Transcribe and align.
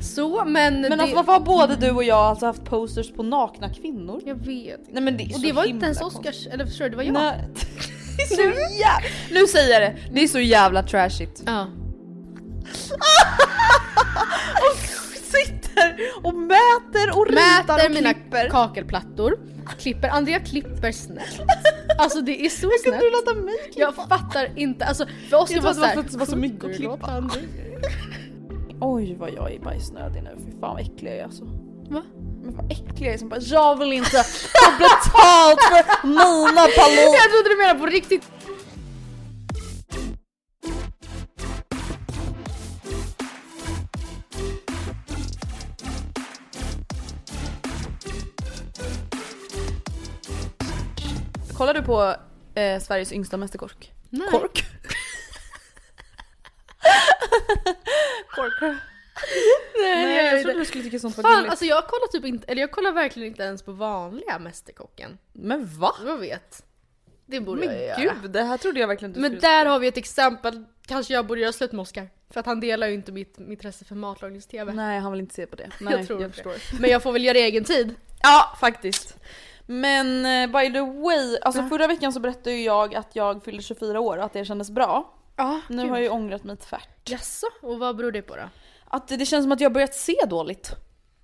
Så 0.00 0.44
men... 0.44 0.80
Men 0.80 0.90
det... 0.90 1.02
alltså 1.02 1.16
varför 1.16 1.32
har 1.32 1.40
både 1.40 1.76
du 1.76 1.90
och 1.90 2.04
jag 2.04 2.18
alltså 2.18 2.46
haft 2.46 2.64
posters 2.64 3.12
på 3.12 3.22
nakna 3.22 3.68
kvinnor? 3.68 4.20
Jag 4.24 4.34
vet 4.34 4.80
Nej 4.92 5.02
men 5.02 5.16
det 5.16 5.22
är 5.22 5.26
Och 5.28 5.32
så 5.34 5.40
det 5.40 5.52
var 5.52 5.64
inte 5.64 5.84
ens. 5.86 6.00
Oscars, 6.00 6.46
eller 6.46 6.66
förstår 6.66 6.84
du? 6.84 6.90
Det 6.90 6.96
var 6.96 7.02
jag. 7.04 7.12
Nej. 7.12 7.48
Det 8.16 8.22
är 8.22 8.36
så 8.36 8.42
jävla... 8.42 9.08
Nu 9.30 9.46
säger 9.46 9.80
jag 9.80 9.90
det, 9.92 9.96
det 10.12 10.22
är 10.22 10.28
så 10.28 10.40
jävla 10.40 10.82
trashigt. 10.82 11.42
Ja. 11.46 11.62
Och 14.70 14.78
sitter 15.24 15.96
och 16.22 16.34
mäter 16.34 17.18
och 17.18 17.26
ritar 17.26 17.66
Mäter 17.76 17.86
och 17.86 17.94
mina 17.94 18.14
klipper. 18.14 18.48
kakelplattor. 18.48 19.38
Klipper, 19.78 20.08
Andrea 20.08 20.40
klipper 20.40 20.92
snällt. 20.92 21.40
Alltså 21.98 22.20
det 22.20 22.44
är 22.46 22.48
så 22.48 22.66
Hur 22.66 22.84
kan 22.84 22.92
snällt. 22.98 23.00
du 23.00 23.10
låta 23.10 23.34
mig 23.46 23.54
klippa? 23.64 23.80
Jag 23.80 23.94
fattar 23.94 24.58
inte, 24.58 24.84
alltså 24.84 25.06
för 25.30 25.36
oss 25.36 25.50
Jag 25.50 25.60
det 25.62 25.64
var 25.64 25.72
trodde 25.72 25.86
såhär... 25.88 25.94
för 25.94 26.00
att 26.00 26.12
det 26.12 26.18
var 26.18 26.26
så 26.26 26.36
mycket 26.36 26.64
att 26.64 26.76
klippa. 26.76 27.30
Oj 28.80 29.16
vad 29.18 29.30
jag 29.30 29.52
är 29.54 29.60
bajsnödig 29.60 30.22
nu, 30.22 30.36
fy 30.44 30.50
fan 30.60 30.74
vad 30.74 30.80
äcklig 30.80 31.10
jag 31.10 31.18
är 31.18 31.24
alltså. 31.24 31.44
Va? 31.90 32.02
Men 32.42 32.56
vad 32.56 32.72
äcklig 32.72 33.06
jag 33.08 33.14
är 33.14 33.18
som 33.18 33.28
bara 33.28 33.40
jag 33.40 33.78
vill 33.78 33.92
inte 33.92 34.16
ha 34.16 34.24
betalt 34.78 35.60
för 35.62 36.06
mina 36.06 36.60
palotter. 36.60 37.14
Jag 37.14 37.30
trodde 37.30 37.48
du 37.48 37.56
menade 37.56 37.78
på 37.78 37.86
riktigt. 37.86 38.30
Kollar 51.56 51.74
du 51.74 51.82
på 51.82 52.14
eh, 52.54 52.80
Sveriges 52.80 53.12
yngsta 53.12 53.36
mästerkork? 53.36 53.92
Nej. 54.10 54.28
Kork? 54.30 54.64
Kork. 58.34 58.49
Nej, 59.82 60.06
Nej 60.06 60.24
jag, 60.24 60.34
jag 60.34 60.42
trodde 60.42 60.58
du 60.58 60.64
skulle 60.64 60.84
tycka 60.84 60.98
sånt 60.98 61.16
var 61.16 61.22
Fan 61.22 61.34
gulligt. 61.34 61.50
alltså 61.50 61.64
jag 61.64 61.86
kollar 61.86 62.06
typ 62.06 62.24
inte, 62.24 62.46
eller 62.52 62.60
jag 62.60 62.70
kollar 62.70 62.92
verkligen 62.92 63.28
inte 63.28 63.42
ens 63.42 63.62
på 63.62 63.72
vanliga 63.72 64.38
Mästerkocken. 64.38 65.18
Men 65.32 65.66
va? 65.78 65.94
Jag 66.06 66.18
vet. 66.18 66.64
Det 67.26 67.40
borde 67.40 67.66
Men 67.66 67.74
jag 67.74 68.00
göra. 68.00 68.14
gud, 68.22 68.30
det 68.30 68.42
här 68.42 68.56
trodde 68.56 68.80
jag 68.80 68.88
verkligen 68.88 69.12
du 69.12 69.20
Men 69.20 69.30
skulle 69.30 69.48
där 69.48 69.66
har 69.66 69.78
vi 69.78 69.86
ett 69.88 69.96
exempel, 69.96 70.64
kanske 70.86 71.14
jag 71.14 71.26
borde 71.26 71.40
göra 71.40 71.52
slut 71.52 71.72
med 71.72 71.80
Oscar. 71.82 72.08
För 72.30 72.40
att 72.40 72.46
han 72.46 72.60
delar 72.60 72.86
ju 72.88 72.94
inte 72.94 73.12
mitt, 73.12 73.38
mitt 73.38 73.48
intresse 73.50 73.84
för 73.84 73.94
matlagningstv. 73.94 74.70
Nej 74.74 75.00
han 75.00 75.12
vill 75.12 75.20
inte 75.20 75.34
se 75.34 75.46
på 75.46 75.56
det. 75.56 75.70
Nej, 75.80 75.94
jag 75.94 76.06
tror 76.06 76.22
jag 76.22 76.34
förstår. 76.34 76.80
Men 76.80 76.90
jag 76.90 77.02
får 77.02 77.12
väl 77.12 77.24
göra 77.24 77.38
egen 77.38 77.64
tid. 77.64 77.94
Ja 78.22 78.56
faktiskt. 78.60 79.16
Men 79.66 80.26
eh, 80.26 80.60
by 80.60 80.72
the 80.72 80.80
way, 80.80 81.38
alltså 81.42 81.62
förra 81.62 81.86
veckan 81.86 82.12
så 82.12 82.20
berättade 82.20 82.52
ju 82.56 82.64
jag 82.64 82.94
att 82.94 83.16
jag 83.16 83.44
fyllde 83.44 83.62
24 83.62 84.00
år 84.00 84.18
och 84.18 84.24
att 84.24 84.32
det 84.32 84.44
kändes 84.44 84.70
bra. 84.70 85.14
Ja, 85.36 85.60
Nu 85.68 85.82
har 85.88 85.96
jag 85.96 86.02
ju 86.02 86.08
ångrat 86.08 86.44
mig 86.44 86.56
tvärt. 86.56 87.08
Jaså, 87.10 87.46
och 87.62 87.78
vad 87.78 87.96
beror 87.96 88.12
det 88.12 88.22
på 88.22 88.36
då? 88.36 88.48
Att 88.84 89.08
det, 89.08 89.26
känns 89.26 89.44
som 89.44 89.52
att 89.52 89.60
jag 89.60 89.70
har 89.70 89.74
börjat 89.74 89.94
se 89.94 90.16
dåligt. 90.28 90.72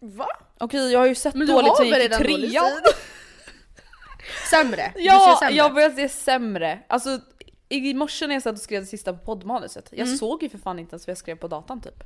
Va? 0.00 0.28
Okej 0.58 0.92
jag 0.92 0.98
har 1.00 1.06
ju 1.06 1.14
sett 1.14 1.34
Men 1.34 1.46
dåligt 1.46 1.76
sen 1.76 1.88
jag 1.88 2.02
gick 2.02 2.12
i 2.12 2.16
trean. 2.16 2.70
Sämre? 4.50 4.92
Ja, 4.96 5.36
sämre? 5.40 5.54
jag 5.54 5.74
börjat 5.74 5.94
se 5.96 6.08
sämre. 6.08 6.78
Alltså 6.88 7.20
i 7.68 7.94
morse 7.94 8.26
när 8.26 8.34
jag 8.34 8.42
satt 8.42 8.52
och 8.54 8.60
skrev 8.60 8.80
det 8.82 8.86
sista 8.86 9.12
på 9.12 9.18
poddmanuset, 9.24 9.88
jag 9.92 10.06
Mm. 10.06 10.18
såg 10.18 10.42
ju 10.42 10.48
för 10.48 10.58
fan 10.58 10.78
inte 10.78 10.94
ens 10.94 11.06
vad 11.06 11.10
jag 11.10 11.18
skrev 11.18 11.36
på 11.36 11.48
datan 11.48 11.80
typ. 11.80 12.04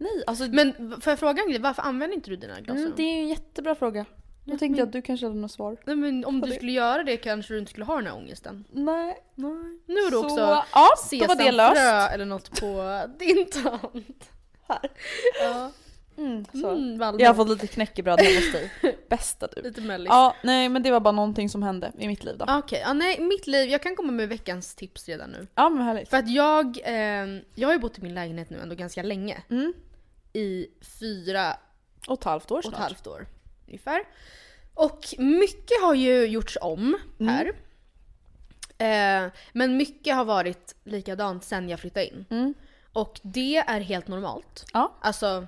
Nej, 0.00 0.24
alltså 0.26 0.44
Men 0.44 1.00
får 1.00 1.10
jag 1.10 1.18
fråga 1.18 1.42
en 1.42 1.48
grej, 1.50 1.60
varför 1.60 1.82
använder 1.82 2.16
inte 2.16 2.30
du 2.30 2.36
dina 2.36 2.54
glasögon? 2.60 2.76
mm, 2.84 2.92
det 2.96 3.02
är 3.02 3.14
ju 3.16 3.20
en 3.22 3.28
jättebra 3.28 3.74
fråga. 3.74 4.04
Då 4.48 4.58
tänkte 4.58 4.80
jag 4.80 4.86
att 4.86 4.92
du 4.92 5.02
kanske 5.02 5.26
hade 5.26 5.38
något 5.38 5.50
svar. 5.50 5.76
Nej 5.84 5.96
men 5.96 6.24
om 6.24 6.40
du 6.40 6.48
det. 6.48 6.54
skulle 6.54 6.72
göra 6.72 7.02
det 7.02 7.16
kanske 7.16 7.54
du 7.54 7.58
inte 7.58 7.70
skulle 7.70 7.84
ha 7.84 7.96
den 7.96 8.06
här 8.06 8.16
ångesten. 8.16 8.64
Nej. 8.72 9.16
Nej. 9.34 9.78
Nu 9.86 9.94
har 9.94 10.10
du 10.10 10.16
Så, 10.16 10.24
också 10.24 10.40
ja, 10.72 10.88
sesamfrö 11.04 12.06
eller 12.08 12.24
något 12.24 12.60
på 12.60 13.00
din 13.18 13.46
tant. 13.50 14.30
Här. 14.68 14.90
Ja. 15.42 15.70
Mm. 16.18 16.44
Mm. 16.54 17.00
Jag 17.18 17.28
har 17.30 17.34
fått 17.34 17.48
lite 17.48 17.66
knäckebröd 17.66 18.20
hemma 18.20 18.36
hos 18.36 18.52
dig. 18.52 18.98
Bästa 19.08 19.46
du. 19.56 19.62
Lite 19.62 19.80
mellis. 19.80 20.08
Ja, 20.10 20.34
nej 20.44 20.68
men 20.68 20.82
det 20.82 20.90
var 20.90 21.00
bara 21.00 21.12
någonting 21.12 21.48
som 21.48 21.62
hände 21.62 21.92
i 21.98 22.08
mitt 22.08 22.24
liv 22.24 22.36
då. 22.38 22.44
Okej, 22.48 22.80
ja, 22.84 22.92
nej 22.92 23.20
mitt 23.20 23.46
liv, 23.46 23.70
jag 23.70 23.82
kan 23.82 23.96
komma 23.96 24.12
med 24.12 24.28
veckans 24.28 24.74
tips 24.74 25.08
redan 25.08 25.30
nu. 25.30 25.46
Ja 25.54 25.68
men 25.68 25.82
härligt. 25.86 26.08
För 26.08 26.16
att 26.16 26.30
jag, 26.30 26.78
eh, 26.84 27.40
jag 27.54 27.68
har 27.68 27.72
ju 27.72 27.78
bott 27.78 27.98
i 27.98 28.02
min 28.02 28.14
lägenhet 28.14 28.50
nu 28.50 28.60
ändå 28.60 28.74
ganska 28.74 29.02
länge. 29.02 29.42
Mm. 29.50 29.72
I 30.32 30.66
fyra 31.00 31.56
Och 32.08 32.18
ett 32.18 32.24
halvt 32.24 32.50
år 32.50 32.56
och 32.56 32.64
ett 32.64 32.68
snart. 32.68 32.80
halvt 32.80 33.06
år 33.06 33.26
ungefär. 33.68 34.00
Och 34.74 35.00
mycket 35.18 35.82
har 35.82 35.94
ju 35.94 36.26
gjorts 36.26 36.58
om 36.60 36.96
Mm. 37.20 37.34
här. 37.34 37.52
Eh, 38.78 39.30
men 39.52 39.76
mycket 39.76 40.14
har 40.14 40.24
varit 40.24 40.74
likadant 40.84 41.44
sen 41.44 41.68
jag 41.68 41.80
flyttade 41.80 42.06
in. 42.06 42.24
Mm. 42.30 42.54
Och 42.92 43.20
det 43.22 43.56
är 43.56 43.80
helt 43.80 44.08
normalt. 44.08 44.64
Ja. 44.72 44.94
Alltså, 45.00 45.46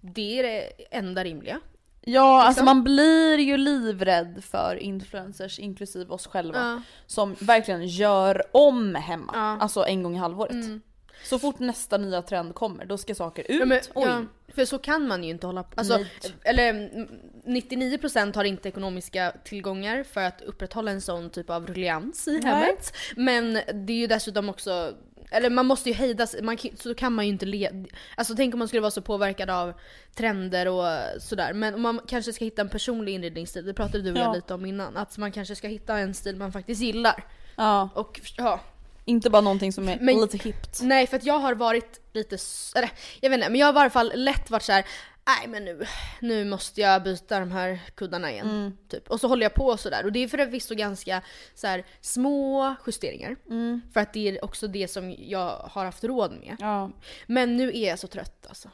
det 0.00 0.38
är 0.38 0.42
det 0.42 0.72
enda 0.90 1.24
rimliga. 1.24 1.60
Ja, 2.04 2.42
alltså 2.42 2.50
Liksom. 2.62 2.64
man 2.64 2.84
blir 2.84 3.38
ju 3.38 3.56
livrädd 3.56 4.44
för 4.44 4.76
influencers, 4.76 5.58
inklusive 5.58 6.10
oss 6.14 6.26
själva, 6.26 6.58
Ja. 6.58 6.82
som 7.06 7.34
verkligen 7.40 7.86
gör 7.86 8.42
om 8.52 8.94
hemma. 8.94 9.32
Ja. 9.34 9.58
Alltså 9.62 9.84
en 9.86 10.02
gång 10.02 10.14
i 10.16 10.18
halvåret. 10.18 10.52
Mm. 10.52 10.80
Så 11.24 11.38
fort 11.38 11.58
nästa 11.58 11.96
nya 11.98 12.22
trend 12.22 12.54
kommer, 12.54 12.84
då 12.84 12.98
ska 12.98 13.14
saker 13.14 13.42
ut 13.50 13.60
Ja, 13.60 13.66
men, 13.66 13.80
och 13.92 14.08
ja, 14.08 14.24
för 14.48 14.64
så 14.64 14.78
kan 14.78 15.08
man 15.08 15.24
ju 15.24 15.30
inte 15.30 15.46
hålla 15.46 15.62
på. 15.62 15.80
Alltså, 15.80 15.96
Nej. 15.96 16.10
eller 16.44 16.70
mm, 16.70 17.08
99% 17.44 18.34
har 18.34 18.44
inte 18.44 18.68
ekonomiska 18.68 19.32
tillgångar 19.44 20.02
för 20.02 20.20
att 20.20 20.42
upprätthålla 20.42 20.90
en 20.90 21.00
sån 21.00 21.30
typ 21.30 21.50
av 21.50 21.66
ruljans 21.66 22.28
i 22.28 22.40
hemmet. 22.42 22.92
Men 23.16 23.52
det 23.74 23.92
är 23.92 23.96
ju 23.96 24.06
dessutom 24.06 24.48
också 24.48 24.94
eller 25.30 25.50
man 25.50 25.66
måste 25.66 25.88
ju 25.88 25.94
hejda 25.94 26.26
sig, 26.26 26.42
man, 26.42 26.56
så 26.76 26.94
kan 26.94 27.12
man 27.12 27.24
ju 27.26 27.32
inte 27.32 27.46
le... 27.46 27.70
Alltså 28.14 28.34
tänk 28.36 28.54
om 28.54 28.58
man 28.58 28.68
skulle 28.68 28.80
vara 28.80 28.90
så 28.90 29.02
påverkad 29.02 29.50
av 29.50 29.72
trender 30.14 30.68
och 30.68 31.20
sådär. 31.22 31.52
Men 31.52 31.80
man 31.80 32.00
kanske 32.06 32.32
ska 32.32 32.44
hitta 32.44 32.62
en 32.62 32.68
personlig 32.68 33.14
inredningsstil, 33.14 33.66
det 33.66 33.74
pratade 33.74 34.02
du 34.02 34.12
och 34.12 34.18
Ja. 34.18 34.22
jag 34.22 34.34
lite 34.34 34.54
om 34.54 34.66
innan. 34.66 34.96
Att 34.96 35.18
man 35.18 35.32
kanske 35.32 35.56
ska 35.56 35.68
hitta 35.68 35.98
en 35.98 36.14
stil 36.14 36.36
man 36.36 36.52
faktiskt 36.52 36.82
gillar. 36.82 37.24
Ja, 37.56 37.88
Och 37.94 38.20
ja, 38.36 38.60
inte 39.04 39.30
bara 39.30 39.42
någonting 39.42 39.72
som 39.72 39.88
är 39.88 39.98
Men- 40.00 40.20
lite 40.20 40.38
hippt. 40.38 40.80
Nej 40.82 41.06
för 41.06 41.16
att 41.16 41.24
jag 41.24 41.38
har 41.38 41.54
varit 41.54 42.00
lite, 42.12 42.38
eller 42.76 42.90
jag 43.20 43.30
vet 43.30 43.36
inte, 43.38 43.50
men 43.50 43.60
jag 43.60 43.66
har 43.66 43.72
i 43.72 43.74
varje 43.74 43.90
fall 43.90 44.12
lätt 44.14 44.50
varit 44.50 44.62
så 44.62 44.72
här. 44.72 44.84
nej 45.26 45.48
men 45.48 45.64
nu, 45.64 45.86
nu 46.20 46.44
måste 46.44 46.80
jag 46.80 47.02
byta 47.02 47.40
de 47.40 47.50
här 47.52 47.80
kuddarna 47.94 48.30
igen. 48.32 48.50
Mm. 48.50 48.76
Typ. 48.88 49.10
Och 49.10 49.20
så 49.20 49.28
håller 49.28 49.42
jag 49.42 49.54
på 49.54 49.76
sådär. 49.76 50.04
Och 50.04 50.12
det 50.12 50.18
är 50.24 50.28
förvisso 50.28 50.74
ganska 50.74 51.22
så 51.54 51.66
här, 51.66 51.84
små 52.00 52.74
justeringar. 52.86 53.36
Mm. 53.48 53.80
För 53.92 54.00
att 54.00 54.12
det 54.12 54.28
är 54.28 54.44
också 54.44 54.66
det 54.68 54.88
som 54.88 55.14
jag 55.18 55.50
har 55.70 55.84
haft 55.84 56.04
råd 56.04 56.32
med. 56.32 56.56
Ja. 56.58 56.90
Men 57.26 57.56
nu 57.56 57.68
är 57.68 57.88
jag 57.88 57.98
så 57.98 58.06
trött 58.06 58.46
alltså. 58.48 58.70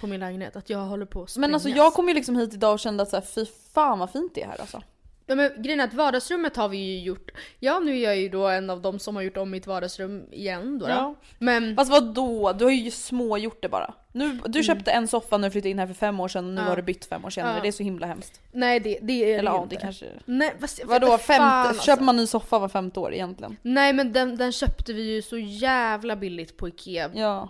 På 0.00 0.06
min 0.06 0.20
lägenhet, 0.20 0.56
att 0.56 0.70
jag 0.70 0.78
håller 0.78 1.06
på 1.06 1.22
att 1.22 1.36
Men 1.36 1.54
alltså 1.54 1.68
jag 1.68 1.94
kom 1.94 2.08
ju 2.08 2.14
liksom 2.14 2.36
hit 2.36 2.54
idag 2.54 2.72
och 2.72 2.80
kände 2.80 3.02
att 3.02 3.08
så 3.08 3.16
här, 3.16 3.24
fy 3.34 3.46
fan 3.74 3.98
vad 3.98 4.10
fint 4.10 4.34
det 4.34 4.42
är 4.42 4.46
här 4.46 4.60
alltså. 4.60 4.82
Ja, 5.26 5.34
men 5.34 5.62
grejen 5.62 5.80
är 5.80 5.84
att 5.84 5.94
vardagsrummet 5.94 6.56
har 6.56 6.68
vi 6.68 6.76
ju 6.78 7.00
gjort. 7.00 7.30
Ja 7.58 7.78
nu 7.78 7.98
är 7.98 8.02
jag 8.04 8.16
ju 8.16 8.28
då 8.28 8.46
en 8.48 8.70
av 8.70 8.80
dem 8.82 8.98
som 8.98 9.16
har 9.16 9.22
gjort 9.22 9.36
om 9.36 9.50
mitt 9.50 9.66
vardagsrum 9.66 10.26
igen 10.32 10.78
då. 10.78 10.88
Ja. 10.88 11.14
Men 11.38 11.76
Fast 11.76 11.90
vad 11.90 12.14
då? 12.14 12.52
Du 12.52 12.64
har 12.64 12.72
ju 12.72 12.90
små 12.90 13.38
gjort 13.38 13.62
det 13.62 13.68
bara. 13.68 13.94
Nu, 14.12 14.40
du 14.46 14.62
köpte 14.62 14.90
en 14.90 15.08
soffa 15.08 15.36
när 15.38 15.48
du 15.48 15.52
flyttade 15.52 15.70
in 15.70 15.78
här 15.78 15.86
för 15.86 15.94
fem 15.94 16.20
år 16.20 16.28
sedan 16.28 16.44
och 16.44 16.50
nu 16.50 16.52
Mm. 16.52 16.64
Ja. 16.64 16.70
har 16.70 16.76
du 16.76 16.82
bytt 16.82 17.04
fem 17.04 17.24
år 17.24 17.30
senare. 17.30 17.56
Ja. 17.56 17.62
Det 17.62 17.68
är 17.68 17.72
så 17.72 17.82
himla 17.82 18.06
hemskt. 18.06 18.40
nej 18.52 18.80
det, 18.80 18.98
det 19.02 19.12
är 19.12 19.38
Eller 19.38 19.50
det 19.50 19.56
ja, 19.56 19.62
inte. 19.62 19.74
det 19.76 19.80
kanske... 19.80 20.06
Nej, 20.24 20.54
vad, 20.58 20.70
Vadå, 20.84 21.18
femte, 21.18 21.42
alltså. 21.44 21.82
köper 21.82 22.02
man 22.04 22.16
ny 22.16 22.26
soffa 22.26 22.58
var 22.58 22.68
femte 22.68 23.00
år 23.00 23.14
egentligen? 23.14 23.56
Nej 23.62 23.92
men 23.92 24.12
den, 24.12 24.36
den 24.36 24.52
köpte 24.52 24.92
vi 24.92 25.02
ju 25.14 25.22
så 25.22 25.38
jävla 25.38 26.16
billigt 26.16 26.56
på 26.56 26.68
Ikea. 26.68 27.10
Ja. 27.14 27.48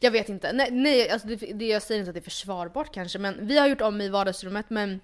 Jag 0.00 0.10
vet 0.10 0.28
inte. 0.28 0.52
Nej, 0.52 0.68
nej 0.70 1.10
alltså 1.10 1.28
det, 1.28 1.36
det, 1.36 1.66
jag 1.66 1.82
säger 1.82 1.98
inte 2.00 2.10
att 2.10 2.14
det 2.14 2.20
är 2.20 2.30
försvarbart 2.30 2.94
kanske 2.94 3.18
men 3.18 3.46
vi 3.46 3.58
har 3.58 3.66
gjort 3.66 3.80
om 3.80 4.00
i 4.00 4.08
vardagsrummet 4.08 4.66
men 4.70 5.00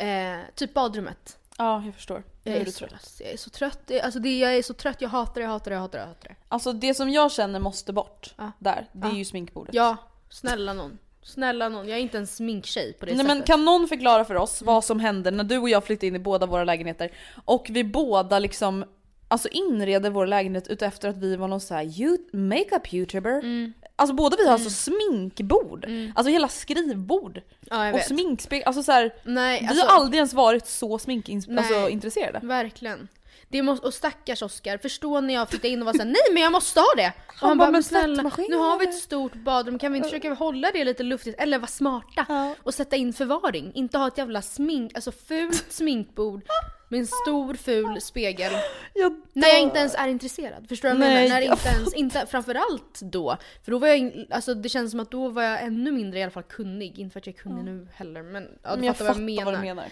eh, 0.00 0.38
typ 0.54 0.74
badrummet. 0.74 1.36
Ja, 1.58 1.82
jag 1.84 1.94
förstår. 1.94 2.22
Jag 2.44 2.54
är 2.56 2.60
är, 2.60 2.64
du 2.64 2.72
så, 2.72 2.86
trött. 2.86 3.16
jag 3.20 3.30
är 3.32 3.36
så 3.36 3.50
trött. 3.50 3.90
Alltså 4.02 4.20
det, 4.20 4.38
jag 4.38 4.56
är 4.56 4.62
så 4.62 4.74
trött, 4.74 4.96
jag 5.00 5.08
hatar 5.08 5.34
det, 5.34 5.40
jag 5.40 5.48
hatar 5.48 5.70
det, 5.70 5.74
jag 5.74 5.80
hatar 5.80 5.98
det. 5.98 6.02
Jag 6.02 6.08
hatar 6.08 6.28
det. 6.28 6.34
Alltså 6.48 6.72
det 6.72 6.94
som 6.94 7.10
jag 7.10 7.32
känner 7.32 7.60
måste 7.60 7.92
bort 7.92 8.34
Ja. 8.38 8.52
där, 8.58 8.86
det 8.92 9.06
är 9.06 9.10
Ja. 9.10 9.16
ju 9.16 9.24
sminkbordet. 9.24 9.74
Ja, 9.74 9.96
snälla 10.30 10.72
någon. 10.72 10.98
Snälla 11.22 11.68
någon. 11.68 11.88
Jag 11.88 11.98
är 11.98 12.02
inte 12.02 12.18
en 12.18 12.26
sminktjej 12.26 12.92
på 12.92 13.06
det 13.06 13.12
Nej 13.12 13.24
sättet. 13.24 13.36
men 13.36 13.42
kan 13.46 13.64
någon 13.64 13.88
förklara 13.88 14.24
för 14.24 14.34
oss 14.34 14.62
vad 14.62 14.84
som 14.84 15.00
hände 15.00 15.30
när 15.30 15.44
du 15.44 15.58
och 15.58 15.68
jag 15.68 15.84
flyttade 15.84 16.06
in 16.06 16.16
i 16.16 16.18
båda 16.18 16.46
våra 16.46 16.64
lägenheter 16.64 17.12
och 17.44 17.66
vi 17.70 17.84
båda 17.84 18.38
liksom 18.38 18.84
Alltså 19.32 19.48
inreder 19.48 20.10
vår 20.10 20.26
lägenhet 20.26 20.68
utefter 20.68 21.08
att 21.08 21.16
vi 21.16 21.36
var 21.36 21.48
någon 21.48 21.60
sån 21.60 21.76
här 21.76 21.84
you- 21.84 22.36
makeup 22.36 22.94
youtuber. 22.94 23.30
Mm. 23.38 23.72
Alltså 24.00 24.14
båda 24.14 24.36
vi 24.36 24.46
har 24.46 24.52
alltså 24.52 24.70
sminkbord. 24.70 25.86
Alltså 26.14 26.32
hela 26.32 26.48
skrivbord. 26.48 27.40
Ja, 27.70 27.88
och 27.88 27.98
vet. 27.98 28.06
sminkspegel. 28.06 28.66
Alltså 28.66 28.82
så 28.82 28.92
här, 28.92 29.14
Nej, 29.22 29.60
vi 29.60 29.66
alltså, 29.66 29.86
har 29.86 29.94
aldrig 29.94 30.16
ens 30.16 30.34
varit 30.34 30.66
så 30.66 30.98
sminkintresserade. 30.98 32.32
Alltså. 32.34 32.46
Verkligen. 32.46 33.08
Det 33.52 33.62
måste, 33.62 33.86
och 33.86 33.94
stackars 33.94 34.42
Oscar, 34.42 34.78
förstå 34.78 35.20
när 35.20 35.34
jag 35.34 35.48
flyttade 35.50 35.68
in 35.68 35.80
och 35.80 35.86
var 35.86 35.92
såhär 35.92 36.04
nej 36.06 36.22
men 36.34 36.42
jag 36.42 36.52
måste 36.52 36.80
ha 36.80 36.86
det! 36.96 37.12
Och 37.28 37.34
han, 37.48 37.58
bara, 37.58 37.66
bara 37.66 37.70
"Men 37.72 37.82
snälla, 37.82 38.22
nu 38.22 38.56
har 38.56 38.78
vi 38.78 38.84
eller?" 38.84 38.94
ett 38.94 38.98
stort 39.02 39.34
badrum, 39.34 39.78
kan 39.78 39.92
vi 39.92 39.96
inte 39.98 40.08
försöka 40.08 40.34
hålla 40.34 40.70
det 40.72 40.84
lite 40.84 41.02
luftigt? 41.02 41.40
Eller 41.40 41.58
vara 41.58 41.66
smarta 41.68 42.26
Ja. 42.28 42.54
och 42.62 42.74
sätta 42.74 42.96
in 42.96 43.12
förvaring. 43.12 43.72
Inte 43.74 43.98
ha 43.98 44.08
ett 44.08 44.18
jävla 44.18 44.42
smink, 44.42 44.94
alltså 44.94 45.12
fult 45.12 45.66
sminkbord 45.72 46.42
med 46.88 47.00
en 47.00 47.06
stor 47.06 47.54
ful 47.54 48.00
spegel. 48.00 48.52
Jag 48.94 49.20
När 49.32 49.48
jag 49.48 49.60
inte 49.60 49.78
ens 49.78 49.94
är 49.94 50.08
intresserad. 50.08 50.68
Förstår 50.68 50.88
du 50.88 50.94
vad 50.98 51.06
jag 51.06 51.14
menar? 51.14 51.28
När 51.28 51.40
jag 51.40 51.52
inte 51.54 51.68
ens, 51.68 51.94
inte, 51.94 52.26
framförallt 52.26 53.00
då. 53.00 53.36
För 53.64 53.70
då 53.72 53.78
var 53.78 53.88
jag, 53.88 53.98
in- 53.98 54.26
alltså 54.30 54.54
det 54.54 54.68
känns 54.68 54.90
som 54.90 55.00
att 55.00 55.10
då 55.10 55.28
var 55.28 55.42
jag 55.42 55.62
ännu 55.62 55.92
mindre 55.92 56.18
i 56.18 56.22
alla 56.22 56.30
fall 56.32 56.42
kunnig. 56.42 56.98
Inte 56.98 57.12
för 57.12 57.20
att 57.20 57.26
jag 57.26 57.34
är 57.34 57.38
kunnig 57.40 57.64
nu 57.64 57.88
heller 57.94 58.22
men 58.22 58.48
ja, 58.62 58.70
du 58.70 58.76
Men 58.76 58.84
jag 58.86 58.96
fattar 58.96 59.08
vad 59.12 59.16
jag 59.16 59.24
menar. 59.24 59.44
vad 59.44 59.54
du 59.54 59.58
menar. 59.60 59.84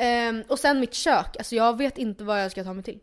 Ehm, 0.00 0.44
och 0.48 0.58
sen 0.58 0.80
mitt 0.80 0.94
kök, 0.94 1.36
alltså 1.38 1.54
jag 1.54 1.78
vet 1.78 1.98
inte 1.98 2.24
vad 2.24 2.42
jag 2.42 2.50
ska 2.50 2.64
ta 2.64 2.72
mig 2.72 2.84
till. 2.84 2.98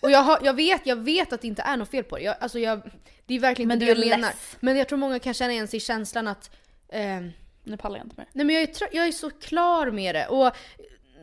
Och 0.00 0.10
jag, 0.10 0.18
har, 0.22 0.38
jag, 0.42 0.54
vet, 0.54 0.86
jag 0.86 0.96
vet 0.96 1.32
att 1.32 1.40
det 1.40 1.46
inte 1.46 1.62
är 1.62 1.76
något 1.76 1.90
fel 1.90 2.04
på 2.04 2.16
det. 2.16 2.22
Jag, 2.22 2.36
alltså 2.40 2.58
jag, 2.58 2.80
det 3.26 3.34
är 3.34 3.40
verkligen 3.40 3.68
Men 3.68 3.82
inte 3.82 3.94
det 3.94 4.00
jag 4.00 4.10
menar. 4.10 4.28
less. 4.28 4.56
Men 4.60 4.76
jag 4.76 4.88
tror 4.88 4.98
många 4.98 5.18
kan 5.18 5.34
känna 5.34 5.52
igen 5.52 5.68
sig 5.68 5.76
i 5.76 5.80
känslan 5.80 6.28
att 6.28 6.50
ehm, 6.92 7.30
Nu 7.64 7.76
pallar 7.76 7.96
jag 7.96 8.06
inte 8.06 8.16
mer. 8.16 8.26
Nej 8.32 8.46
men 8.46 8.54
jag 8.54 8.62
är, 8.62 8.70
jag 8.92 9.06
är 9.06 9.12
så 9.12 9.30
klar 9.30 9.90
med 9.90 10.14
det 10.14 10.26
och 10.26 10.56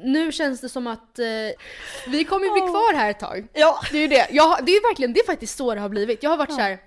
nu 0.04 0.32
känns 0.32 0.62
det 0.62 0.70
som 0.70 0.88
att 0.88 1.20
eh, 1.20 1.26
vi 2.08 2.24
kommer 2.24 2.54
bli 2.54 2.62
kvar 2.62 2.94
här 3.00 3.12
ett 3.12 3.20
tag. 3.20 3.48
Ja. 3.54 3.80
Det 3.92 3.98
är 3.98 4.02
ju 4.02 4.08
det. 4.08 4.28
Jag, 4.32 4.66
det 4.66 4.72
är 4.72 4.90
verkligen, 4.90 5.14
det 5.14 5.20
är 5.20 5.26
faktiskt 5.26 5.58
så 5.58 5.76
det 5.76 5.82
har 5.82 5.90
blivit. 5.90 6.24
Jag 6.24 6.30
har 6.30 6.38
varit 6.38 6.54
så 6.54 6.62
här. 6.62 6.78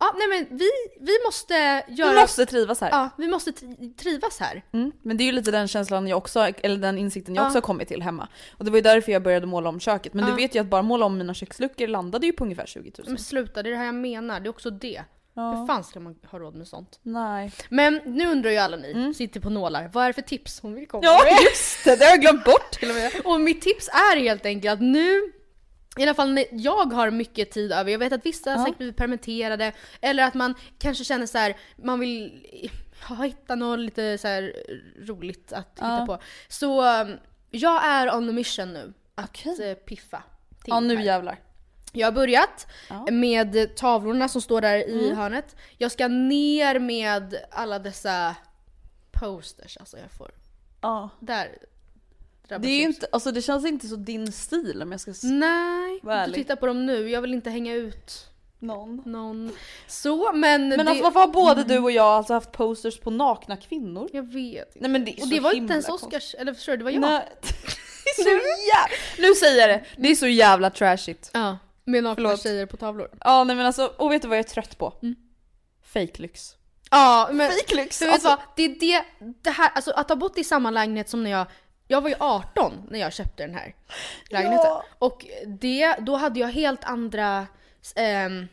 Ja 0.00 0.14
nej 0.18 0.28
men 0.28 0.58
vi, 0.58 0.70
vi 1.00 1.12
måste 1.26 1.54
göra... 1.88 2.12
Du 2.12 2.20
måste 2.20 2.46
trivas 2.46 2.80
här. 2.80 2.90
Ja, 2.90 3.10
vi 3.16 3.28
måste 3.28 3.50
tri- 3.50 3.94
trivas 3.96 4.40
här. 4.40 4.62
Mm. 4.72 4.92
Men 5.02 5.16
det 5.16 5.22
är 5.22 5.26
ju 5.26 5.32
lite 5.32 5.50
den 5.50 5.68
känslan 5.68 6.06
jag 6.08 6.18
också, 6.18 6.40
eller 6.62 6.76
den 6.76 6.98
insikten 6.98 7.34
jag 7.34 7.42
Ja. 7.42 7.46
också 7.46 7.56
har 7.56 7.62
kommit 7.62 7.88
till 7.88 8.02
hemma. 8.02 8.28
Och 8.56 8.64
det 8.64 8.70
var 8.70 8.78
ju 8.78 8.82
därför 8.82 9.12
jag 9.12 9.22
började 9.22 9.46
måla 9.46 9.68
om 9.68 9.80
köket. 9.80 10.14
Men 10.14 10.24
Ja. 10.24 10.30
du 10.30 10.36
vet 10.36 10.54
ju 10.54 10.58
att 10.60 10.66
bara 10.66 10.82
måla 10.82 11.06
om 11.06 11.18
mina 11.18 11.34
köksluckor 11.34 11.86
landade 11.86 12.26
ju 12.26 12.32
på 12.32 12.44
ungefär 12.44 12.66
20 12.66 12.92
000. 12.98 13.06
Men 13.08 13.18
sluta, 13.18 13.62
det 13.62 13.68
är 13.68 13.70
det 13.70 13.76
här 13.76 13.84
jag 13.86 13.94
menar. 13.94 14.40
Det 14.40 14.46
är 14.46 14.50
också 14.50 14.70
det. 14.70 15.02
Ja. 15.34 15.50
Hur 15.52 15.66
fan 15.66 15.84
ska 15.84 16.00
man 16.00 16.14
ha 16.30 16.38
råd 16.38 16.54
med 16.54 16.68
sånt? 16.68 16.98
Nej. 17.02 17.52
Men 17.68 18.00
nu 18.04 18.26
undrar 18.26 18.50
ju 18.50 18.56
alla 18.56 18.76
ni, 18.76 19.14
sitter 19.14 19.40
på 19.40 19.50
nålar, 19.50 19.90
vad 19.92 20.04
är 20.04 20.08
det 20.08 20.12
för 20.12 20.22
tips 20.22 20.60
hon 20.60 20.74
vill 20.74 20.86
komma 20.88 21.02
Ja 21.04 21.20
med? 21.24 21.32
just 21.50 21.84
det, 21.84 21.96
det 21.96 22.04
har 22.04 22.10
jag 22.10 22.20
glömt 22.20 22.44
bort 22.44 22.70
till 22.72 22.88
och 22.90 22.94
med. 22.96 23.12
Och 23.24 23.40
mitt 23.40 23.62
tips 23.62 23.88
är 23.88 24.16
helt 24.20 24.46
enkelt 24.46 24.72
att 24.72 24.80
nu 24.80 25.32
i 25.98 26.02
alla 26.02 26.14
fall 26.14 26.32
när 26.32 26.44
jag 26.50 26.92
har 26.92 27.10
mycket 27.10 27.50
tid 27.50 27.72
över, 27.72 27.90
jag 27.92 27.98
vet 27.98 28.12
att 28.12 28.26
vissa 28.26 28.50
har 28.50 28.58
Ja. 28.58 28.64
säkert 28.64 28.78
blivit 28.78 28.96
permitterade, 28.96 29.72
eller 30.00 30.22
att 30.24 30.34
man 30.34 30.54
kanske 30.78 31.04
känner 31.04 31.26
så 31.26 31.38
här, 31.38 31.56
man 31.76 32.00
vill 32.00 32.46
hitta 33.22 33.54
något 33.54 33.78
lite 33.78 34.18
så 34.18 34.28
här 34.28 34.52
roligt 35.06 35.52
att 35.52 35.66
hitta 35.76 35.86
Ja. 35.98 36.06
på. 36.06 36.18
Så 36.48 37.00
um, 37.02 37.16
jag 37.50 37.84
är 37.84 38.14
on 38.14 38.26
the 38.26 38.32
mission 38.32 38.72
nu 38.72 38.92
att 39.14 39.28
Okej. 39.28 39.70
eh, 39.70 39.74
piffa 39.74 40.22
till 40.48 40.64
Ja 40.66 40.80
nu 40.80 40.96
här. 40.96 41.04
jävlar. 41.04 41.38
Jag 41.92 42.06
har 42.06 42.12
börjat 42.12 42.66
Ja. 42.88 42.94
Mm. 43.08 43.20
med 43.20 43.76
tavlorna 43.76 44.28
som 44.28 44.40
står 44.42 44.60
där 44.60 44.88
i 44.88 45.14
hörnet. 45.14 45.56
Jag 45.78 45.92
ska 45.92 46.08
ner 46.08 46.78
med 46.78 47.34
alla 47.50 47.78
dessa 47.78 48.36
posters, 49.12 49.76
alltså 49.76 49.96
jag 49.98 50.10
får, 50.10 50.30
Ja. 50.80 51.08
där 51.20 51.58
Det 52.58 52.68
är 52.68 52.82
inte, 52.82 53.06
alltså 53.12 53.32
det 53.32 53.42
känns 53.42 53.66
inte 53.66 53.88
så 53.88 53.96
din 53.96 54.32
stil 54.32 54.82
om 54.82 54.92
jag 54.92 55.00
ska 55.00 55.12
Nej, 55.22 56.00
du 56.26 56.32
tittar 56.32 56.56
på 56.56 56.66
dem 56.66 56.86
nu. 56.86 57.10
Jag 57.10 57.20
vill 57.20 57.34
inte 57.34 57.50
hänga 57.50 57.74
ut 57.74 58.26
någon. 58.58 59.02
någon. 59.06 59.52
Så, 59.86 60.32
men, 60.32 60.68
Men 60.68 60.78
det... 60.78 60.90
alltså 60.90 61.04
varför 61.04 61.20
har 61.20 61.28
både 61.28 61.64
du 61.64 61.78
och 61.78 61.90
jag 61.90 62.06
alltså 62.06 62.34
haft 62.34 62.52
posters 62.52 63.00
på 63.00 63.10
nakna 63.10 63.56
kvinnor? 63.56 64.08
Jag 64.12 64.32
vet 64.32 64.66
inte. 64.68 64.78
Nej 64.80 64.90
men 64.90 65.04
det 65.04 65.10
är 65.20 65.22
Och 65.22 65.28
det 65.28 65.40
var 65.40 65.52
inte 65.52 65.72
ens. 65.72 65.88
Oscars, 65.88 66.34
eller 66.38 66.54
förstår 66.54 66.72
du, 66.72 66.78
det 66.78 66.84
var 66.84 66.90
jag. 66.90 67.00
Nej. 67.00 67.28
Det 68.16 68.22
är 68.22 68.24
så 68.24 68.30
jä- 68.30 69.22
nu 69.28 69.34
säger 69.34 69.68
jag 69.68 69.68
det, 69.80 69.84
det 70.02 70.10
är 70.10 70.14
så 70.14 70.26
jävla 70.26 70.70
trashigt. 70.70 71.30
Ja, 71.34 71.58
med 71.84 72.02
nakna 72.04 72.14
Förlåt. 72.14 72.42
tjejer 72.42 72.66
på 72.66 72.76
tavlor. 72.76 73.10
Ja 73.20 73.44
nej 73.44 73.56
men 73.56 73.66
alltså, 73.66 73.86
och 73.96 74.12
vet 74.12 74.22
du 74.22 74.28
vad 74.28 74.38
jag 74.38 74.44
är 74.44 74.48
trött 74.48 74.78
på? 74.78 74.92
Mm. 75.02 75.14
Fake 75.84 76.22
lyx. 76.22 76.54
Ja, 76.90 77.28
men 77.32 77.50
Fake 77.50 77.74
lyx! 77.76 78.02
vet 78.02 78.12
Alltså, 78.12 78.28
vad? 78.28 78.38
Det 78.56 78.62
är 78.64 78.68
det, 78.80 79.04
det 79.42 79.50
här, 79.50 79.70
alltså 79.74 79.90
att 79.90 80.08
ha 80.08 80.16
bott 80.16 80.38
i 80.38 80.44
samma 80.44 80.70
lägenhet 80.70 81.08
som 81.08 81.22
när 81.24 81.30
jag 81.30 81.46
jag 81.90 82.00
var 82.00 82.08
ju 82.08 82.14
18 82.18 82.72
när 82.90 82.98
jag 82.98 83.12
köpte 83.12 83.46
den 83.46 83.54
här 83.54 83.74
lägenheten. 84.30 84.66
Ja. 84.66 84.84
Och 84.98 85.26
det, 85.46 85.96
då 85.98 86.16
hade 86.16 86.40
jag 86.40 86.48
helt 86.48 86.84
andra, 86.84 87.46
ehm, 87.96 88.46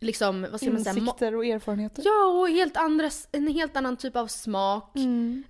liksom, 0.00 0.46
vad 0.50 0.60
ska 0.60 0.70
man 0.70 0.84
säga? 0.84 0.96
insikter 0.96 1.34
och 1.34 1.46
erfarenheter. 1.46 2.02
Ja, 2.06 2.24
och 2.24 2.48
helt 2.48 2.76
andra, 2.76 3.10
en 3.32 3.46
helt 3.46 3.76
annan 3.76 3.96
typ 3.96 4.16
av 4.16 4.26
smak. 4.26 4.96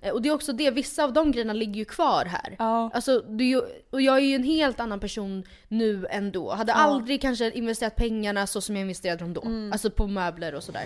Eh, 0.01 0.11
Och 0.13 0.21
det 0.21 0.29
är 0.29 0.33
också 0.33 0.53
det, 0.53 0.71
vissa 0.71 1.03
av 1.03 1.13
de 1.13 1.31
grejerna 1.31 1.53
ligger 1.53 1.75
ju 1.75 1.85
kvar 1.85 2.25
här. 2.25 2.55
Ja. 2.59 2.89
Alltså, 2.93 3.23
ju, 3.39 3.61
och 3.89 4.01
jag 4.01 4.15
är 4.17 4.21
ju 4.21 4.35
en 4.35 4.43
helt 4.43 4.79
annan 4.79 4.99
person 4.99 5.43
nu 5.67 6.07
än 6.09 6.31
då. 6.31 6.51
Hade 6.53 6.73
aldrig 6.73 7.21
kanske 7.21 7.51
investerat 7.51 7.95
pengarna 7.95 8.47
så 8.47 8.61
som 8.61 8.75
jag 8.75 8.81
investerade 8.81 9.23
dem 9.23 9.33
då. 9.33 9.41
Alltså 9.73 9.89
på 9.89 10.07
möbler 10.07 10.55
och 10.55 10.63
sådär. 10.63 10.85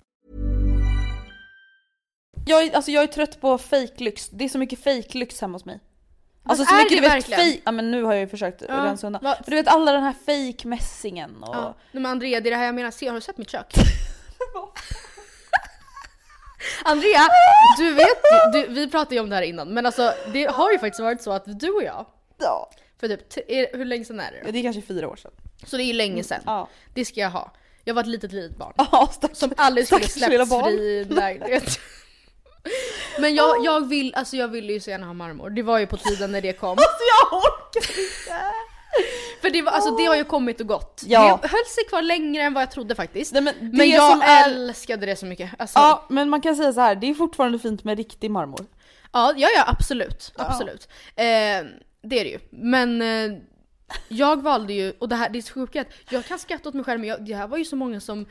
Jag, 2.45 2.63
är- 2.63 2.75
alltså 2.75 2.91
jag 2.91 3.03
är 3.03 3.07
trött 3.07 3.41
på 3.41 3.57
fake 3.57 3.93
lyx. 4.03 4.29
det 4.29 4.45
är 4.45 4.49
så 4.49 4.57
mycket 4.57 4.83
fake 4.83 5.17
lyx 5.17 5.41
hemma 5.41 5.55
hos 5.55 5.65
mig. 5.65 5.79
Alltså 6.43 6.65
så 6.65 6.75
är 6.75 6.77
mycket 6.83 6.89
det 6.91 6.95
du 6.95 7.01
vet 7.01 7.11
verkligen? 7.29 7.39
fake, 7.51 7.61
ja 7.65 7.71
men 7.71 7.91
nu 7.91 8.03
har 8.03 8.13
jag 8.13 8.19
ju 8.21 8.27
försökt 8.27 8.61
Ja, 8.69 8.75
rensa 8.75 9.07
undan. 9.07 9.19
Men 9.23 9.35
Du 9.45 9.55
vet 9.55 9.67
alla 9.67 9.91
den 9.91 10.03
här 10.03 10.13
fake 10.25 10.67
mässingen 10.67 11.43
och... 11.43 11.55
Ja. 11.55 11.75
Men 11.91 12.05
Andrea, 12.05 12.39
det 12.41 12.49
är 12.49 12.51
det 12.51 12.57
här 12.57 12.65
jag 12.65 12.75
menar. 12.75 12.91
Se, 12.91 13.07
har 13.07 13.15
du 13.15 13.21
sett 13.21 13.37
mitt 13.37 13.49
kök? 13.49 13.73
Andrea, 16.83 17.21
du 17.77 17.93
vet 17.93 18.21
du, 18.53 18.67
vi 18.67 18.89
pratade 18.89 19.15
ju 19.15 19.21
om 19.21 19.29
det 19.29 19.35
här 19.35 19.43
innan, 19.43 19.73
men 19.73 19.85
alltså 19.85 20.13
det 20.33 20.45
har 20.45 20.71
ju 20.71 20.79
faktiskt 20.79 20.99
varit 20.99 21.21
så 21.21 21.31
att 21.31 21.59
du 21.59 21.69
och 21.69 21.83
jag, 21.83 22.05
Ja. 22.39 22.69
för 22.99 23.07
typ, 23.07 23.29
t- 23.29 23.43
är, 23.47 23.77
hur 23.77 23.85
länge 23.85 24.05
sedan 24.05 24.19
är 24.19 24.31
det 24.31 24.41
då? 24.45 24.51
Det 24.51 24.59
är 24.59 24.63
kanske 24.63 24.81
fyra 24.81 25.09
år 25.09 25.15
sedan. 25.15 25.31
Så 25.65 25.77
det 25.77 25.83
är 25.83 25.85
ju 25.85 25.93
länge 25.93 26.23
sedan. 26.23 26.41
Ja. 26.45 26.67
Det 26.93 27.05
ska 27.05 27.19
jag 27.19 27.29
ha. 27.29 27.53
Jag 27.83 27.93
var 27.93 28.01
ett 28.01 28.07
litet 28.07 28.31
litet 28.31 28.57
barn. 28.57 28.73
Ja, 28.77 29.09
stackars, 29.13 29.37
Som 29.37 29.53
aldrig 29.57 29.87
skulle 29.87 30.07
släppts 30.07 30.49
fri 30.63 31.03
lägenhet. 31.05 31.79
Men 33.19 33.35
jag, 33.35 33.65
jag 33.65 33.87
vill, 33.87 34.15
alltså 34.15 34.35
jag 34.37 34.47
ville 34.47 34.73
ju 34.73 34.79
så 34.79 34.89
gärna 34.89 35.05
ha 35.05 35.13
marmor. 35.13 35.49
Det 35.49 35.61
var 35.63 35.79
ju 35.79 35.87
på 35.87 35.97
tiden 35.97 36.31
när 36.31 36.41
det 36.41 36.53
kom. 36.53 36.69
Alltså 36.69 37.03
jag 37.21 37.37
orkar 37.39 37.89
inte! 37.99 38.41
För 39.41 39.49
det, 39.49 39.61
var, 39.61 39.71
alltså, 39.71 39.95
det 39.95 40.05
har 40.05 40.15
ju 40.15 40.23
kommit 40.23 40.61
och 40.61 40.67
gått. 40.67 41.01
Ja. 41.05 41.39
Det 41.41 41.47
höll 41.47 41.65
sig 41.65 41.85
kvar 41.89 42.01
längre 42.01 42.43
än 42.43 42.53
vad 42.53 42.63
jag 42.63 42.71
trodde 42.71 42.95
faktiskt. 42.95 43.33
Nej, 43.33 43.41
men 43.41 43.55
men 43.73 43.89
jag 43.89 44.11
som 44.11 44.21
är- 44.21 44.49
älskade 44.49 45.05
det 45.05 45.15
så 45.15 45.25
mycket. 45.25 45.51
Alltså, 45.59 45.79
Ja, 45.79 46.05
men 46.09 46.29
man 46.29 46.41
kan 46.41 46.55
säga 46.55 46.73
så 46.73 46.81
här, 46.81 46.95
det 46.95 47.09
är 47.09 47.13
fortfarande 47.13 47.59
fint 47.59 47.83
med 47.83 47.97
riktig 47.97 48.31
marmor. 48.31 48.65
Ja, 49.13 49.33
ja, 49.37 49.49
ja 49.55 49.63
absolut. 49.67 50.31
absolut. 50.35 50.87
Eh, 51.15 51.23
det 52.03 52.19
är 52.19 52.23
det 52.23 52.29
ju. 52.29 52.39
Men 52.49 53.01
eh, 53.01 53.37
jag 54.07 54.41
valde 54.41 54.73
ju, 54.73 54.93
och 54.99 55.09
det 55.09 55.15
här 55.15 55.29
det 55.29 55.39
är 55.39 55.41
så 55.41 55.53
sjukt 55.53 55.75
jag 56.09 56.25
kan 56.25 56.39
skratta 56.39 56.69
åt 56.69 56.75
mig 56.75 56.85
själv 56.85 56.99
men 56.99 57.09
jag, 57.09 57.25
det 57.25 57.33
här 57.35 57.47
var 57.47 57.57
ju 57.57 57.65
så 57.65 57.75
många 57.75 57.99
som 57.99 58.25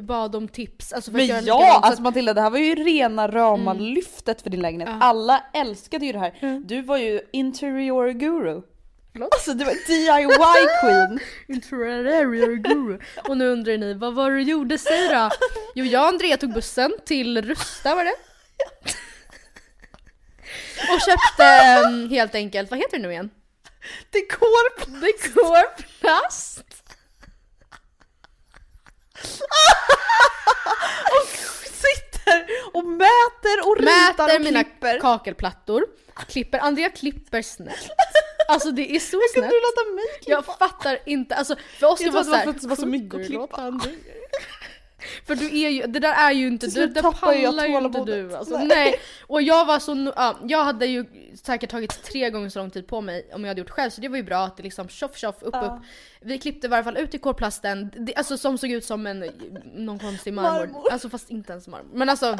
bad 0.00 0.36
om 0.36 0.48
tips. 0.48 0.92
Alltså 0.92 1.10
för 1.10 1.18
att 1.18 1.20
Men 1.20 1.26
göra 1.26 1.40
ja, 1.40 1.58
likadant, 1.58 1.82
så 1.82 1.86
alltså 1.86 2.02
Matilda 2.02 2.34
det 2.34 2.40
här 2.40 2.50
var 2.50 2.58
ju 2.58 2.74
rena 2.74 3.28
rama 3.28 3.72
lyftet 3.72 4.42
för 4.42 4.50
din 4.50 4.60
lägenhet. 4.60 4.88
Alla 5.00 5.44
älskade 5.54 6.06
ju 6.06 6.12
det 6.12 6.18
här. 6.18 6.60
Du 6.64 6.82
var 6.82 6.96
ju 6.96 7.20
interior 7.32 8.08
guru. 8.08 8.62
Alltså 9.20 9.54
du 9.54 9.64
var 9.64 9.72
DIY 9.72 10.68
queen. 10.80 11.20
Interior 11.56 12.56
guru. 12.56 12.98
Och 13.28 13.36
nu 13.36 13.48
undrar 13.48 13.78
ni, 13.78 13.94
vad 13.94 14.14
var 14.14 14.30
du 14.30 14.42
gjorde? 14.42 14.78
Säg 14.78 15.08
då! 15.08 15.30
Jo, 15.74 15.84
jag 15.84 16.02
och 16.02 16.08
Andrea 16.08 16.36
tog 16.36 16.52
bussen 16.52 16.92
till 17.04 17.42
Rusta 17.42 17.94
var 17.94 18.04
det. 18.04 18.14
Och 20.92 21.00
köpte 21.00 21.44
em, 21.44 22.10
helt 22.10 22.34
enkelt, 22.34 22.70
vad 22.70 22.80
heter 22.80 22.96
det 22.96 23.02
nu 23.02 23.10
igen? 23.10 23.30
Dekor. 24.10 25.00
Dekorplast! 25.00 26.64
Sitter 31.64 32.46
och 32.72 32.84
mäter 32.84 33.66
och 33.68 33.76
ritar 33.78 34.08
Mäter 34.08 34.34
och 34.36 34.40
mina 34.40 34.64
klipper. 34.64 35.00
kakelplattor, 35.00 35.86
klipper, 36.28 36.58
Andrea 36.58 36.88
klipper 36.90 37.42
snett. 37.42 37.88
Alltså 38.48 38.70
det 38.70 38.96
är 38.96 39.00
så 39.00 39.18
Kan 39.18 39.28
snett. 39.42 39.50
du 39.50 39.60
låta 39.60 39.90
mig 39.94 40.04
klippa? 40.22 40.30
Jag 40.30 40.44
fattar 40.58 40.98
inte, 41.06 41.34
alltså 41.34 41.56
för 41.78 41.86
oss 41.86 42.00
Jag 42.00 42.10
det 42.12 42.14
var 42.14 42.24
det 42.24 42.30
var 42.30 42.38
för 42.38 42.50
att 42.50 42.60
det 42.62 42.68
var 42.68 42.76
så 42.76 42.86
mycket 42.86 43.06
att 43.06 43.10
"Kunde 43.10 43.28
du 43.28 43.28
klippa." 43.28 43.80
Låta 44.98 45.04
Andrea?" 45.18 45.24
För 45.26 45.34
du 45.34 45.60
är 45.64 45.68
ju, 45.68 45.82
det 45.86 46.00
där 46.00 46.14
är 46.14 46.32
ju 46.32 46.46
inte, 46.46 46.66
du, 46.66 46.86
det 46.86 47.02
pallar 47.02 47.66
ju 47.66 47.78
inte 47.78 48.04
du 48.04 48.36
alltså, 48.36 48.58
Nej. 48.58 48.66
nej. 48.66 49.00
Och 49.26 49.42
jag 49.42 49.66
var 49.66 49.78
så, 49.78 50.12
ja, 50.16 50.38
jag 50.42 50.64
hade 50.64 50.86
ju 50.86 51.04
säkert 51.42 51.70
tagit 51.70 52.02
tre 52.02 52.30
gånger 52.30 52.48
så 52.48 52.58
lång 52.58 52.70
tid 52.70 52.86
på 52.86 53.00
mig 53.00 53.30
om 53.32 53.44
jag 53.44 53.48
hade 53.48 53.60
gjort 53.60 53.70
själv 53.70 53.90
så 53.90 54.00
det 54.00 54.08
var 54.08 54.16
ju 54.16 54.22
bra 54.22 54.44
att 54.44 54.56
det 54.56 54.62
liksom 54.62 54.88
tjoff 54.88 55.16
tjoff 55.16 55.42
upp 55.42 55.54
upp. 55.54 55.82
Vi 56.20 56.38
klippte 56.38 56.66
i 56.66 56.70
varje 56.70 56.84
fall 56.84 56.96
ut 56.96 57.14
i 57.14 57.18
kolplasten, 57.18 57.90
det, 57.96 58.14
alltså 58.14 58.38
som 58.38 58.58
såg 58.58 58.70
ut 58.70 58.84
som 58.84 59.06
en, 59.06 59.30
någon 59.74 59.98
konstig 59.98 60.32
marmor. 60.32 60.66
Marmor. 60.66 60.92
Alltså 60.92 61.08
fast 61.08 61.30
inte 61.30 61.52
ens 61.52 61.68
marmor. 61.68 61.90
Men 61.92 62.08
alltså 62.08 62.36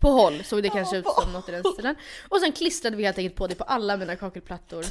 på 0.00 0.10
håll 0.10 0.44
såg 0.44 0.62
det 0.62 0.68
kanske 0.68 0.96
ut 0.96 1.06
som 1.22 1.32
något 1.32 1.48
i 1.48 1.52
den 1.52 1.64
stilen. 1.72 1.96
Och 2.28 2.40
sen 2.40 2.52
klistrade 2.52 2.96
vi 2.96 3.04
helt 3.04 3.18
enkelt 3.18 3.36
på 3.36 3.46
det 3.46 3.54
på 3.54 3.64
alla 3.64 3.96
mina 3.96 4.16
kakelplattor. 4.16 4.84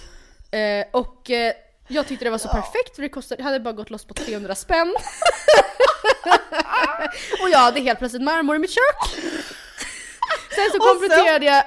Eh, 0.51 0.86
och 0.91 1.29
eh, 1.29 1.53
jag 1.88 2.08
tyckte 2.08 2.25
det 2.25 2.32
var 2.32 2.38
så 2.38 2.48
perfekt 2.48 2.96
för 2.96 3.01
det 3.01 3.10
kostade, 3.10 3.41
det 3.41 3.44
hade 3.44 3.60
bara 3.60 3.74
gått 3.74 3.89
loss 3.89 4.06
på 4.06 4.13
300 4.13 4.56
spänn. 4.56 4.96
och 7.41 7.50
jag 7.50 7.60
hade 7.60 7.79
helt 7.79 8.00
plötsligt 8.00 8.24
marmor 8.24 8.56
i 8.56 8.60
mitt 8.60 8.72
kök. 8.72 9.10
Sen 10.56 10.70
så 10.72 10.79
kompletterade 10.79 11.46
jag 11.46 11.63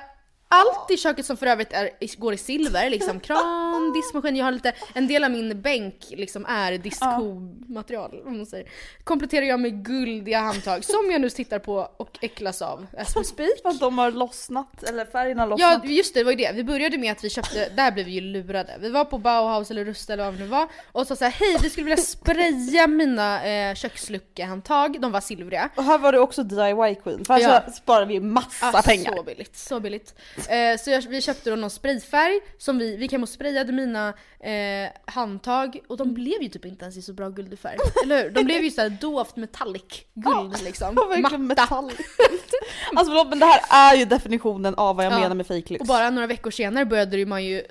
allt 0.52 0.90
i 0.90 0.96
köket 0.96 1.26
som 1.26 1.36
för 1.36 1.46
övrigt 1.46 1.72
är, 1.72 1.90
går 2.20 2.34
i 2.34 2.36
silver, 2.36 2.90
liksom 2.90 3.20
kran, 3.20 3.92
diskmaskin, 3.94 4.36
jag 4.36 4.44
har 4.44 4.52
lite, 4.52 4.72
en 4.94 5.06
del 5.06 5.24
av 5.24 5.30
min 5.30 5.60
bänk 5.62 5.94
liksom 6.10 6.46
är 6.46 6.78
diskomaterial 6.78 8.22
om 8.26 8.36
man 8.36 8.46
säger. 8.46 8.68
Kompletterar 9.04 9.46
jag 9.46 9.60
med 9.60 9.84
guldiga 9.84 10.40
handtag 10.40 10.84
som 10.84 11.10
jag 11.10 11.20
nu 11.20 11.30
tittar 11.30 11.58
på 11.58 11.88
och 11.96 12.18
äcklas 12.20 12.62
av 12.62 12.86
as 12.98 13.16
we 13.16 13.24
speak. 13.24 13.50
För 13.62 13.68
att 13.68 13.80
de 13.80 13.98
har 13.98 14.10
lossnat, 14.10 14.82
eller 14.82 15.04
färgen 15.04 15.38
har 15.38 15.46
lossnat. 15.46 15.80
Ja 15.84 15.90
just 15.90 16.14
det, 16.14 16.20
det 16.20 16.24
var 16.24 16.32
ju 16.32 16.36
det. 16.36 16.52
Vi 16.54 16.64
började 16.64 16.98
med 16.98 17.12
att 17.12 17.24
vi 17.24 17.30
köpte, 17.30 17.68
där 17.68 17.92
blev 17.92 18.06
vi 18.06 18.12
ju 18.12 18.20
lurade. 18.20 18.76
Vi 18.80 18.90
var 18.90 19.04
på 19.04 19.18
Bauhaus 19.18 19.70
eller 19.70 19.84
Rusta 19.84 20.12
eller 20.12 20.24
vad 20.24 20.34
det 20.34 20.38
nu 20.40 20.46
var 20.46 20.68
och 20.92 21.06
sa 21.06 21.16
såhär 21.16 21.32
hej 21.32 21.56
vi 21.62 21.70
skulle 21.70 21.84
vilja 21.84 21.96
spraya 22.04 22.86
mina 22.86 23.44
eh, 23.46 23.74
köksluckehandtag, 23.74 25.00
de 25.00 25.12
var 25.12 25.20
silvriga. 25.20 25.68
Och 25.76 25.84
här 25.84 25.98
var 25.98 26.12
du 26.12 26.18
också 26.18 26.42
DIY 26.42 26.94
queen, 27.02 27.24
för 27.24 27.34
här 27.34 27.40
Ja. 27.40 27.62
så 27.66 27.72
sparar 27.72 28.06
vi 28.06 28.20
massa 28.20 28.70
Ah, 28.74 28.82
pengar. 28.82 29.16
Så 29.16 29.22
billigt, 29.22 29.56
så 29.56 29.80
billigt. 29.80 30.14
Eh, 30.48 30.78
så 30.78 30.90
jag, 30.90 31.02
vi 31.02 31.20
köpte 31.20 31.50
då 31.50 31.56
någon 31.56 31.70
sprayfärg 31.70 32.40
som 32.58 32.78
vi, 32.78 32.96
vi 32.96 33.08
hem 33.12 33.22
och 33.22 33.28
sprayade 33.28 33.72
mina 33.72 34.08
eh, 34.40 34.90
handtag 35.04 35.80
och 35.88 35.96
de 35.96 36.14
blev 36.14 36.42
ju 36.42 36.48
typ 36.48 36.64
inte 36.64 36.84
ens 36.84 36.96
i 36.96 37.02
så 37.02 37.12
bra 37.12 37.28
guldig 37.28 37.58
färg. 37.58 37.76
Eller 38.04 38.22
hur? 38.22 38.30
De 38.30 38.44
blev 38.44 38.62
ju 38.64 38.70
såhär 38.70 38.90
dovt 38.90 39.36
metallic 39.36 40.04
guld 40.14 40.62
liksom. 40.62 40.94
Det 40.94 41.00
var 41.00 41.08
verkligen 41.08 41.46
Matta. 41.46 41.62
alltså 41.62 43.12
förlåt 43.12 43.28
men 43.28 43.38
det 43.38 43.46
här 43.46 43.92
är 43.92 43.96
ju 43.98 44.04
definitionen 44.04 44.74
av 44.74 44.96
vad 44.96 45.04
jag 45.04 45.12
Ja. 45.12 45.18
menar 45.18 45.34
med 45.34 45.46
fake 45.46 45.72
lyx. 45.72 45.80
Och 45.80 45.86
bara 45.86 46.10
några 46.10 46.26
veckor 46.26 46.50
senare 46.50 46.84
började 46.84 47.26
man 47.26 47.44
ju, 47.44 47.62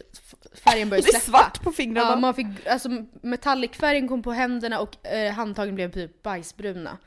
färgen 0.54 0.90
började 0.90 1.08
det 1.12 1.18
är 1.18 1.20
släppa. 1.20 1.38
svart 1.40 1.64
på 1.64 1.72
fingrarna. 1.72 2.10
Ja, 2.10 2.16
man 2.16 2.34
fick, 2.34 2.48
alltså 2.70 2.90
metallicfärgen 3.22 4.08
kom 4.08 4.24
på 4.24 4.32
händerna 4.32 4.80
och 4.80 5.08
eh, 5.08 5.34
handtagen 5.34 5.76
blev 5.76 5.92
typ 5.92 6.24
bajsbruna. 6.24 6.98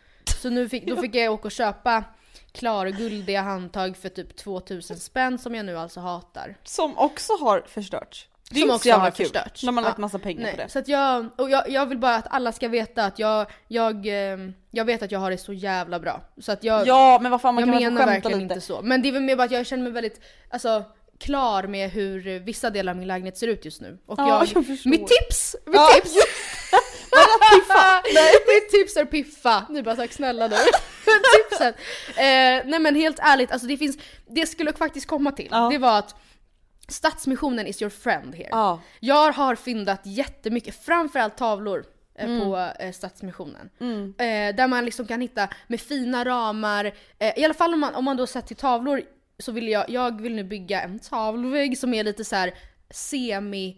Så 0.42 0.50
nu 0.50 0.68
fick, 0.68 0.86
då 0.88 0.96
fick 0.96 1.14
jag 1.14 1.32
åka 1.32 1.48
och 1.48 1.52
köpa 1.52 2.04
klarguldiga 2.54 3.42
handtag 3.42 3.96
för 3.96 4.08
typ 4.08 4.36
2000 4.36 4.96
spänn 4.96 5.38
som 5.38 5.54
jag 5.54 5.66
nu 5.66 5.78
alltså 5.78 6.00
hatar. 6.00 6.56
Som 6.64 6.98
också 6.98 7.32
har 7.40 7.64
förstörts. 7.66 8.28
Det 8.50 8.56
är 8.60 8.60
Som 8.60 8.70
också 8.70 8.90
har 8.92 9.10
kul 9.10 9.24
förstörts. 9.26 9.62
när 9.62 9.72
man 9.72 9.84
har 9.84 9.88
Ja. 9.88 9.90
lagt 9.90 9.98
massa 9.98 10.18
pengar 10.18 10.50
på 10.50 10.56
Nej, 10.56 10.66
det. 10.66 10.72
så 10.72 10.78
att 10.78 10.88
jag, 10.88 11.28
och 11.38 11.50
jag, 11.50 11.70
jag 11.70 11.86
vill 11.86 11.98
bara 11.98 12.14
att 12.16 12.26
alla 12.30 12.52
ska 12.52 12.68
veta 12.68 13.04
att 13.04 13.18
jag, 13.18 13.46
jag, 13.68 14.06
eh, 14.06 14.38
jag 14.70 14.84
vet 14.84 15.02
att 15.02 15.12
jag 15.12 15.20
har 15.20 15.30
det 15.30 15.38
så 15.38 15.52
jävla 15.52 16.00
bra. 16.00 16.20
Så 16.38 16.52
att 16.52 16.64
jag, 16.64 16.86
Ja 16.86 17.18
men 17.22 17.30
vad 17.30 17.40
fan 17.40 17.54
man 17.54 17.64
jag 17.70 17.80
kan 17.82 17.94
menar 17.94 18.06
verkligen 18.06 18.38
lite. 18.38 18.54
inte 18.54 18.66
så. 18.66 18.82
Men 18.82 19.02
det 19.02 19.08
är 19.08 19.12
väl 19.12 19.22
mer 19.22 19.36
bara 19.36 19.44
att 19.44 19.50
jag 19.50 19.66
känner 19.66 19.82
mig 19.82 19.92
väldigt, 19.92 20.20
alltså 20.50 20.84
klar 21.18 21.62
med 21.62 21.90
hur 21.90 22.38
vissa 22.38 22.70
delar 22.70 22.92
av 22.92 22.96
min 22.98 23.08
lägenhet 23.08 23.38
ser 23.38 23.48
ut 23.48 23.64
just 23.64 23.80
nu. 23.80 23.98
Och 24.06 24.18
Ja, 24.18 24.28
jag, 24.54 24.64
jag 24.66 24.86
mitt 24.86 25.06
tips! 25.06 25.56
Mitt 25.66 25.74
Ja, 25.76 25.88
tips! 25.94 26.14
Piffa! 27.74 28.02
Nej, 28.14 28.32
mitt 28.54 28.70
tips 28.70 28.96
är 28.96 29.04
piffa. 29.04 29.66
Ni 29.70 29.82
bara 29.82 29.96
tack 29.96 30.12
snälla 30.12 30.48
du. 30.48 30.56
Tipset. 31.50 31.76
Eh, 32.08 32.70
nej 32.70 32.78
men 32.78 32.94
helt 32.94 33.18
ärligt, 33.18 33.52
alltså 33.52 33.66
det 33.66 33.76
finns, 33.76 33.96
det 34.26 34.40
jag 34.40 34.48
skulle 34.48 34.72
faktiskt 34.72 35.06
komma 35.06 35.32
till, 35.32 35.48
Ja. 35.50 35.68
det 35.72 35.78
var 35.78 35.98
att 35.98 36.14
Stadsmissionen 36.88 37.66
is 37.66 37.82
your 37.82 37.90
friend 37.90 38.34
here. 38.34 38.48
Ja. 38.50 38.80
Jag 39.00 39.32
har 39.32 39.54
fyndat 39.54 40.00
jättemycket, 40.04 40.84
framförallt 40.84 41.36
tavlor 41.36 41.84
eh, 42.18 42.24
Mm. 42.24 42.40
på 42.40 42.56
eh, 42.78 42.92
Stadsmissionen. 42.92 43.70
Eh, 44.18 44.56
där 44.56 44.68
man 44.68 44.84
liksom 44.84 45.06
kan 45.06 45.20
hitta 45.20 45.48
med 45.66 45.80
fina 45.80 46.24
ramar, 46.24 46.84
eh, 47.18 47.38
i 47.38 47.44
alla 47.44 47.54
fall 47.54 47.74
om 47.74 47.80
man, 47.80 47.94
om 47.94 48.04
man 48.04 48.16
då 48.16 48.26
sett 48.26 48.46
till 48.46 48.56
tavlor 48.56 49.02
så 49.38 49.52
vill 49.52 49.68
jag, 49.68 49.90
jag 49.90 50.20
vill 50.20 50.34
nu 50.34 50.44
bygga 50.44 50.82
en 50.82 50.98
tavelvägg 50.98 51.78
som 51.78 51.94
är 51.94 52.04
lite 52.04 52.24
så 52.24 52.36
här 52.36 52.54
semi, 52.90 53.76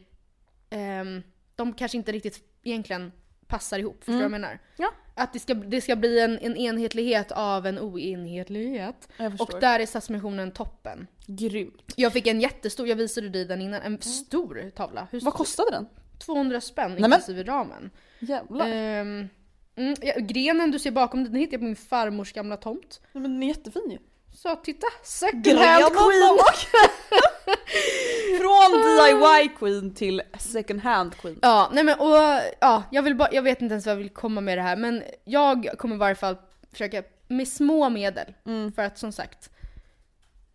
ehm, 0.70 1.22
de 1.56 1.72
kanske 1.72 1.96
inte 1.98 2.12
riktigt 2.12 2.38
egentligen 2.62 3.12
passar 3.48 3.78
ihop, 3.78 3.98
förstår 3.98 4.12
du 4.12 4.18
vad 4.18 4.24
jag 4.24 4.30
menar? 4.30 4.58
Ja. 4.76 4.92
Att 5.14 5.32
det 5.32 5.38
ska, 5.38 5.54
det 5.54 5.80
ska 5.80 5.96
bli 5.96 6.20
en, 6.20 6.38
en 6.38 6.56
enhetlighet 6.56 7.32
av 7.32 7.66
en 7.66 7.78
oenhetlighet. 7.78 9.08
Och 9.38 9.60
där 9.60 9.80
är 9.80 9.86
Stadsmissionen 9.86 10.50
toppen. 10.50 11.06
Grymt. 11.26 11.92
Jag 11.96 12.12
fick 12.12 12.26
en 12.26 12.40
jättestor, 12.40 12.88
jag 12.88 12.96
visade 12.96 13.28
dig 13.28 13.44
den 13.44 13.62
innan, 13.62 13.82
en 13.82 14.02
stor 14.02 14.70
tavla. 14.76 15.08
Hur 15.10 15.20
Vad 15.20 15.34
kostade 15.34 15.70
den? 15.70 15.86
200 16.18 16.60
spänn 16.60 16.98
inklusive 16.98 17.42
ramen. 17.42 17.90
Jävlar. 18.18 18.66
Ehm, 18.66 19.28
mm, 19.76 19.94
ja, 20.00 20.14
grenen 20.18 20.70
du 20.70 20.78
ser 20.78 20.90
bakom 20.90 21.24
den 21.24 21.34
hittade 21.34 21.54
jag 21.54 21.60
på 21.60 21.64
min 21.64 21.76
farmors 21.76 22.32
gamla 22.32 22.56
tomt. 22.56 23.00
Nej, 23.12 23.22
men 23.22 23.32
den 23.32 23.42
är 23.42 23.46
jättefin 23.46 23.90
ju. 23.90 23.98
Så 24.34 24.56
titta, 24.56 24.86
second 25.02 25.46
hand 25.46 25.84
queen! 25.84 26.38
Från 28.38 28.82
DIY 28.82 29.48
queen 29.58 29.94
till 29.94 30.22
second 30.38 30.80
hand 30.80 31.16
queen. 31.16 31.38
Ja, 31.42 31.70
nej 31.72 31.84
men 31.84 31.98
och 31.98 32.40
ja, 32.60 32.82
jag 32.90 33.02
vill 33.02 33.14
bara, 33.14 33.28
jag 33.32 33.42
vet 33.42 33.62
inte 33.62 33.72
ens 33.72 33.86
vad 33.86 33.92
jag 33.92 33.98
vill 33.98 34.10
komma 34.10 34.40
med 34.40 34.58
det 34.58 34.62
här 34.62 34.76
men 34.76 35.02
jag 35.24 35.68
kommer 35.78 35.94
i 35.94 35.98
varje 35.98 36.14
fall 36.14 36.36
försöka 36.72 37.02
med 37.28 37.48
små 37.48 37.88
medel. 37.88 38.34
Mm. 38.46 38.72
För 38.72 38.82
att 38.82 38.98
som 38.98 39.12
sagt, 39.12 39.50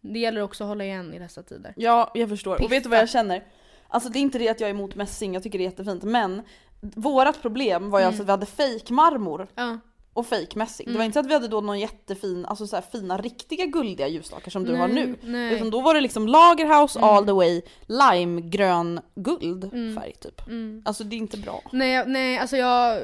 det 0.02 0.20
gäller 0.20 0.42
också 0.42 0.64
att 0.64 0.68
hålla 0.68 0.84
igen 0.84 1.14
i 1.14 1.20
dessa 1.20 1.44
tider. 1.44 1.74
Ja, 1.78 2.12
jag 2.14 2.30
förstår. 2.30 2.54
Och 2.54 2.62
vet 2.62 2.70
du 2.70 2.76
Piffa. 2.78 2.90
vad 2.90 3.00
jag 3.00 3.10
känner? 3.10 3.44
Alltså 3.88 4.10
det 4.10 4.20
är 4.20 4.22
inte 4.22 4.40
det 4.40 4.50
att 4.50 4.60
jag 4.60 4.70
är 4.70 4.74
emot 4.74 4.96
mässing, 4.96 5.34
jag 5.34 5.44
tycker 5.44 5.58
det 5.58 5.64
är 5.64 5.70
jättefint. 5.70 6.04
Men 6.04 6.42
vårat 6.82 7.42
problem 7.42 7.90
var 7.90 8.00
ju 8.00 8.06
alltså 8.06 8.22
att 8.22 8.28
vi 8.28 8.32
hade 8.32 8.46
fake 8.46 8.94
marmor 8.94 9.48
Ja. 9.56 9.80
Och 10.14 10.26
fake 10.28 10.58
mässing. 10.58 10.92
Det 10.92 10.98
var 10.98 11.06
inte 11.06 11.14
så 11.14 11.20
att 11.20 11.26
vi 11.28 11.34
hade 11.34 11.48
då 11.48 11.62
någon 11.62 11.80
jättefin, 11.80 12.46
alltså 12.46 12.68
så 12.68 12.76
här 12.76 12.84
fina 12.92 13.18
riktiga 13.18 13.66
guldiga 13.66 14.08
ljusstakar 14.08 14.52
som 14.52 14.64
du 14.64 14.76
har 14.76 14.88
Nej, 14.88 15.06
nu. 15.06 15.18
nej. 15.24 15.42
Mm. 15.44 15.56
Utan 15.56 15.70
då 15.70 15.82
var 15.82 15.94
det 15.94 16.02
liksom 16.02 16.28
lagerhouse 16.28 17.00
all 17.00 17.26
the 17.26 17.32
way, 17.32 17.62
limegrön 17.88 19.02
guld 19.16 19.72
färg 19.72 20.14
typ. 20.20 20.42
Alltså 20.86 21.04
det 21.04 21.16
är 21.16 21.18
inte 21.18 21.38
bra. 21.38 21.64
Nej, 21.72 22.04
nej 22.08 22.38
alltså 22.38 22.58
jag... 22.58 23.02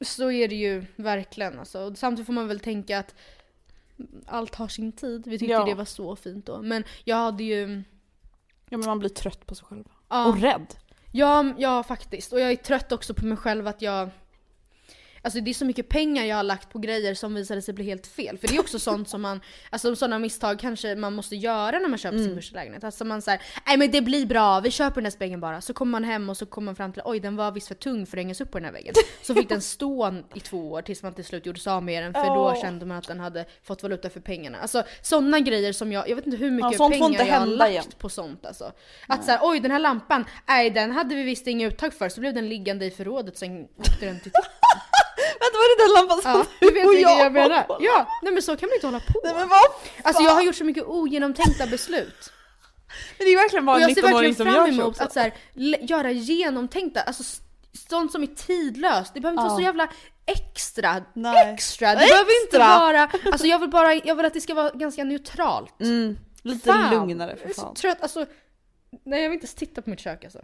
Så 0.00 0.30
är 0.30 0.48
det 0.48 0.54
ju 0.54 0.84
verkligen 0.96 1.58
alltså. 1.58 1.94
Samtidigt 1.94 2.26
får 2.26 2.32
man 2.32 2.48
väl 2.48 2.60
tänka 2.60 2.98
att 2.98 3.14
allt 4.26 4.54
har 4.54 4.68
sin 4.68 4.92
tid. 4.92 5.26
Vi 5.26 5.38
tyckte 5.38 5.52
Ja. 5.52 5.64
det 5.64 5.74
var 5.74 5.84
så 5.84 6.16
fint 6.16 6.46
då. 6.46 6.62
Men 6.62 6.84
jag 7.04 7.16
hade 7.16 7.44
ju... 7.44 7.82
Ja 8.68 8.78
men 8.78 8.86
man 8.86 8.98
blir 8.98 9.08
trött 9.10 9.46
på 9.46 9.54
sig 9.54 9.66
själv. 9.66 9.84
Ja, 10.08 10.26
Och 10.28 10.40
rädd. 10.40 10.74
ja, 11.12 11.44
ja 11.58 11.82
faktiskt. 11.82 12.32
Och 12.32 12.40
jag 12.40 12.50
är 12.50 12.56
trött 12.56 12.92
också 12.92 13.14
på 13.14 13.26
mig 13.26 13.36
själv 13.36 13.66
att 13.66 13.82
jag... 13.82 14.10
Alltså 15.24 15.40
det 15.40 15.50
är 15.50 15.54
så 15.54 15.64
mycket 15.64 15.88
pengar 15.88 16.24
jag 16.24 16.36
har 16.36 16.42
lagt 16.42 16.70
på 16.70 16.78
grejer 16.78 17.14
som 17.14 17.34
visade 17.34 17.62
sig 17.62 17.74
bli 17.74 17.84
helt 17.84 18.06
fel. 18.06 18.38
För 18.38 18.48
det 18.48 18.56
är 18.56 18.60
också 18.60 18.78
sånt 18.90 19.08
som 19.08 19.22
man, 19.22 19.40
alltså 19.70 19.96
sådana 19.96 20.18
misstag 20.18 20.58
kanske 20.58 20.96
man 20.96 21.12
måste 21.12 21.36
göra 21.36 21.78
när 21.78 21.88
man 21.88 21.98
köper 21.98 22.18
sin 22.18 22.34
första 22.34 22.56
lägenhet. 22.56 22.84
Alltså 22.84 23.04
man 23.04 23.22
säger 23.22 23.42
nej 23.66 23.76
men 23.76 23.90
det 23.90 24.00
blir 24.00 24.26
bra, 24.26 24.60
vi 24.60 24.70
köper 24.70 24.94
den 24.94 25.04
här 25.04 25.10
spegeln 25.10 25.40
bara. 25.40 25.60
Så 25.60 25.74
kommer 25.74 25.90
man 25.90 26.04
hem 26.04 26.30
och 26.30 26.36
så 26.36 26.46
kommer 26.46 26.66
man 26.66 26.76
fram 26.76 26.92
till 26.92 27.02
oj 27.04 27.20
den 27.20 27.36
var 27.36 27.52
visst 27.52 27.68
för 27.68 27.74
tung 27.74 28.06
för 28.06 28.16
att 28.16 28.22
hängas 28.22 28.40
upp 28.40 28.50
på 28.50 28.58
den 28.58 28.64
här 28.64 28.72
väggen. 28.72 28.94
Så 29.22 29.34
fick 29.34 29.48
den 29.48 29.60
stå 29.74 30.14
i 30.34 30.40
två 30.40 30.72
år 30.72 30.82
tills 30.82 31.02
man 31.02 31.14
till 31.14 31.24
slut 31.24 31.46
gjorde 31.46 31.60
sig 31.60 31.72
av 31.72 31.82
med 31.82 32.02
den 32.02 32.12
för 32.12 32.26
då 32.26 32.50
Åh. 32.50 32.60
kände 32.60 32.86
man 32.86 32.96
att 32.96 33.08
den 33.08 33.20
hade 33.20 33.44
fått 33.62 33.82
valuta 33.82 34.10
för 34.10 34.20
pengarna. 34.20 34.58
Alltså 34.58 34.82
sådana 35.02 35.40
grejer 35.40 35.72
som 35.72 35.92
jag, 35.92 36.08
jag 36.08 36.16
vet 36.16 36.26
inte 36.26 36.38
hur 36.38 36.50
mycket 36.50 36.76
får 36.76 36.90
pengar 36.90 37.06
inte 37.06 37.22
jag 37.22 37.40
har 37.40 37.46
lagt 37.46 37.70
igen. 37.70 37.84
på 37.98 38.08
sånt 38.08 38.46
alltså. 38.46 38.72
Att 39.08 39.24
såhär 39.24 39.38
oj 39.42 39.60
den 39.60 39.70
här 39.70 39.78
lampan, 39.78 40.24
nej 40.46 40.70
den 40.70 40.90
hade 40.90 41.14
vi 41.14 41.22
visst 41.22 41.46
inga 41.46 41.66
uttag 41.66 41.94
för 41.94 42.08
så 42.08 42.20
blev 42.20 42.34
den 42.34 42.48
liggande 42.48 42.84
i 42.84 42.90
förrådet 42.90 43.38
sen 43.38 43.68
åkte 43.76 44.06
den 44.06 44.20
till 44.20 44.32
Vänta 45.44 45.56
var 45.60 45.66
det 45.76 45.82
den 45.84 45.92
lampan 45.96 46.22
som 46.22 46.30
Ja, 46.30 46.46
du 46.60 46.70
vet 46.74 46.86
och 46.86 46.92
vilken 46.92 47.18
jag 47.18 47.32
menar. 47.32 47.66
Ja, 47.80 48.08
nej 48.22 48.32
men 48.32 48.42
så 48.42 48.56
kan 48.56 48.68
man 48.68 48.74
inte 48.74 48.86
hålla 48.86 49.00
på. 49.00 49.20
Nej 49.24 49.34
men 49.34 49.48
vad 49.48 49.60
Alltså 50.02 50.22
jag 50.22 50.30
har 50.30 50.42
gjort 50.42 50.56
så 50.56 50.64
mycket 50.64 50.84
ogenomtänkta 50.86 51.66
beslut. 51.66 52.32
Men 53.18 53.26
det 53.26 53.32
är 53.32 53.36
verkligen 53.36 53.66
bara 53.66 53.76
en 53.76 53.82
jag 53.82 53.94
ser 53.94 54.02
19-åring 54.02 54.14
verkligen 54.14 54.34
som 54.34 54.46
fram 54.46 54.54
gör 54.54 54.66
så 54.66 54.72
emot 54.72 54.86
också. 54.86 55.02
att 55.02 55.12
så 55.12 55.20
här, 55.20 55.32
göra 55.80 56.10
genomtänkta, 56.10 57.00
alltså 57.00 57.22
sånt 57.88 58.12
som 58.12 58.22
är 58.22 58.26
tidlöst. 58.26 59.14
Det 59.14 59.20
behöver 59.20 59.34
inte 59.34 59.42
vara 59.48 59.52
Ja. 59.52 59.56
så 59.56 59.62
jävla 59.62 59.88
extra. 60.26 61.02
Nej. 61.12 61.54
Extra! 61.54 61.88
Det 61.90 61.96
behöver 61.96 62.42
inte 62.44 62.56
Extra. 62.56 62.78
vara, 62.78 63.10
alltså 63.32 63.46
jag 63.46 63.58
vill 63.58 63.70
bara, 63.70 63.94
jag 63.94 64.14
vill 64.14 64.26
att 64.26 64.34
det 64.34 64.40
ska 64.40 64.54
vara 64.54 64.70
ganska 64.70 65.04
neutralt. 65.04 65.80
Mm, 65.80 66.16
lite 66.42 66.66
Fan. 66.72 66.94
lugnare 66.94 67.36
för 67.36 67.42
Jag 67.42 67.50
är 67.50 67.54
så 67.54 67.60
fan. 67.60 67.74
trött, 67.74 67.98
alltså. 68.02 68.26
Nej 69.04 69.22
jag 69.22 69.28
vill 69.30 69.34
inte 69.34 69.44
ens 69.44 69.54
titta 69.54 69.82
på 69.82 69.90
mitt 69.90 70.00
kök 70.00 70.24
alltså. 70.24 70.38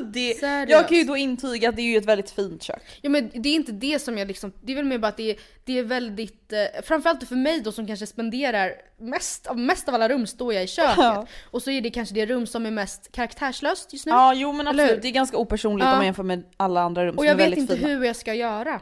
Det, 0.12 0.34
Seriöst. 0.40 0.70
jag 0.70 0.88
kan 0.88 0.96
ju 0.96 1.04
då 1.04 1.16
intyga 1.16 1.68
att 1.68 1.76
det 1.76 1.82
är 1.82 1.86
ju 1.86 1.96
ett 1.96 2.04
väldigt 2.04 2.30
fint 2.30 2.62
kök. 2.62 2.82
Ja 3.02 3.10
men 3.10 3.30
det 3.34 3.48
är 3.48 3.54
inte 3.54 3.72
det 3.72 3.98
som 3.98 4.18
jag 4.18 4.28
liksom, 4.28 4.52
det 4.62 4.72
är 4.72 4.76
väl 4.76 4.84
mer 4.84 4.98
bara 4.98 5.08
att 5.08 5.16
det 5.16 5.30
är, 5.30 5.36
det 5.64 5.78
är 5.78 5.82
väldigt, 5.82 6.52
eh, 6.52 6.58
framförallt 6.82 7.28
för 7.28 7.36
mig 7.36 7.60
då 7.60 7.72
som 7.72 7.86
kanske 7.86 8.06
spenderar 8.06 8.72
mest 8.98 9.46
av, 9.46 9.58
mest 9.58 9.88
av 9.88 9.94
alla 9.94 10.08
rum 10.08 10.26
står 10.26 10.54
jag 10.54 10.64
i 10.64 10.66
köket. 10.66 10.94
Ja. 10.98 11.26
Och 11.50 11.62
så 11.62 11.70
är 11.70 11.80
det 11.80 11.90
kanske 11.90 12.14
det 12.14 12.26
rum 12.26 12.46
som 12.46 12.66
är 12.66 12.70
mest 12.70 13.12
karaktärslöst 13.12 13.92
just 13.92 14.06
nu. 14.06 14.12
Ja 14.12 14.34
jo 14.34 14.52
men 14.52 14.68
absolut, 14.68 15.02
det 15.02 15.08
är 15.08 15.12
ganska 15.12 15.36
opersonligt 15.36 15.84
Ja. 15.84 15.90
om 15.92 15.96
man 15.96 16.04
jämför 16.06 16.22
med 16.22 16.42
alla 16.56 16.80
andra 16.82 17.06
rum 17.06 17.14
och 17.14 17.18
som 17.20 17.26
jag 17.26 17.32
är 17.32 17.36
vet 17.36 17.44
väldigt 17.44 17.58
inte 17.58 17.76
fina. 17.76 17.88
hur 17.88 18.04
jag 18.04 18.16
ska 18.16 18.34
göra. 18.34 18.80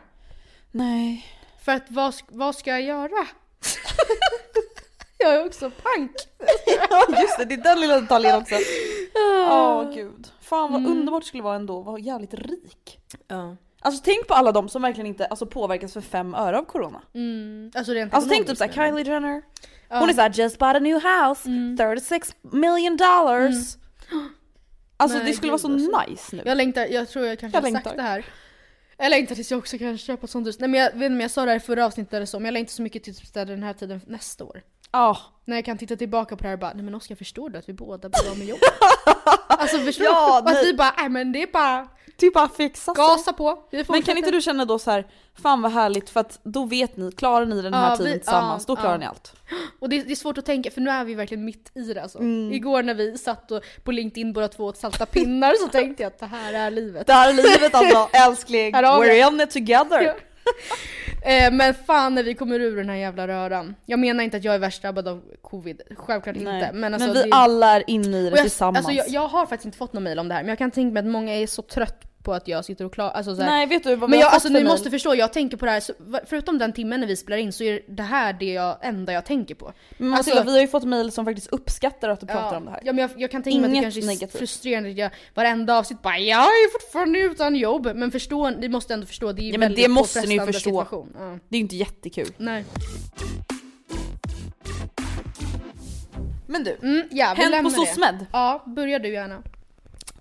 Nej. 0.70 1.26
För 1.64 1.72
att 1.72 1.84
vad, 1.88 2.14
vad 2.28 2.56
ska 2.56 2.70
jag 2.70 2.82
göra? 2.82 3.26
jag 5.18 5.34
är 5.34 5.46
också 5.46 5.70
pank. 5.70 6.12
Ja 6.90 7.20
just 7.20 7.38
det, 7.38 7.44
det 7.44 7.54
är 7.54 7.62
den 7.62 7.80
lilla 7.80 8.00
detaljen 8.00 8.36
också. 8.36 8.54
Åh 9.50 9.94
gud. 9.94 10.26
Fan 10.48 10.68
Mm. 10.70 10.82
vad 10.84 10.92
underbart 10.92 11.22
det 11.22 11.26
skulle 11.28 11.42
vara 11.42 11.56
ändå, 11.56 11.80
vara 11.80 11.98
jävligt 11.98 12.34
rik. 12.34 12.98
Ja. 13.28 13.56
Alltså 13.80 14.02
tänk 14.04 14.26
på 14.26 14.34
alla 14.34 14.52
de 14.52 14.68
som 14.68 14.82
verkligen 14.82 15.06
inte 15.06 15.26
alltså, 15.26 15.46
påverkas 15.46 15.92
för 15.92 16.00
fem 16.00 16.34
öre 16.34 16.58
av 16.58 16.64
corona. 16.64 17.02
Mm. 17.14 17.70
Alltså 17.74 17.92
rent 17.92 18.14
Alltså 18.14 18.30
tänk 18.30 18.46
typ 18.46 18.56
såhär. 18.58 18.72
Kylie 18.72 19.12
Jenner. 19.12 19.42
Ja. 19.88 19.96
Mm. 19.96 20.00
Hon 20.00 20.08
är 20.08 20.12
såhär 20.14 20.30
just 20.30 20.58
bought 20.58 20.76
a 20.76 20.78
new 20.78 20.94
house, 21.02 21.42
36 21.78 22.34
million 22.42 22.96
dollars. 22.96 23.76
Alltså 24.96 25.18
Nej, 25.18 25.26
det 25.26 25.32
skulle 25.32 25.52
vara 25.52 25.58
så 25.58 25.72
alltså. 25.72 26.00
nice 26.08 26.36
nu. 26.36 26.42
Jag 26.46 26.56
längtar, 26.56 26.86
jag 26.86 27.08
tror 27.08 27.26
jag 27.26 27.38
kanske 27.38 27.56
Jag 27.58 27.62
har 27.62 27.70
längtar. 27.70 27.82
sagt 27.90 27.96
det 27.96 28.02
här. 28.02 28.24
Jag 28.98 29.10
längtar 29.10 29.34
tills 29.34 29.50
jag 29.50 29.58
också 29.58 29.78
kan 29.78 29.98
köpa 29.98 30.24
ett 30.24 30.30
sånt 30.30 30.46
hus. 30.46 30.58
Nej 30.60 30.68
men 30.68 30.80
jag 30.80 30.86
vet 30.86 30.94
inte 30.94 31.06
om 31.06 31.20
jag 31.20 31.30
sa 31.30 31.44
det 31.44 31.50
här 31.50 31.56
i 31.56 31.60
förra 31.60 31.86
avsnittet 31.86 32.14
eller 32.14 32.26
så, 32.26 32.38
men 32.38 32.44
jag 32.44 32.52
längtar 32.52 32.70
så 32.70 32.82
mycket 32.82 33.04
till 33.04 33.14
typ 33.16 33.34
den 33.34 33.62
här 33.62 33.72
tiden 33.72 34.00
nästa 34.06 34.44
år. 34.44 34.62
Ja. 34.92 35.18
När 35.44 35.56
jag 35.56 35.64
kan 35.64 35.78
titta 35.78 35.96
tillbaka 35.96 36.36
på 36.36 36.42
det 36.42 36.48
här 36.48 36.54
och 36.54 36.60
bara, 36.60 36.72
nej 36.74 36.84
men 36.84 36.94
Oskar 36.94 37.14
förstår 37.14 37.48
du 37.50 37.58
att 37.58 37.68
vi 37.68 37.72
båda 37.72 38.08
blir 38.08 38.30
av 38.30 38.38
med 38.38 38.46
jobb? 38.46 38.58
alltså 39.46 39.78
förstår 39.78 40.06
Ja, 40.06 40.42
du? 40.46 40.52
Att 40.58 40.64
vi 40.64 40.74
bara, 40.74 40.94
nej 40.98 41.08
men 41.08 41.32
det 41.32 41.42
är 41.42 41.46
bara 41.52 41.88
Typ 42.16 42.34
bara 42.34 42.48
fixa 42.48 42.94
sig. 42.94 43.04
gasa 43.04 43.32
på. 43.32 43.62
Men 43.88 44.02
kan 44.02 44.16
inte 44.18 44.30
du 44.30 44.40
känna 44.40 44.64
då 44.64 44.78
så 44.78 44.90
här, 44.90 45.06
fan 45.42 45.62
vad 45.62 45.72
härligt 45.72 46.10
för 46.10 46.20
att 46.20 46.40
då 46.42 46.64
vet 46.64 46.96
ni, 46.96 47.12
klarar 47.12 47.46
ni 47.46 47.62
den 47.62 47.74
här 47.74 47.90
Ja, 47.90 47.96
tiden 47.96 48.12
vi- 48.12 48.18
tillsammans, 48.18 48.64
ja, 48.68 48.74
då 48.74 48.80
klarar 48.80 48.98
ni 48.98 49.06
allt. 49.06 49.32
Och 49.80 49.88
det, 49.88 50.02
det 50.02 50.12
är 50.12 50.16
svårt 50.16 50.38
att 50.38 50.46
tänka 50.46 50.70
för 50.70 50.80
nu 50.80 50.90
är 50.90 51.04
vi 51.04 51.14
verkligen 51.14 51.44
mitt 51.44 51.70
i 51.74 51.92
det 51.94 52.02
alltså. 52.02 52.18
Mm. 52.18 52.52
Igår 52.52 52.82
när 52.82 52.94
vi 52.94 53.18
satt 53.18 53.50
och, 53.50 53.62
på 53.84 53.92
LinkedIn 53.92 54.32
båda 54.32 54.48
två 54.48 54.64
åt 54.64 54.76
salta 54.76 55.06
pinnar 55.06 55.54
så 55.54 55.68
tänkte 55.68 56.02
jag 56.02 56.10
att 56.10 56.18
det 56.18 56.26
här 56.26 56.52
är 56.52 56.70
livet. 56.70 57.06
Det 57.06 57.12
här 57.12 57.28
är 57.30 57.34
livet 57.34 57.74
alltså, 57.74 58.08
älskling. 58.16 58.74
We're 58.74 59.28
in 59.32 59.40
it 59.40 59.50
together. 59.50 60.14
Eh, 61.22 61.52
men 61.52 61.74
fan 61.74 62.14
när 62.14 62.22
vi 62.22 62.34
kommer 62.34 62.60
ur 62.60 62.76
den 62.76 62.88
här 62.88 62.96
jävla 62.96 63.28
röran. 63.28 63.74
Jag 63.86 63.98
menar 63.98 64.24
inte 64.24 64.36
att 64.36 64.44
jag 64.44 64.54
är 64.54 64.58
värst 64.58 64.82
drabbad 64.82 65.08
av 65.08 65.22
covid, 65.42 65.82
självklart 65.96 66.36
Nej. 66.36 66.54
inte. 66.54 66.72
Men, 66.72 66.94
alltså, 66.94 67.12
vi 67.12 67.22
det, 67.22 67.28
alla 67.30 67.76
är 67.76 67.84
inne 67.86 68.18
i 68.18 68.22
det 68.22 68.36
jag, 68.36 68.38
tillsammans. 68.38 68.86
alltså, 68.86 68.92
jag, 68.92 69.08
jag 69.08 69.28
har 69.28 69.46
faktiskt 69.46 69.64
inte 69.64 69.78
fått 69.78 69.92
någon 69.92 70.02
mail 70.02 70.18
om 70.18 70.28
det 70.28 70.34
här 70.34 70.42
men 70.42 70.48
jag 70.48 70.58
kan 70.58 70.70
tänka 70.70 70.92
mig 70.92 71.00
att 71.00 71.06
många 71.06 71.34
är 71.34 71.46
så 71.46 71.62
trött 71.62 72.07
på 72.28 72.34
att 72.34 72.48
jag 72.48 72.64
sitter 72.64 72.84
och 72.84 72.92
klarar, 72.92 73.10
alltså, 73.10 73.36
så 73.36 73.42
här, 73.42 73.50
Nej 73.50 73.66
vet 73.66 73.84
du 73.84 73.96
vad 73.96 74.10
Men 74.10 74.18
jag, 74.18 74.26
fått 74.28 74.34
alltså, 74.34 74.48
ni 74.48 74.64
måste 74.64 74.90
förstå, 74.90 75.14
jag 75.14 75.32
tänker 75.32 75.56
på 75.56 75.64
det 75.64 75.70
här, 75.70 75.80
så, 75.80 75.92
förutom 76.26 76.58
den 76.58 76.72
timmen 76.72 77.00
när 77.00 77.06
vi 77.06 77.16
spelar 77.16 77.36
in 77.38 77.52
så 77.52 77.64
är 77.64 77.80
det 77.88 78.02
här 78.02 78.32
det 78.32 78.52
jag, 78.52 78.76
enda 78.82 79.12
jag 79.12 79.24
tänker 79.24 79.54
på. 79.54 79.72
Men 79.98 80.14
alltså, 80.14 80.30
Matilda, 80.30 80.44
vi 80.44 80.52
har 80.52 80.60
ju 80.60 80.68
fått 80.68 80.84
mail 80.84 81.12
som 81.12 81.24
faktiskt 81.24 81.46
uppskattar 81.46 82.08
att 82.08 82.20
du 82.20 82.26
pratar 82.26 82.52
Ja, 82.52 82.56
om 82.56 82.64
det 82.64 82.70
här. 82.70 82.80
ja 82.84 82.92
men 82.92 83.02
jag, 83.02 83.10
jag 83.16 83.30
kan 83.30 83.42
tänka 83.42 83.58
mig 83.60 83.68
att 83.68 83.74
det 83.76 83.82
kanske 83.82 84.00
är 84.00 84.06
negativt. 84.06 84.38
frustrerande 84.38 84.90
att 84.90 84.96
jag 84.96 85.10
varenda 85.34 85.78
avsnitt 85.78 86.02
bara 86.02 86.18
jag 86.18 86.40
är 86.40 86.72
fortfarande 86.80 87.18
utan 87.18 87.56
jobb. 87.56 87.90
Men 87.94 88.10
förstå, 88.10 88.50
ni 88.50 88.68
måste 88.68 88.94
ändå 88.94 89.06
förstå, 89.06 89.32
det 89.32 89.42
är 89.42 89.44
Ja, 89.44 89.50
men 89.52 89.60
väldigt 89.60 89.84
det 89.84 89.88
måste 89.88 90.20
ni 90.20 90.34
ju 90.34 90.40
förstå. 90.40 90.58
Situation. 90.70 91.12
Ja. 91.18 91.38
Det 91.48 91.56
är 91.56 91.58
ju 91.58 91.62
inte 91.62 91.76
jättekul. 91.76 92.28
Nej. 92.36 92.64
Men 96.46 96.64
du, 96.64 96.76
Mm, 96.82 97.08
ja, 97.10 97.26
Hänt 97.36 97.64
på. 97.64 97.70
SOSMED. 97.70 98.26
Ja, 98.32 98.62
börja 98.66 98.98
du 98.98 99.12
gärna. 99.12 99.42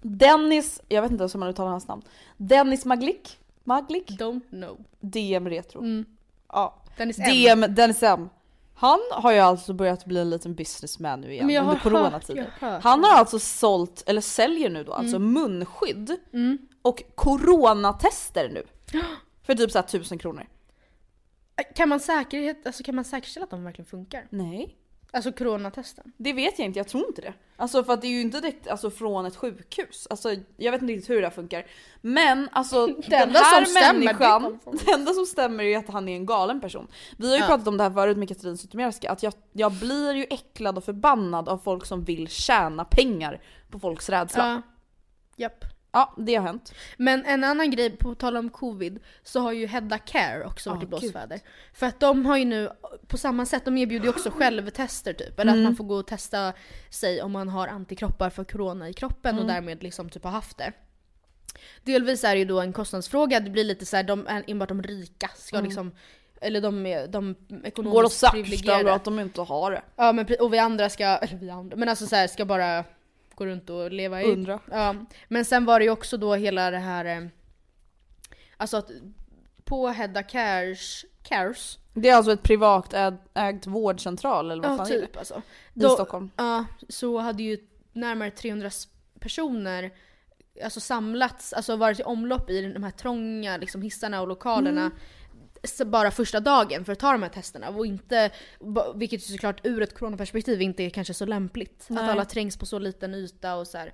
Dennis, 0.07 0.81
jag 0.87 1.01
vet 1.01 1.11
inte 1.11 1.21
ens 1.21 1.35
hur 1.35 1.39
man 1.39 1.49
uttalar 1.49 1.71
hans 1.71 1.87
namn. 1.87 2.01
Dennis 2.37 2.85
Maglik? 2.85 3.39
Maglik? 3.63 4.11
Don't 4.11 4.49
know. 4.49 4.77
DM 4.99 5.49
Retro. 5.49 5.79
Mm. 5.79 6.05
Ja. 6.49 6.83
Dennis 6.97 7.19
M. 7.19 7.25
DM 7.25 7.75
Dennis 7.75 8.03
M. 8.03 8.29
Han 8.75 8.99
har 9.11 9.31
ju 9.31 9.39
alltså 9.39 9.73
börjat 9.73 10.05
bli 10.05 10.19
en 10.19 10.29
liten 10.29 10.55
businessman 10.55 11.21
nu 11.21 11.31
igen 11.31 11.45
Men 11.45 11.55
jag 11.55 11.61
under 11.61 11.75
hört, 12.09 12.59
hört. 12.59 12.83
Han 12.83 13.03
har 13.03 13.11
alltså 13.17 13.39
sålt, 13.39 14.03
eller 14.05 14.21
säljer 14.21 14.69
nu 14.69 14.83
då, 14.83 14.93
alltså 14.93 15.19
munskydd 15.19 16.15
Mm. 16.33 16.57
och 16.81 17.03
coronatester 17.15 18.49
nu. 18.53 18.63
För 19.43 19.55
typ 19.55 19.71
såhär 19.71 19.85
tusen 19.85 20.17
kronor. 20.17 20.47
Kan 21.75 21.89
man, 21.89 21.99
säkerhet, 21.99 22.67
alltså, 22.67 22.83
kan 22.83 22.95
man 22.95 23.05
säkerställa 23.05 23.43
att 23.43 23.49
de 23.49 23.63
verkligen 23.63 23.85
funkar? 23.89 24.27
Nej. 24.29 24.75
Alltså 25.17 25.31
coronatesten? 25.31 26.11
Det 26.17 26.33
vet 26.33 26.59
jag 26.59 26.65
inte, 26.65 26.79
jag 26.79 26.87
tror 26.87 27.07
inte 27.07 27.21
det. 27.21 27.33
Alltså 27.55 27.83
för 27.83 27.93
att 27.93 28.01
det 28.01 28.07
är 28.07 28.11
ju 28.11 28.21
inte 28.21 28.39
direkt 28.39 28.67
alltså, 28.67 28.89
från 28.91 29.25
ett 29.25 29.35
sjukhus. 29.35 30.07
Alltså 30.09 30.35
jag 30.57 30.71
vet 30.71 30.81
inte 30.81 30.93
riktigt 30.93 31.09
hur 31.09 31.15
det 31.15 31.21
där 31.21 31.29
funkar. 31.29 31.65
Men 32.01 32.49
alltså 32.51 32.87
den 33.07 33.21
enda 33.27 33.39
här 33.39 33.65
som 33.65 33.73
stämmer, 33.75 33.93
det 33.99 34.05
människan, 34.05 34.59
från- 34.63 34.77
det 34.85 34.91
enda 34.91 35.13
som 35.13 35.25
stämmer 35.25 35.63
är 35.63 35.77
att 35.77 35.87
han 35.89 36.07
är 36.09 36.15
en 36.15 36.25
galen 36.25 36.61
person. 36.61 36.87
Vi 37.17 37.29
har 37.29 37.35
ju 37.35 37.41
Ja. 37.41 37.47
pratat 37.47 37.67
om 37.67 37.77
det 37.77 37.83
här 37.83 37.91
förut 37.91 38.17
med 38.17 38.27
Katrin 38.27 38.57
Zytomierska, 38.57 39.11
att 39.11 39.23
jag, 39.23 39.33
jag 39.53 39.71
blir 39.73 40.13
ju 40.13 40.23
äcklad 40.29 40.77
och 40.77 40.83
förbannad 40.83 41.49
av 41.49 41.57
folk 41.57 41.85
som 41.85 42.03
vill 42.03 42.27
tjäna 42.27 42.85
pengar 42.85 43.41
på 43.71 43.79
folks 43.79 44.09
rädsla. 44.09 44.61
Ja, 45.35 45.49
Ja. 45.97 46.13
Det 46.17 46.35
har 46.35 46.43
hänt. 46.45 46.73
Men 46.97 47.25
en 47.25 47.43
annan 47.43 47.71
grej, 47.71 47.89
på 47.97 48.15
tal 48.15 48.37
om 48.37 48.49
covid, 48.49 48.99
så 49.23 49.39
har 49.39 49.51
ju 49.51 49.67
Hedda 49.67 49.97
Care 49.97 50.45
också 50.45 50.69
varit 50.69 50.79
Ah, 50.79 50.83
i 50.83 50.87
blåsväder. 50.87 51.39
För 51.73 51.85
att 51.85 51.99
de 51.99 52.25
har 52.25 52.37
ju 52.37 52.45
nu, 52.45 52.69
på 53.07 53.17
samma 53.17 53.45
sätt, 53.45 53.65
de 53.65 53.77
erbjuder 53.77 54.03
ju 54.05 54.09
också 54.09 54.29
självtester 54.37 55.13
typ. 55.13 55.39
Eller 55.39 55.51
Mm. 55.51 55.63
att 55.65 55.69
man 55.69 55.75
får 55.75 55.83
gå 55.83 55.95
och 55.95 56.07
testa 56.07 56.53
sig 56.89 57.21
om 57.21 57.31
man 57.31 57.49
har 57.49 57.67
antikroppar 57.67 58.29
för 58.29 58.43
corona 58.43 58.89
i 58.89 58.93
kroppen 58.93 59.31
Mm. 59.35 59.41
och 59.41 59.53
därmed 59.53 59.83
liksom 59.83 60.09
typ 60.09 60.23
har 60.23 60.31
haft 60.31 60.57
det. 60.57 60.71
Delvis 61.83 62.23
är 62.23 62.33
det 62.35 62.39
ju 62.39 62.45
då 62.45 62.61
en 62.61 62.73
kostnadsfråga, 62.73 63.39
det 63.39 63.49
blir 63.49 63.63
lite 63.63 63.85
så 63.85 63.95
här, 63.95 64.03
de, 64.03 64.27
enbart 64.47 64.69
de 64.69 64.83
rika 64.83 65.29
ska 65.35 65.61
liksom 65.61 65.91
eller 66.41 66.61
de, 66.61 66.83
de 67.09 67.17
Mm. 67.17 67.35
Går 67.49 67.57
och 67.59 67.67
ekonomiskt 67.67 68.17
sakta 68.19 68.37
över 68.37 68.43
privilegierade. 68.43 68.93
att 68.93 69.03
de 69.03 69.19
inte 69.19 69.41
har 69.41 69.71
det. 69.71 69.81
Ja 69.95 70.11
men 70.11 70.25
och 70.39 70.53
vi 70.53 70.59
andra 70.59 70.89
ska, 70.89 71.03
eller 71.05 71.37
vi 71.37 71.49
andra, 71.49 71.77
men 71.77 71.89
alltså 71.89 72.05
så 72.07 72.15
här, 72.15 72.27
ska 72.27 72.45
bara 72.45 72.83
gå 73.37 73.45
runt 73.45 73.69
och 73.69 73.91
leva 73.91 74.21
i... 74.21 74.31
Undra. 74.31 74.59
Ja. 74.71 74.95
Men 75.27 75.45
sen 75.45 75.65
var 75.65 75.79
det 75.79 75.85
ju 75.85 75.91
också 75.91 76.17
då 76.17 76.35
hela 76.35 76.71
det 76.71 76.77
här, 76.77 77.05
eh, 77.05 77.27
alltså 78.57 78.77
att 78.77 78.89
på 79.65 79.87
Hedda 79.87 80.23
Cares, 80.23 81.05
Cares 81.23 81.77
Det 81.93 82.09
är 82.09 82.15
alltså 82.15 82.31
ett 82.31 82.43
privat 82.43 82.93
äg, 82.93 83.13
ägt 83.33 83.67
vårdcentral 83.67 84.51
eller 84.51 84.63
vad 84.63 84.71
ja 84.71 84.77
fan 84.77 84.87
är 84.87 84.91
det? 84.95 85.01
typ 85.07 85.17
alltså. 85.17 85.41
I 85.73 85.79
Då, 85.79 85.89
Stockholm. 85.89 86.31
ja, 86.37 86.65
så 86.89 87.17
hade 87.17 87.43
ju 87.43 87.57
närmare 87.93 88.31
300 88.31 88.67
s- 88.67 88.87
personer 89.19 89.91
alltså 90.63 90.79
samlats, 90.79 91.53
alltså 91.53 91.75
varit 91.75 91.99
i 91.99 92.03
omlopp 92.03 92.49
i 92.49 92.73
de 92.73 92.83
här 92.83 92.91
trånga 92.91 93.57
liksom, 93.57 93.81
hissarna 93.81 94.21
och 94.21 94.27
lokalerna 94.27 94.81
Mm. 94.81 94.97
Bara 95.85 96.11
första 96.11 96.39
dagen 96.39 96.85
för 96.85 96.91
att 96.93 96.99
ta 96.99 97.11
de 97.11 97.23
här 97.23 97.29
testerna. 97.29 97.69
Och 97.69 97.85
inte, 97.85 98.29
vilket 98.95 99.23
såklart 99.23 99.59
ur 99.63 99.81
ett 99.81 99.93
coronaperspektiv 99.97 100.61
inte 100.61 100.83
är 100.83 100.89
kanske 100.89 101.13
så 101.13 101.25
lämpligt. 101.25 101.85
Nej. 101.89 102.03
Att 102.03 102.09
alla 102.09 102.25
trängs 102.25 102.57
på 102.57 102.65
så 102.65 102.79
liten 102.79 103.13
yta 103.13 103.55
och 103.55 103.67
så 103.67 103.77
här. 103.77 103.91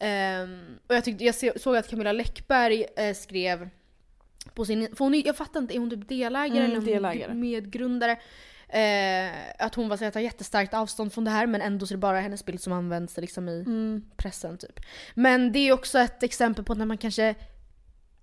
Ehm, 0.00 0.78
och 0.86 0.94
jag, 0.94 1.04
tyckte, 1.04 1.24
jag 1.24 1.60
såg 1.60 1.76
att 1.76 1.88
Camilla 1.90 2.12
Läckberg 2.12 2.86
eh, 2.96 3.14
skrev 3.14 3.68
på 4.54 4.64
sin, 4.64 4.88
för 4.96 5.04
hon 5.04 5.14
är, 5.14 5.26
jag 5.26 5.36
fattar 5.36 5.60
inte, 5.60 5.76
är 5.76 5.78
hon 5.78 5.90
typ 5.90 6.08
delägare 6.08 6.58
Mm, 6.64 6.70
eller 6.70 6.80
delägare. 6.80 7.34
medgrundare? 7.34 8.16
Eh, 8.68 9.30
att 9.58 9.74
hon 9.74 9.88
var 9.88 9.96
så 9.96 10.04
att 10.04 10.12
ta 10.12 10.20
jättestarkt 10.20 10.74
avstånd 10.74 11.12
från 11.12 11.24
det 11.24 11.30
här 11.30 11.46
men 11.46 11.60
ändå 11.62 11.86
så 11.86 11.92
är 11.94 11.96
det 11.96 12.00
bara 12.00 12.20
hennes 12.20 12.44
bild 12.44 12.60
som 12.60 12.72
används 12.72 13.16
liksom 13.16 13.48
i 13.48 13.60
Mm. 13.60 14.04
pressen 14.16 14.58
typ. 14.58 14.80
Men 15.14 15.52
det 15.52 15.58
är 15.58 15.72
också 15.72 15.98
ett 15.98 16.22
exempel 16.22 16.64
på 16.64 16.74
när 16.74 16.86
man 16.86 16.98
kanske 16.98 17.34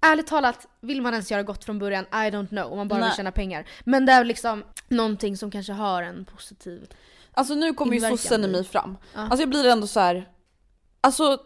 ärligt 0.03 0.27
talat, 0.27 0.67
vill 0.81 1.01
man 1.01 1.13
ens 1.13 1.31
göra 1.31 1.43
gott 1.43 1.63
från 1.63 1.79
början? 1.79 2.03
I 2.03 2.15
don't 2.31 2.47
know, 2.47 2.71
om 2.71 2.77
man 2.77 2.87
bara 2.87 2.99
Nej. 2.99 3.09
vill 3.09 3.15
tjäna 3.15 3.31
pengar. 3.31 3.65
Men 3.83 4.05
det 4.05 4.11
är 4.11 4.23
liksom 4.23 4.63
någonting 4.87 5.37
som 5.37 5.51
kanske 5.51 5.73
har 5.73 6.03
en 6.03 6.25
positiv... 6.25 6.87
Alltså 7.35 7.55
nu 7.55 7.73
kommer 7.73 7.93
ju 7.93 7.99
sossen 7.99 8.43
i 8.43 8.47
mig 8.47 8.63
fram. 8.63 8.97
Ja. 9.13 9.19
Alltså 9.21 9.39
jag 9.39 9.49
blir 9.49 9.65
ändå 9.65 9.87
så 9.87 9.99
här. 9.99 10.29
Alltså 11.01 11.37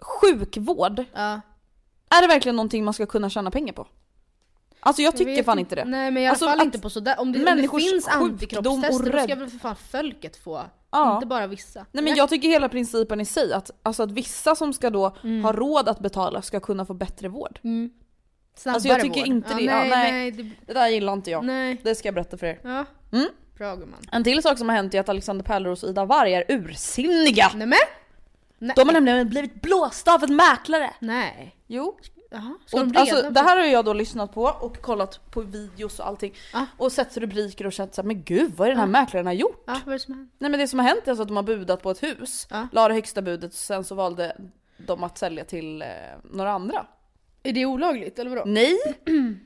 sjukvård, 0.00 1.04
Ja, 1.14 1.40
är 2.10 2.22
det 2.22 2.28
verkligen 2.28 2.56
någonting 2.56 2.84
man 2.84 2.94
ska 2.94 3.06
kunna 3.06 3.30
tjäna 3.30 3.50
pengar 3.50 3.72
på? 3.72 3.86
Alltså 4.80 5.02
jag 5.02 5.06
jag 5.12 5.18
tycker 5.18 5.30
vet 5.36 5.44
fan 5.44 5.58
inte 5.58 5.74
det. 5.74 5.84
Nej 5.84 6.10
men 6.10 6.22
i 6.22 6.26
alla 6.26 6.30
Alltså, 6.30 6.46
fall 6.46 6.60
inte 6.62 6.78
på 6.78 6.90
sådär. 6.90 7.20
Om 7.20 7.32
det, 7.32 7.38
om 7.38 7.56
det 7.56 7.68
finns 7.68 8.08
antikroppstester 8.08 9.12
då 9.12 9.18
ska 9.22 9.34
väl 9.34 9.50
för 9.50 9.58
fan 9.58 9.76
folket 9.76 10.36
få. 10.36 10.62
Ja. 10.90 11.14
Inte 11.14 11.26
bara 11.26 11.46
vissa. 11.46 11.86
Nej 11.92 12.04
men 12.04 12.14
jag 12.14 12.28
tycker 12.28 12.48
hela 12.48 12.68
principen 12.68 13.20
i 13.20 13.24
sig 13.24 13.52
att, 13.52 13.70
alltså 13.82 14.02
att 14.02 14.10
vissa 14.10 14.54
som 14.54 14.72
ska 14.72 14.90
då 14.90 15.16
Mm. 15.22 15.44
ha 15.44 15.52
råd 15.52 15.88
att 15.88 16.00
betala 16.00 16.42
ska 16.42 16.60
kunna 16.60 16.84
få 16.84 16.94
bättre 16.94 17.28
vård. 17.28 17.58
Snabbare 18.58 18.74
Alltså, 18.74 18.88
jag 18.88 19.00
tycker 19.00 19.20
vård. 19.20 19.26
inte 19.26 19.54
det. 19.54 19.62
Ja, 19.62 19.74
Nej, 19.80 19.88
nej. 19.90 20.12
nej. 20.12 20.30
det, 20.30 20.42
Det 20.66 20.72
där 20.72 20.88
gillar 20.88 21.12
inte 21.12 21.30
jag. 21.30 21.44
nej. 21.44 21.80
Det 21.84 21.94
ska 21.94 22.08
jag 22.08 22.14
berätta 22.14 22.38
för 22.38 22.46
er. 22.46 22.58
Ja. 22.62 22.84
Mm. 23.12 23.28
Bra 23.58 23.76
gumman. 23.76 24.00
En 24.12 24.24
till 24.24 24.42
sak 24.42 24.58
som 24.58 24.68
har 24.68 24.76
hänt 24.76 24.94
är 24.94 25.00
att 25.00 25.08
Alexander 25.08 25.44
Pärleros 25.44 25.82
och 25.82 25.90
Ida 25.90 26.04
Warg 26.04 26.34
är 26.34 26.44
ursinniga. 26.48 27.50
Nej 27.54 27.66
men! 27.66 27.78
Nej. 28.58 28.72
De 28.76 28.88
har 28.88 28.92
nämligen 28.92 29.28
blivit 29.28 29.62
blåsta 29.62 30.14
av 30.14 30.24
en 30.24 30.36
mäklare. 30.36 30.90
Nej. 31.00 31.56
Jo. 31.66 31.98
Jaha, 32.30 32.54
Och, 32.72 32.86
de 32.88 33.00
alltså, 33.00 33.30
det 33.30 33.40
här 33.40 33.56
har 33.56 33.64
jag 33.64 33.84
då 33.84 33.92
lyssnat 33.92 34.34
på 34.34 34.42
och 34.42 34.80
kollat 34.80 35.30
på 35.30 35.40
videos 35.40 35.98
och 36.00 36.06
allting. 36.06 36.34
Ah. 36.52 36.64
Och 36.76 36.92
sett 36.92 37.16
rubriker 37.16 37.66
och 37.66 37.72
känt 37.72 37.94
såhär, 37.94 38.06
men 38.06 38.22
gud 38.22 38.52
vad 38.56 38.66
är 38.68 38.70
den 38.70 38.78
här 38.80 38.86
mäklaren 38.86 39.26
har 39.26 39.32
gjort? 39.32 39.62
Ja, 39.66 39.72
vad 39.84 39.88
är 39.94 39.98
det 39.98 40.04
som? 40.04 40.30
Nej 40.38 40.50
men 40.50 40.60
det 40.60 40.68
som 40.68 40.78
har 40.78 40.86
hänt 40.86 41.00
är 41.04 41.10
alltså 41.10 41.22
att 41.22 41.28
de 41.28 41.36
har 41.36 41.42
budat 41.42 41.82
på 41.82 41.90
ett 41.90 42.02
hus, 42.02 42.46
Ja. 42.50 42.68
la 42.72 42.88
det 42.88 42.94
högsta 42.94 43.22
budet 43.22 43.50
och 43.50 43.56
sen 43.58 43.84
så 43.84 43.94
valde 43.94 44.36
de 44.76 45.04
att 45.04 45.18
sälja 45.18 45.44
till 45.44 45.82
eh, 45.82 45.88
några 46.22 46.50
andra. 46.52 46.86
Är 47.42 47.52
det 47.52 47.66
olagligt 47.66 48.18
eller 48.18 48.30
vadå? 48.30 48.42
Nej! 48.46 48.76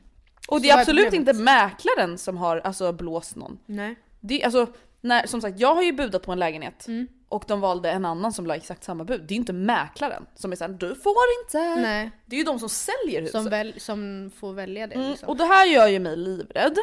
Och 0.49 0.61
det 0.61 0.71
är 0.71 0.79
absolut 0.81 1.13
inte 1.13 1.33
mäklaren 1.33 2.19
som 2.19 2.37
har 2.37 2.57
alltså, 2.57 2.93
blåst 2.93 3.37
någon. 3.37 3.59
Nej. 3.67 3.97
Det, 4.21 4.45
alltså, 4.45 4.67
när, 5.01 5.27
som 5.27 5.41
sagt, 5.41 5.61
jag 5.61 5.75
har 5.75 5.83
ju 5.83 5.93
budat 5.93 6.23
på 6.23 6.33
en 6.33 6.39
lägenhet 6.39 6.89
Mm. 6.89 7.09
och 7.29 7.45
de 7.49 7.61
valde 7.61 7.91
en 7.91 8.05
annan 8.05 8.33
som 8.33 8.47
la 8.47 8.57
exakt 8.57 8.85
samma 8.85 9.05
bud. 9.05 9.21
Det 9.21 9.33
är 9.33 9.37
ju 9.37 9.41
inte 9.41 9.53
mäklaren 9.53 10.27
som 10.35 10.53
är 10.53 10.57
såhär, 10.57 10.73
du 10.73 10.95
får 10.95 11.15
inte. 11.45 11.81
Nej. 11.81 12.11
Det 12.27 12.37
är 12.37 12.39
ju 12.39 12.45
de 12.45 12.59
som 12.59 12.69
säljer 12.69 13.21
huset. 13.21 13.33
Som, 13.33 13.49
väl, 13.51 13.75
som 13.81 14.31
får 14.41 14.53
välja 14.53 14.87
det 14.87 14.95
Mm, 14.95 15.11
liksom. 15.11 15.29
och 15.29 15.37
det 15.37 15.45
här 15.45 15.67
gör 15.67 15.89
ju 15.89 15.99
mig 15.99 16.17
livrädd. 16.17 16.77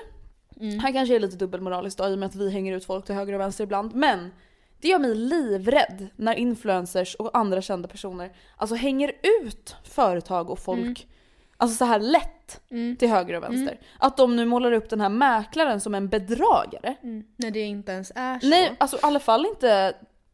Mm. 0.59 0.79
Här 0.79 0.93
kanske 0.93 1.15
är 1.15 1.19
lite 1.19 1.37
dubbelmoraliskt 1.37 1.97
då, 1.99 2.07
i 2.07 2.13
och 2.13 2.19
med 2.19 2.27
att 2.27 2.35
vi 2.35 2.51
hänger 2.51 2.75
ut 2.75 2.85
folk 2.85 3.05
till 3.05 3.15
höger 3.15 3.33
och 3.33 3.39
vänster 3.39 3.63
ibland. 3.63 3.95
Men 3.95 4.31
det 4.81 4.87
gör 4.87 4.99
mig 4.99 5.15
livrädd 5.15 6.07
när 6.15 6.33
influencers 6.35 7.15
och 7.15 7.37
andra 7.37 7.61
kända 7.61 7.87
personer 7.87 8.31
alltså 8.57 8.75
hänger 8.75 9.11
ut 9.41 9.75
företag 9.83 10.49
och 10.49 10.59
folk 10.59 10.79
Mm. 10.79 10.95
alltså 11.57 11.77
så 11.77 11.85
här 11.85 11.99
lätt 11.99 12.61
till 12.99 13.09
höger 13.09 13.33
och 13.33 13.43
vänster. 13.43 13.79
Att 13.97 14.17
de 14.17 14.35
nu 14.35 14.45
målar 14.45 14.71
upp 14.71 14.89
den 14.89 15.01
här 15.01 15.09
mäklaren 15.09 15.79
som 15.81 15.95
en 15.95 16.09
bedragare. 16.09 16.95
Mm. 17.03 17.23
När 17.35 17.51
det 17.51 17.59
inte 17.59 17.91
ens 17.91 18.11
är 18.15 18.39
så. 18.39 18.47
Nej, 18.47 18.75
alltså 18.77 18.97
i 18.97 18.99
alla 19.03 19.19
fall 19.19 19.45
inte 19.45 19.93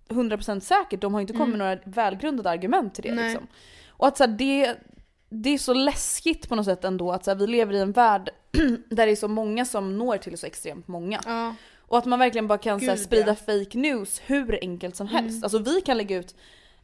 100% 0.10 0.60
säkert. 0.60 1.02
De 1.02 1.14
har 1.14 1.22
inte 1.22 1.34
kommit 1.34 1.50
med 1.50 1.60
några 1.60 1.78
välgrundade 1.84 2.50
argument 2.50 2.96
till 2.96 3.04
det 3.04 3.10
Mm. 3.10 3.24
Nej. 3.24 3.34
liksom. 3.34 3.48
Och 3.90 4.08
att 4.08 4.18
så 4.18 4.24
här, 4.24 4.32
det, 4.32 4.76
det 5.30 5.50
är 5.50 5.58
så 5.58 5.74
läskigt 5.74 6.50
på 6.50 6.56
något 6.56 6.66
sätt 6.66 6.84
ändå 6.84 7.12
att 7.12 7.24
så 7.26 7.32
här, 7.32 7.38
vi 7.38 7.48
lever 7.48 7.74
i 7.74 7.80
en 7.80 7.92
värld 7.92 8.30
där 8.90 9.06
det 9.06 9.12
är 9.12 9.16
så 9.16 9.28
många 9.28 9.66
som 9.66 9.98
når 9.98 10.18
till 10.18 10.38
så 10.38 10.46
extremt 10.48 10.88
många. 10.88 11.20
Ja. 11.26 11.56
Och 11.96 12.00
att 12.00 12.06
man 12.06 12.20
verkligen 12.20 12.48
bara 12.48 12.58
kan 12.58 12.80
så 12.80 12.86
här, 12.86 12.96
Gud, 12.96 13.06
sprida 13.06 13.28
ja. 13.28 13.36
fake 13.36 13.78
news 13.78 14.22
hur 14.26 14.60
enkelt 14.62 14.96
som 14.96 15.08
helst. 15.08 15.34
Mm. 15.36 15.44
Alltså 15.44 15.58
vi 15.58 15.82
kan 15.82 15.98
lägga 15.98 16.18
ut 16.18 16.36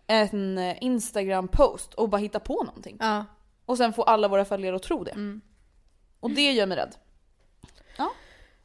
en 0.07 0.57
eh, 0.57 0.77
Instagram-post 0.81 1.93
och 1.93 2.09
bara 2.09 2.17
hitta 2.17 2.39
på 2.39 2.63
någonting. 2.63 2.97
Ja. 2.99 3.25
Och 3.65 3.77
sen 3.77 3.93
få 3.93 4.03
alla 4.03 4.27
våra 4.27 4.45
följare 4.45 4.75
att 4.75 4.83
tro 4.83 5.03
det. 5.03 5.11
Mm. 5.11 5.41
Och 6.19 6.31
det 6.31 6.51
gör 6.51 6.65
mig 6.65 6.77
rädd. 6.77 6.95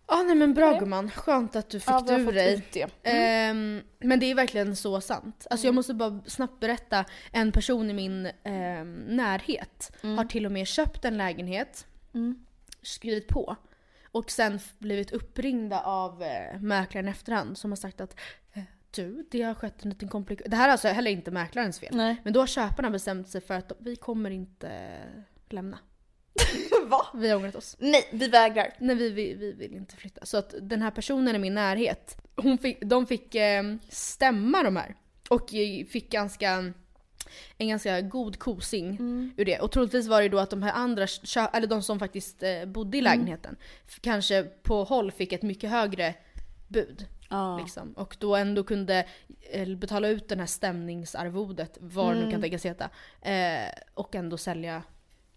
Ja 0.08 0.22
nej 0.22 0.34
men 0.34 0.54
bra 0.54 0.78
gumman, 0.78 1.10
skönt 1.10 1.56
att 1.56 1.70
du 1.70 1.80
fick 1.80 1.88
Ja, 1.90 2.04
ur 2.08 2.32
dig. 2.32 2.66
det. 2.72 2.86
Ehm, 3.02 3.82
men 3.98 4.20
det 4.20 4.30
är 4.30 4.34
verkligen 4.34 4.76
så 4.76 5.00
sant. 5.00 5.46
Alltså 5.50 5.66
jag 5.66 5.70
Mm. 5.70 5.74
måste 5.74 5.94
bara 5.94 6.20
snabbt 6.26 6.60
berätta, 6.60 7.04
en 7.32 7.52
person 7.52 7.90
i 7.90 7.92
min 7.92 8.30
ehm, 8.44 8.94
närhet 8.94 9.92
Mm. 10.02 10.18
har 10.18 10.24
till 10.24 10.46
och 10.46 10.52
med 10.52 10.66
köpt 10.66 11.04
en 11.04 11.16
lägenhet, 11.16 11.86
skrivit 12.82 13.28
på 13.28 13.56
och 14.16 14.30
sen 14.30 14.60
blivit 14.78 15.10
uppringda 15.10 15.80
av 15.80 16.22
eh, 16.22 16.60
mäklaren 16.60 17.08
efterhand 17.08 17.58
som 17.58 17.70
har 17.70 17.76
sagt 17.76 18.00
att 18.00 18.16
eh, 18.52 18.62
du, 18.90 19.26
det 19.30 19.42
har 19.42 19.54
skett 19.54 19.84
en 19.84 19.90
liten 19.90 20.08
komplikation. 20.08 20.50
Det 20.50 20.56
här 20.56 20.68
är 20.68 20.72
alltså 20.72 20.88
heller 20.88 21.10
inte 21.10 21.30
mäklarens 21.30 21.80
fel. 21.80 21.96
Nej. 21.96 22.16
Men 22.24 22.32
då 22.32 22.40
har 22.40 22.46
köparna 22.46 22.90
bestämt 22.90 23.28
sig 23.28 23.40
för 23.40 23.54
att 23.54 23.72
vi 23.78 23.96
kommer 23.96 24.30
inte 24.30 24.70
lämna. 25.48 25.78
Va? 26.86 27.06
Vi 27.14 27.28
har 27.28 27.36
ångrat 27.36 27.54
oss. 27.54 27.76
Nej, 27.78 28.08
vi 28.12 28.28
vägrar. 28.28 28.74
Nej 28.78 28.96
vi, 28.96 29.10
vi, 29.10 29.34
vi 29.34 29.52
vill 29.52 29.74
inte 29.74 29.96
flytta. 29.96 30.26
Så 30.26 30.36
att 30.36 30.54
den 30.60 30.82
här 30.82 30.90
personen 30.90 31.36
i 31.36 31.38
min 31.38 31.54
närhet, 31.54 32.16
hon 32.36 32.58
fick, 32.58 32.80
de 32.80 33.06
fick 33.06 33.34
eh, 33.34 33.64
stämma 33.88 34.62
de 34.62 34.76
här. 34.76 34.94
Och 35.28 35.54
eh, 35.54 35.86
fick 35.86 36.10
ganska, 36.10 36.72
en 37.58 37.68
ganska 37.68 38.00
god 38.00 38.38
kosing 38.38 38.98
ur 39.36 39.44
det. 39.44 39.58
Och 39.60 39.72
troligtvis 39.72 40.06
var 40.08 40.22
det 40.22 40.28
då 40.28 40.38
att 40.38 40.50
de 40.50 40.62
här 40.62 40.72
andra, 40.72 41.06
eller 41.52 41.66
de 41.66 41.82
som 41.82 41.98
faktiskt 41.98 42.42
eh, 42.42 42.64
bodde 42.64 42.98
i 42.98 43.00
lägenheten, 43.00 43.56
f- 43.88 43.98
kanske 44.00 44.42
på 44.42 44.84
håll 44.84 45.12
fick 45.12 45.32
ett 45.32 45.42
mycket 45.42 45.70
högre 45.70 46.14
bud. 46.68 47.06
Ja. 47.30 47.58
Liksom. 47.58 47.92
Och 47.92 48.16
då 48.20 48.36
ändå 48.36 48.64
kunde 48.64 49.06
eh, 49.50 49.68
betala 49.76 50.08
ut 50.08 50.28
den 50.28 50.38
här 50.40 50.46
stämningsarvodet, 50.46 51.78
vad 51.80 52.16
det 52.16 52.24
nu 52.24 52.30
kan 52.30 52.40
tänkas 52.40 52.64
heta. 52.66 52.88
Eh, 53.22 53.68
och 53.94 54.14
ändå 54.14 54.36
sälja 54.36 54.82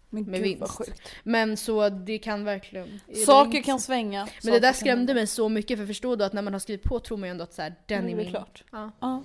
Men 0.10 0.24
med 0.24 0.44
gud, 0.44 0.44
vinst. 0.60 0.92
Men 1.24 1.58
så 1.58 1.90
det 1.90 2.18
kan 2.18 2.44
verkligen... 2.44 3.00
Saker 3.26 3.62
kan 3.62 3.80
svänga. 3.80 4.20
Men 4.26 4.30
det 4.32 4.42
Saker 4.42 4.52
där 4.60 4.60
kan 4.62 4.74
skrämde 4.74 5.14
mig 5.14 5.28
så 5.28 5.50
mycket 5.50 5.80
för 5.80 5.86
förstå 5.86 6.16
då 6.16 6.26
att 6.26 6.34
när 6.34 6.42
man 6.42 6.54
har 6.54 6.60
skrivit 6.60 6.84
på 6.84 7.00
tror 7.00 7.18
man 7.18 7.30
ju 7.30 7.32
ändå 7.32 7.44
att 7.44 7.54
så 7.54 7.62
här, 7.62 7.76
den 7.86 8.04
Nu 8.04 8.12
är 8.12 8.16
det 8.16 8.22
min. 8.24 8.30
klart. 8.32 8.64
Ja. 8.72 8.92
Ja. 9.00 9.24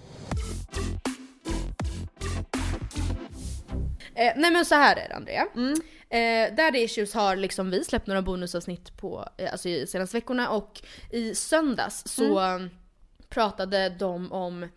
Eh, 4.15 4.33
nej 4.37 4.51
men 4.51 4.65
så 4.65 4.75
här 4.75 4.97
är 4.97 5.09
det 5.09 5.15
Andrea. 5.15 5.47
Mm. 5.57 5.75
Eh, 6.11 6.55
Daddy 6.57 6.79
Issues 6.79 7.15
har 7.15 7.37
liksom 7.37 7.71
vi 7.71 7.85
släppt 7.85 8.07
några 8.07 8.23
bonusavsnitt 8.23 8.97
på 8.97 9.29
eh, 9.37 9.53
alltså 9.53 9.69
i 9.69 9.87
senaste 9.87 10.17
veckorna 10.17 10.51
och 10.51 10.83
i 11.11 11.35
söndags 11.35 12.03
så 12.07 12.39
Mm. 12.39 12.71
pratade 13.29 13.89
de 13.89 14.33
om 14.33 14.63
eh, 14.63 14.69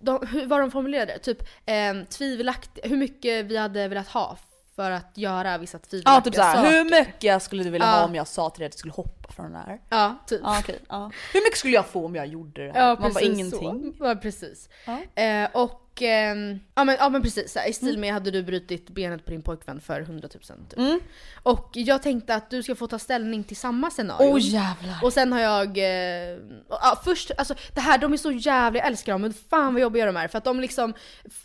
de, 0.00 0.26
hur 0.26 0.46
var 0.46 0.60
de 0.60 0.70
formulerade? 0.70 1.18
Typ 1.18 1.42
eh, 1.66 1.94
tvivelakt, 2.10 2.70
hur 2.82 2.96
mycket 2.96 3.44
vi 3.44 3.56
hade 3.56 3.88
velat 3.88 4.08
ha 4.08 4.36
för 4.76 4.90
att 4.90 5.18
göra 5.18 5.58
vissa 5.58 5.78
Ja 5.78 5.88
tvivelaktiga 5.90 6.22
typ 6.32 6.34
såhär, 6.34 6.54
saker. 6.56 6.70
hur 6.70 6.84
mycket 6.84 7.42
skulle 7.42 7.64
du 7.64 7.70
vilja 7.70 7.86
ha 7.86 7.98
Ja. 7.98 8.04
om 8.04 8.14
jag 8.14 8.26
sa 8.28 8.50
till 8.50 8.58
dig 8.60 8.66
att 8.66 8.72
du 8.72 8.78
skulle 8.78 8.92
hoppa 8.92 9.32
från 9.32 9.46
den 9.52 9.54
här? 9.54 9.80
Ja, 9.90 10.14
typ. 10.26 10.40
Ja, 10.44 10.58
okej. 10.60 10.78
ja. 10.88 11.10
Hur 11.32 11.40
mycket 11.46 11.58
skulle 11.58 11.74
jag 11.74 11.86
få 11.86 12.04
om 12.06 12.14
jag 12.14 12.26
gjorde 12.26 12.66
det 12.66 12.72
här? 12.72 12.80
Ja 12.88 12.96
Man 13.00 13.12
bara 13.12 13.20
ingenting. 13.24 13.94
så. 13.98 14.04
Ja 14.04 14.14
precis. 14.16 14.68
Ja. 14.86 15.22
Eh, 15.22 15.48
och 15.52 15.80
ehm, 16.02 16.60
ja, 16.74 16.84
men, 16.84 16.96
ja 16.98 17.08
men 17.08 17.22
precis, 17.22 17.52
så 17.52 17.58
här, 17.58 17.68
i 17.68 17.72
stil 17.72 17.88
Mm. 17.88 18.00
med 18.00 18.12
hade 18.12 18.30
du 18.30 18.42
brutit 18.42 18.90
benet 18.90 19.24
på 19.24 19.30
din 19.30 19.42
pojkvän 19.42 19.80
för 19.80 20.00
100 20.00 20.28
000 20.50 20.58
typ. 20.68 20.78
Mm. 20.78 21.00
Och 21.42 21.70
jag 21.74 22.02
tänkte 22.02 22.34
att 22.34 22.50
du 22.50 22.62
ska 22.62 22.74
få 22.74 22.86
ta 22.86 22.98
ställning 22.98 23.44
till 23.44 23.56
samma 23.56 23.90
scenario. 23.90 24.26
Åh 24.32 24.38
jävlar. 24.40 24.98
Och 25.02 25.12
sen 25.12 25.32
har 25.32 25.40
jag, 25.40 25.78
eh, 25.78 26.38
ja, 26.68 27.00
först, 27.04 27.30
alltså 27.38 27.54
det 27.74 27.80
här, 27.80 27.98
de 27.98 28.12
är 28.12 28.16
så 28.16 28.32
jävla, 28.32 28.78
jag 28.78 28.86
älskar 28.86 29.12
dem 29.12 29.22
men 29.22 29.32
fan 29.32 29.74
vad 29.74 29.80
jobbiga 29.82 30.06
de 30.06 30.16
är. 30.16 30.28
För 30.28 30.38
att 30.38 30.44
de 30.44 30.60
liksom 30.60 30.94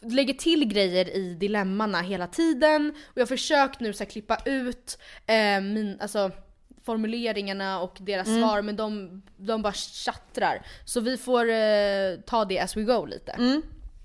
lägger 0.01 0.33
till 0.33 0.65
grejer 0.65 1.15
i 1.15 1.33
dilemmana 1.33 2.01
hela 2.01 2.27
tiden. 2.27 2.93
Och 3.05 3.17
jag 3.17 3.21
har 3.21 3.27
försökt 3.27 3.79
nu 3.79 3.93
så 3.93 4.03
här, 4.03 4.11
klippa 4.11 4.37
ut 4.45 4.97
eh, 5.27 5.61
min, 5.61 5.97
alltså 6.01 6.31
formuleringarna 6.85 7.79
och 7.79 7.97
deras 7.99 8.27
Mm. 8.27 8.41
svar 8.41 8.61
men 8.61 8.75
de, 8.75 9.21
de 9.37 9.61
bara 9.61 9.73
tjattrar. 9.73 10.65
Så 10.85 10.99
vi 10.99 11.17
får 11.17 11.49
eh, 11.49 12.15
ta 12.25 12.45
det 12.45 12.59
as 12.59 12.77
we 12.77 12.81
go 12.83 13.05
lite. 13.05 13.31
Mm. 13.31 13.61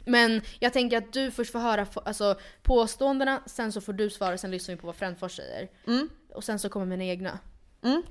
Men 0.07 0.43
jag 0.61 0.73
tänker 0.73 0.97
att 0.99 1.13
du 1.13 1.31
först 1.31 1.53
får 1.53 1.59
höra 1.59 1.87
alltså, 2.05 2.41
påståendena, 2.63 3.43
sen 3.47 3.73
så 3.73 3.81
får 3.81 3.93
du 3.93 4.11
svara, 4.11 4.39
sen 4.39 4.51
lyssnar 4.51 4.75
vi 4.75 4.81
på 4.81 4.87
vad 4.87 4.97
Frändfors 4.97 5.37
säger. 5.37 5.69
Mm. 5.87 6.11
Och 6.35 6.45
sen 6.45 6.59
så 6.59 6.69
kommer 6.69 6.87
mina 6.87 7.05
egna. 7.05 7.39
Mm. 7.85 8.03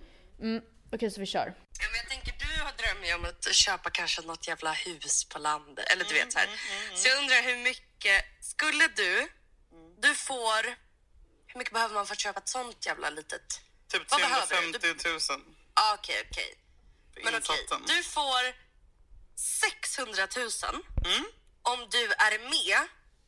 Mm. 0.42 0.64
Okej 0.92 1.12
så 1.12 1.20
vi 1.20 1.26
kör. 1.26 1.54
Ja, 1.80 1.88
men 1.92 1.98
jag 1.98 2.10
tänker, 2.10 2.34
du 2.48 2.64
har 2.64 2.74
drömmer 2.78 3.08
ju 3.08 3.14
om 3.14 3.26
att 3.26 3.54
köpa 3.54 3.90
kanske 3.90 4.22
något 4.22 4.48
jävla 4.48 4.72
hus 4.74 5.26
på 5.26 5.40
landet. 5.40 5.86
Eller 5.92 6.06
du 6.06 6.14
vet 6.14 6.34
så 6.34 6.40
här. 6.40 6.50
Så 6.96 7.08
jag 7.10 7.18
undrar 7.18 7.42
hur 7.44 7.64
mycket, 7.64 8.26
skulle 8.42 8.88
du, 8.96 9.28
du 10.02 10.16
får, 10.16 10.64
hur 11.48 11.58
mycket 11.58 11.74
behöver 11.74 11.94
man 11.96 12.06
för 12.06 12.14
att 12.14 12.20
köpa 12.20 12.40
ett 12.40 12.48
sånt 12.50 12.86
jävla 12.86 13.10
litet? 13.10 13.62
Typ 13.88 14.12
Vad 14.12 14.20
behöver 14.22 14.48
du? 14.72 14.80
350 14.80 15.10
000 15.34 15.42
Ah, 15.74 15.94
Okej, 15.94 16.28
okej. 16.32 16.56
för 17.14 17.24
Men 17.24 17.36
okej, 17.36 17.58
insatsen. 17.62 17.82
du 17.96 18.04
får 18.04 18.44
600 19.36 20.28
000 20.38 20.50
Mm. 21.06 21.26
Om 21.64 21.88
du 21.90 22.06
är 22.06 22.40
med 22.50 22.88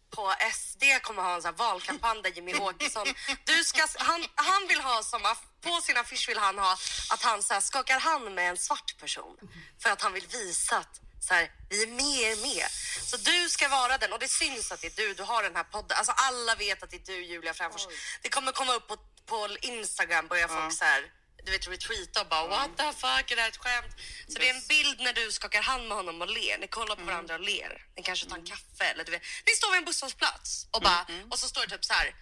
på 0.09 0.33
SD 0.53 0.83
kommer 1.01 1.21
ha 1.23 1.35
en 1.35 1.41
sån 1.41 1.49
här 1.51 1.57
valkampanj 1.57 2.21
där 2.21 2.29
Jimmy 2.29 2.53
Åkesson, 2.55 3.07
du 3.45 3.63
ska, 3.63 3.87
han, 3.97 4.25
han 4.35 4.67
vill 4.67 4.81
ha 4.81 5.03
som, 5.03 5.21
på 5.61 5.81
sin 5.81 5.97
affisch 5.97 6.29
vill 6.29 6.37
han 6.37 6.59
ha 6.59 6.77
att 7.09 7.23
han 7.23 7.43
så 7.43 7.53
här, 7.53 7.61
skakar 7.61 7.99
hand 7.99 8.35
med 8.35 8.49
en 8.49 8.57
svart 8.57 8.97
person 8.99 9.37
för 9.81 9.89
att 9.89 10.01
han 10.01 10.13
vill 10.13 10.27
visa 10.27 10.77
att 10.77 11.01
så 11.27 11.33
här, 11.33 11.51
vi 11.69 11.83
är 11.83 11.87
med 11.87 12.19
er 12.19 12.35
med. 12.41 12.67
Så 13.01 13.17
du 13.17 13.49
ska 13.49 13.67
vara 13.67 13.97
den 13.97 14.13
och 14.13 14.19
det 14.19 14.27
syns 14.27 14.71
att 14.71 14.81
det 14.81 14.87
är 14.87 15.07
du, 15.07 15.13
du 15.13 15.23
har 15.23 15.43
den 15.43 15.55
här 15.55 15.63
podden. 15.63 15.97
Alltså 15.97 16.13
alla 16.15 16.55
vet 16.55 16.83
att 16.83 16.89
det 16.89 16.95
är 16.95 17.05
du 17.05 17.25
Julia 17.25 17.53
Fränfors. 17.53 17.87
Det 18.21 18.29
kommer 18.29 18.51
komma 18.51 18.73
upp 18.73 18.87
på, 18.87 18.97
på 19.25 19.47
Instagram, 19.61 20.27
börjar 20.27 20.47
folk 20.47 20.73
så 20.73 20.85
här 20.85 21.11
du 21.45 21.51
vet 21.51 21.67
retweeta 21.67 22.21
och 22.21 22.27
bara 22.27 22.47
what 22.47 22.71
the 22.77 22.83
fuck 23.03 23.31
är 23.31 23.35
det 23.35 23.41
här 23.41 23.49
ett 23.49 23.57
skämt? 23.57 23.93
Så 24.27 24.39
det 24.39 24.49
är 24.49 24.53
en 24.53 24.65
bild 24.69 24.97
när 25.05 25.13
du 25.13 25.31
skakar 25.31 25.61
hand 25.61 25.87
med 25.87 25.97
honom 25.97 26.21
och 26.21 26.27
ler. 26.27 26.57
Ni 26.61 26.67
kollar 26.67 26.95
på 26.95 27.05
varandra 27.11 27.33
och 27.35 27.45
ler. 27.51 27.71
Ni 27.95 28.01
kanske 28.03 28.29
tar 28.29 28.37
en 28.37 28.45
kaffe 28.53 28.85
eller 28.91 29.03
du 29.03 29.11
vet. 29.11 29.21
Ni 29.47 29.51
står 29.51 29.71
vid 29.71 29.77
en 29.77 29.85
busshållplats 29.85 30.67
och 30.71 30.81
bara 30.81 31.01
och 31.29 31.39
så 31.39 31.47
står 31.47 31.61
det 31.61 31.69
typ 31.69 31.85
så 31.85 31.93
här 31.93 32.15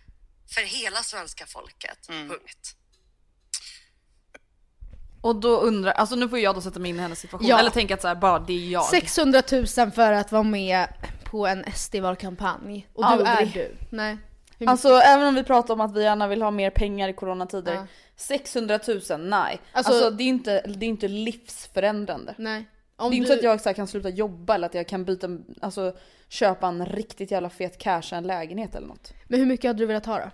för 0.55 0.61
hela 0.61 1.03
svenska 1.03 1.45
folket. 1.45 2.07
Punkt. 2.07 2.75
Och 5.21 5.35
då 5.35 5.57
undrar, 5.57 5.91
alltså 5.91 6.15
nu 6.15 6.29
får 6.29 6.39
jag 6.39 6.55
då 6.55 6.61
sätta 6.61 6.79
mig 6.79 6.89
in 6.89 6.95
i 6.95 7.01
hennes 7.01 7.19
situation. 7.19 7.47
Ja. 7.47 7.59
Eller 7.59 7.69
tänka 7.69 7.93
att 7.93 8.01
så 8.01 8.07
här, 8.07 8.15
bara 8.15 8.39
det 8.39 8.53
är 8.53 8.69
jag. 8.69 8.85
600 8.85 9.41
000 9.51 9.91
för 9.91 10.11
att 10.11 10.31
vara 10.31 10.43
med 10.43 10.87
på 11.23 11.47
en 11.47 11.65
SD-valkampanj. 11.75 12.87
Och 12.93 13.03
du 13.03 13.23
är 13.23 13.37
Aldrig. 13.37 13.53
du. 13.53 13.77
Nej. 13.89 14.17
Alltså 14.67 14.89
även 14.89 15.27
om 15.27 15.35
vi 15.35 15.43
pratar 15.43 15.73
om 15.73 15.81
att 15.81 15.95
vi 15.95 16.03
gärna 16.03 16.27
vill 16.27 16.41
ha 16.41 16.51
mer 16.51 16.69
pengar 16.69 17.09
i 17.09 17.13
coronatider. 17.13 17.73
Ja. 17.73 17.87
600 18.15 18.79
000, 18.87 19.01
nej. 19.19 19.61
Alltså- 19.71 19.91
Alltså, 19.93 20.09
det, 20.11 20.23
är 20.23 20.27
inte, 20.27 20.61
det 20.67 20.85
är 20.85 20.89
inte 20.89 21.07
livsförändrande. 21.07 22.35
Nej. 22.37 22.69
Om 22.95 23.11
det 23.11 23.15
är 23.15 23.17
inte 23.17 23.27
du- 23.29 23.33
så 23.33 23.39
att 23.39 23.43
jag 23.43 23.61
så 23.61 23.69
här, 23.69 23.73
kan 23.73 23.87
sluta 23.87 24.09
jobba 24.09 24.55
eller 24.55 24.67
att 24.67 24.73
jag 24.73 24.87
kan 24.87 25.05
byta, 25.05 25.27
alltså 25.61 25.97
köpa 26.29 26.67
en 26.67 26.85
riktigt 26.85 27.31
jävla 27.31 27.49
fet 27.49 27.77
cash, 27.77 28.03
en 28.13 28.27
lägenhet 28.27 28.75
eller 28.75 28.87
något. 28.87 29.13
Men 29.27 29.39
hur 29.39 29.45
mycket 29.47 29.69
hade 29.69 29.79
du 29.79 29.85
velat 29.85 30.05
ha 30.05 30.19
då? 30.19 30.31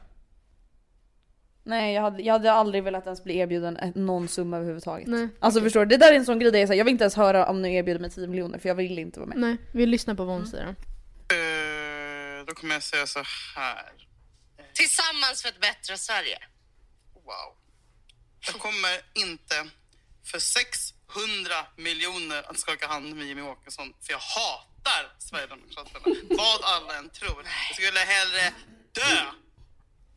Nej 1.64 1.94
jag 1.94 2.02
hade, 2.02 2.24
jag 2.24 2.34
hade 2.34 2.52
aldrig 2.52 2.84
velat 2.84 3.06
ens 3.06 3.24
bli 3.24 3.38
erbjuden 3.38 3.92
någon 3.96 4.28
summa 4.28 4.58
överhuvudtaget. 4.58 5.08
Nej, 5.08 5.30
Alltså 5.40 5.62
förstår 5.62 5.80
du, 5.80 5.86
det 5.86 6.06
där 6.06 6.12
är 6.12 6.16
en 6.16 6.26
sån 6.26 6.40
grej 6.40 6.52
där 6.52 6.60
jag, 6.60 6.68
säger, 6.68 6.78
jag 6.78 6.86
vill 6.86 6.92
inte 6.92 7.04
ens 7.04 7.16
höra 7.16 7.46
om 7.50 7.62
ni 7.62 7.76
erbjuder 7.76 8.00
mig 8.00 8.10
10 8.10 8.28
miljoner 8.28 8.60
för 8.60 8.70
jag 8.70 8.76
vill 8.76 9.00
inte 9.00 9.20
vara 9.20 9.30
med. 9.30 9.38
Nej, 9.38 9.58
vi 9.72 9.86
lyssnar 9.86 10.16
på 10.16 10.26
vad 10.26 10.36
hon 10.36 10.48
säger. 10.48 10.66
Eh, 10.68 12.46
då 12.48 12.54
kommer 12.54 12.74
jag 12.74 12.84
säga 12.84 13.08
så 13.08 13.20
här. 13.56 13.92
Tillsammans 14.74 15.42
för 15.42 15.50
ett 15.50 15.62
bättre 15.62 15.98
Sverige. 15.98 16.38
Wow. 17.14 17.56
Jag 18.52 18.62
kommer 18.62 19.02
inte 19.14 19.70
för 20.32 20.40
600 20.40 21.66
miljoner 21.76 22.52
att 22.52 22.60
skaka 22.60 22.88
hand 22.88 23.16
med 23.16 23.28
Jimmy 23.28 23.42
Åkesson 23.42 23.94
för 24.02 24.12
jag 24.14 24.20
hatar 24.20 25.16
Sverigedemokraterna. 25.20 26.00
Vad 26.30 26.62
alla 26.64 26.98
än 26.98 27.10
tror. 27.10 27.46
Jag 27.68 27.76
skulle 27.76 28.00
hellre 28.00 28.54
dö 28.92 29.22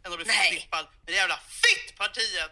än 0.04 0.12
att 0.12 0.18
bli 0.18 0.26
Nej. 0.26 0.36
förknippad 0.36 0.84
med 0.84 1.06
det 1.06 1.12
jävla 1.12 1.40
fittpartiet. 1.62 2.50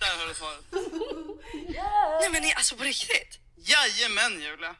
Där 0.00 0.16
har 0.18 0.26
du 0.26 0.34
svaret. 0.34 0.64
Nej 2.20 2.30
men 2.30 2.42
ni, 2.42 2.52
alltså 2.54 2.76
på 2.76 2.84
riktigt. 2.84 3.38
Jajamän 3.56 4.40
Julia. 4.40 4.74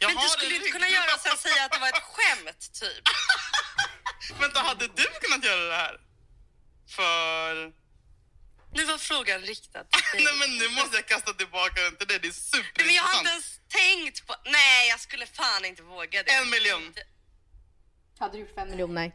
Jag 0.00 0.14
Men 0.14 0.22
du 0.22 0.28
skulle 0.28 0.56
inte 0.56 0.68
kunna 0.68 0.88
göra 0.88 1.14
och 1.14 1.20
sen 1.20 1.36
säga 1.36 1.64
att 1.64 1.72
det 1.72 1.78
var 1.78 1.88
ett 1.88 2.02
skämt 2.02 2.72
typ. 2.80 3.04
Vänta, 4.40 4.60
hade 4.60 4.86
du 4.86 5.04
kunnat 5.22 5.44
göra 5.44 5.64
det 5.64 5.76
här? 5.76 6.00
För... 6.88 7.72
Nu 8.76 8.84
var 8.84 8.98
frågan 8.98 9.40
riktad 9.42 9.84
till 9.84 10.02
dig. 10.12 10.24
Nej 10.24 10.34
men 10.40 10.58
nu 10.58 10.68
måste 10.68 10.96
jag 10.96 11.06
kasta 11.06 11.32
tillbaka 11.32 11.80
den 11.86 11.96
till 11.96 12.06
dig. 12.06 12.18
Det 12.18 12.28
är 12.28 12.32
Nej, 12.78 12.86
men 12.86 12.94
jag 12.94 13.02
har 13.02 13.18
inte 13.18 13.30
superintressant. 13.30 13.34
ens 13.34 13.60
tänkt 13.68 14.26
på... 14.26 14.34
Nej, 14.44 14.88
jag 14.88 15.00
skulle 15.00 15.26
fan 15.26 15.64
inte 15.64 15.82
våga 15.82 16.22
det. 16.22 16.30
En 16.30 16.50
miljon. 16.50 16.94
Hade 18.18 18.32
du 18.32 18.40
gjort 18.40 18.54
fem 18.54 18.70
miljoner? 18.70 19.12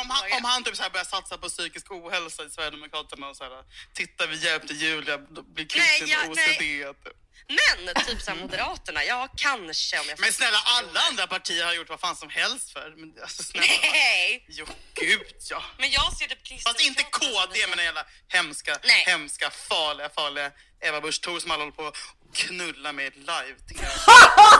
Om 0.00 0.10
han, 0.10 0.38
om 0.38 0.44
han 0.44 0.64
typ 0.64 0.76
så 0.76 0.82
här 0.82 0.90
börjar 0.90 1.04
satsa 1.04 1.38
på 1.38 1.48
psykisk 1.48 1.90
ohälsa 1.90 2.44
i 2.44 2.50
Sverigedemokraterna 2.50 3.28
och 3.28 3.36
så 3.36 3.44
här, 3.44 3.64
titta 3.92 4.26
vi 4.26 4.36
hjälpte 4.36 4.74
Julia 4.74 5.18
bli 5.54 5.64
kvitt 5.66 5.84
sin 5.98 6.08
ja, 6.08 6.18
OCD. 6.28 6.36
nej. 6.36 6.94
Typ. 7.04 7.16
Men 7.48 7.94
typ 8.04 8.22
såhär 8.22 8.38
Moderaterna, 8.38 9.04
ja 9.04 9.28
kanske 9.36 10.00
om 10.00 10.06
jag 10.08 10.20
Men 10.20 10.32
snälla 10.32 10.58
6 10.58 10.70
alla 10.78 11.00
andra 11.00 11.26
partier 11.26 11.64
har 11.64 11.74
gjort 11.74 11.88
vad 11.88 12.00
fan 12.00 12.16
som 12.16 12.28
helst 12.28 12.70
för. 12.72 12.94
Men 12.96 13.14
alltså 13.22 13.42
snälla. 13.42 13.66
Nej! 13.82 14.44
Jo 14.48 14.66
gud 14.94 15.36
ja. 15.50 15.62
Men 15.78 15.90
jag 15.90 16.12
ser 16.12 16.26
typ 16.26 16.62
Fast 16.62 16.80
inte 16.80 17.02
KD 17.02 17.66
med 17.68 17.78
den 17.78 17.84
jävla 17.84 18.06
hemska, 18.28 18.78
Nej. 18.84 19.04
hemska, 19.06 19.50
farliga, 19.50 20.08
farliga 20.08 20.52
Eva 20.80 21.00
Busch 21.00 21.20
Thor 21.20 21.40
som 21.40 21.50
alla 21.50 21.62
håller 21.62 21.76
på 21.76 21.92
knulla 22.34 22.92
med 22.92 23.12
live. 23.16 23.56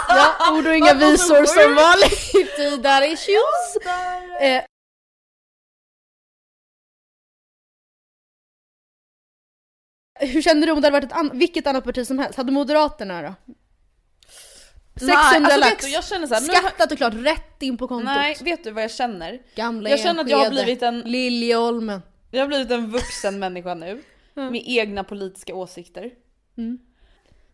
Ja, 0.08 0.52
ord 0.58 0.66
och 0.66 0.74
inga 0.76 0.94
visor 0.94 1.44
som 1.44 1.74
vanligt 1.74 2.58
i 2.58 2.76
Där 2.82 3.02
Issues. 3.12 3.76
Eh, 4.40 4.64
hur 10.20 10.42
kände 10.42 10.66
du 10.66 10.72
om 10.72 10.80
det 10.80 10.86
hade 10.86 11.00
varit 11.00 11.04
ett 11.12 11.16
an- 11.18 11.30
vilket 11.38 11.66
annat 11.66 11.84
parti 11.84 12.06
som 12.06 12.18
helst? 12.18 12.36
Hade 12.36 12.52
Moderaterna 12.52 13.22
då? 13.22 13.34
600 15.00 15.14
Nej, 15.14 15.16
alltså, 15.16 15.50
vet 15.50 15.60
lax. 15.60 15.88
jag 15.88 16.04
känner 16.04 16.26
så 16.26 16.34
här, 16.34 16.40
Skattat 16.40 16.92
och 16.92 16.98
klart 16.98 17.14
rätt 17.14 17.62
in 17.62 17.76
på 17.78 17.88
kontot. 17.88 18.04
Nej, 18.04 18.36
vet 18.40 18.64
du 18.64 18.70
vad 18.70 18.82
jag 18.82 18.90
känner? 18.90 19.42
Gamla 19.54 19.90
Jag 19.90 20.00
känner 20.00 20.20
att 20.24 20.30
jag 20.30 20.38
har 20.38 20.50
blivit 20.50 20.82
en- 20.82 21.00
Liljeholmen. 21.00 22.02
Jag 22.30 22.40
har 22.40 22.46
blivit 22.48 22.70
en 22.70 22.90
vuxen 22.90 23.38
människa 23.38 23.74
nu. 23.74 24.02
Med 24.34 24.62
egna 24.66 25.04
politiska 25.04 25.54
åsikter. 25.54 26.10
Mm. 26.58 26.78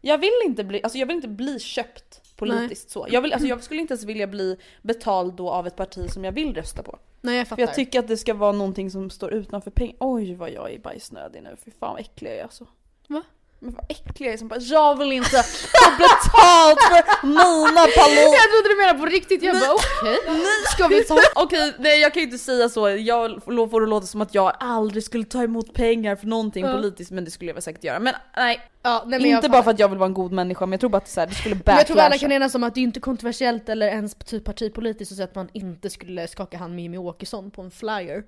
Jag 0.01 0.19
vill 0.19 0.41
inte 0.45 0.65
bli, 0.65 0.83
alltså 0.83 0.99
jag 0.99 1.07
vill 1.07 1.17
inte 1.17 1.29
bli 1.29 1.59
köpt 1.59 2.37
politiskt 2.37 2.91
så. 2.91 3.07
Jag, 3.11 3.23
vill, 3.23 3.33
alltså 3.33 3.49
jag 3.49 3.63
skulle 3.63 3.81
inte 3.81 3.95
ens 3.95 4.05
vilja 4.05 4.27
bli 4.27 4.57
betald 4.83 5.35
då 5.35 5.51
av 5.51 5.67
ett 5.67 5.77
parti 5.77 6.11
som 6.11 6.25
jag 6.25 6.33
vill 6.33 6.55
rösta 6.55 6.83
på. 6.83 6.99
Nej 7.21 7.37
jag 7.37 7.47
För 7.47 7.51
fattar. 7.51 7.63
jag 7.63 7.75
tycker 7.75 7.99
att 7.99 8.09
det 8.09 8.17
ska 8.17 8.35
vara 8.35 8.53
någonting 8.53 8.91
som 8.91 9.11
står 9.11 9.33
utanför 9.33 9.71
pengar. 9.71 9.97
Oj 10.01 10.35
vad 10.35 10.51
jag 10.51 10.73
är 10.73 10.79
bajsnödig 10.79 11.43
nu, 11.43 11.57
fy 11.65 11.71
fan 11.71 11.93
vad 11.93 12.01
äcklig 12.01 12.31
jag 12.31 12.39
är 12.39 12.43
alltså. 12.43 12.67
Va? 13.09 13.23
Men 13.63 13.75
vad 13.75 13.85
äcklig 13.89 14.27
jag 14.27 14.35
är 14.35 14.39
som 14.39 14.49
bara 14.49 14.61
jag 14.61 14.99
vill 14.99 15.13
inte 15.13 15.43
få 15.43 15.91
betalt 15.99 16.81
för 16.81 17.27
mina 17.27 17.81
palor. 17.97 18.35
Jag 18.35 18.51
trodde 18.51 18.69
du 18.69 18.77
menade 18.77 18.99
på 18.99 19.07
riktigt, 19.07 19.43
jag 19.43 19.61
bara 19.61 19.75
okej. 19.75 20.19
Ska 20.75 20.89
vi 20.89 21.05
ta... 21.05 21.19
Okej, 21.35 21.75
nej 21.79 22.01
jag 22.01 22.13
kan 22.15 22.21
ju 22.21 22.25
inte 22.27 22.39
säga 22.39 22.69
så. 22.69 22.89
Jag 22.89 23.45
får 23.45 23.81
det 23.81 23.87
låta 23.87 24.07
som 24.07 24.21
att 24.21 24.35
jag 24.35 24.53
aldrig 24.61 25.05
skulle 25.05 25.25
ta 25.25 25.43
emot 25.43 25.75
pengar 25.75 26.17
för 26.17 26.27
någonting 26.27 26.65
Ja. 26.65 26.73
politiskt 26.73 27.11
men 27.11 27.25
det 27.25 27.31
skulle 27.31 27.53
jag 27.53 27.63
säkert 27.63 27.85
göra. 27.85 27.99
Men 27.99 28.15
nej, 28.37 28.61
Ja, 28.83 29.03
nej, 29.07 29.21
men 29.21 29.31
inte 29.31 29.49
bara 29.49 29.63
för 29.63 29.71
att 29.71 29.79
jag 29.79 29.89
vill 29.89 29.99
vara 29.99 30.07
en 30.07 30.15
god 30.15 30.33
människa 30.33 30.67
men 30.67 30.73
jag 30.73 30.81
tror 30.81 30.91
bara 30.91 30.99
att 30.99 31.05
det, 31.05 31.11
så 31.11 31.21
här, 31.21 31.27
det 31.27 31.35
skulle 31.35 31.55
backlasha. 31.55 31.79
jag 31.79 31.87
tror 31.87 32.01
alla 32.01 32.19
kan 32.19 32.33
enas 32.33 32.55
om 32.55 32.65
att 32.65 32.75
det 32.75 32.81
är 32.81 32.83
inte 32.83 33.01
kontroversiellt 33.01 33.69
eller 33.69 33.87
ens 33.87 34.15
typ 34.15 34.45
partipolitiskt 34.45 35.15
säga 35.15 35.25
att 35.25 35.35
man 35.35 35.49
inte 35.53 35.91
skulle 35.91 36.29
skaka 36.29 36.59
hand 36.59 36.75
med 36.75 36.83
Jimmy 36.83 36.99
Åkesson 36.99 37.51
på 37.51 37.63
en 37.63 37.71
flyer. 37.71 38.23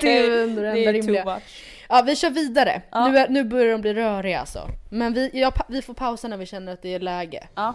Det 0.00 0.18
är 0.18 0.42
ändå 0.42 0.62
det 0.62 0.68
enda 0.68 0.80
är 0.80 0.92
rimliga. 0.92 1.22
too 1.24 1.34
much. 1.34 1.42
Ja 1.88 2.02
vi 2.02 2.16
kör 2.16 2.30
vidare. 2.30 2.82
Ja. 2.90 3.08
Nu, 3.08 3.18
är, 3.18 3.28
nu 3.28 3.44
börjar 3.44 3.72
de 3.72 3.80
bli 3.80 3.94
röriga 3.94 4.40
alltså. 4.40 4.68
Men 4.90 5.14
vi, 5.14 5.30
ja, 5.32 5.52
vi 5.68 5.82
får 5.82 5.94
pausa 5.94 6.28
när 6.28 6.36
vi 6.36 6.46
känner 6.46 6.72
att 6.72 6.82
det 6.82 6.94
är 6.94 7.00
läge. 7.00 7.48
Ja. 7.54 7.74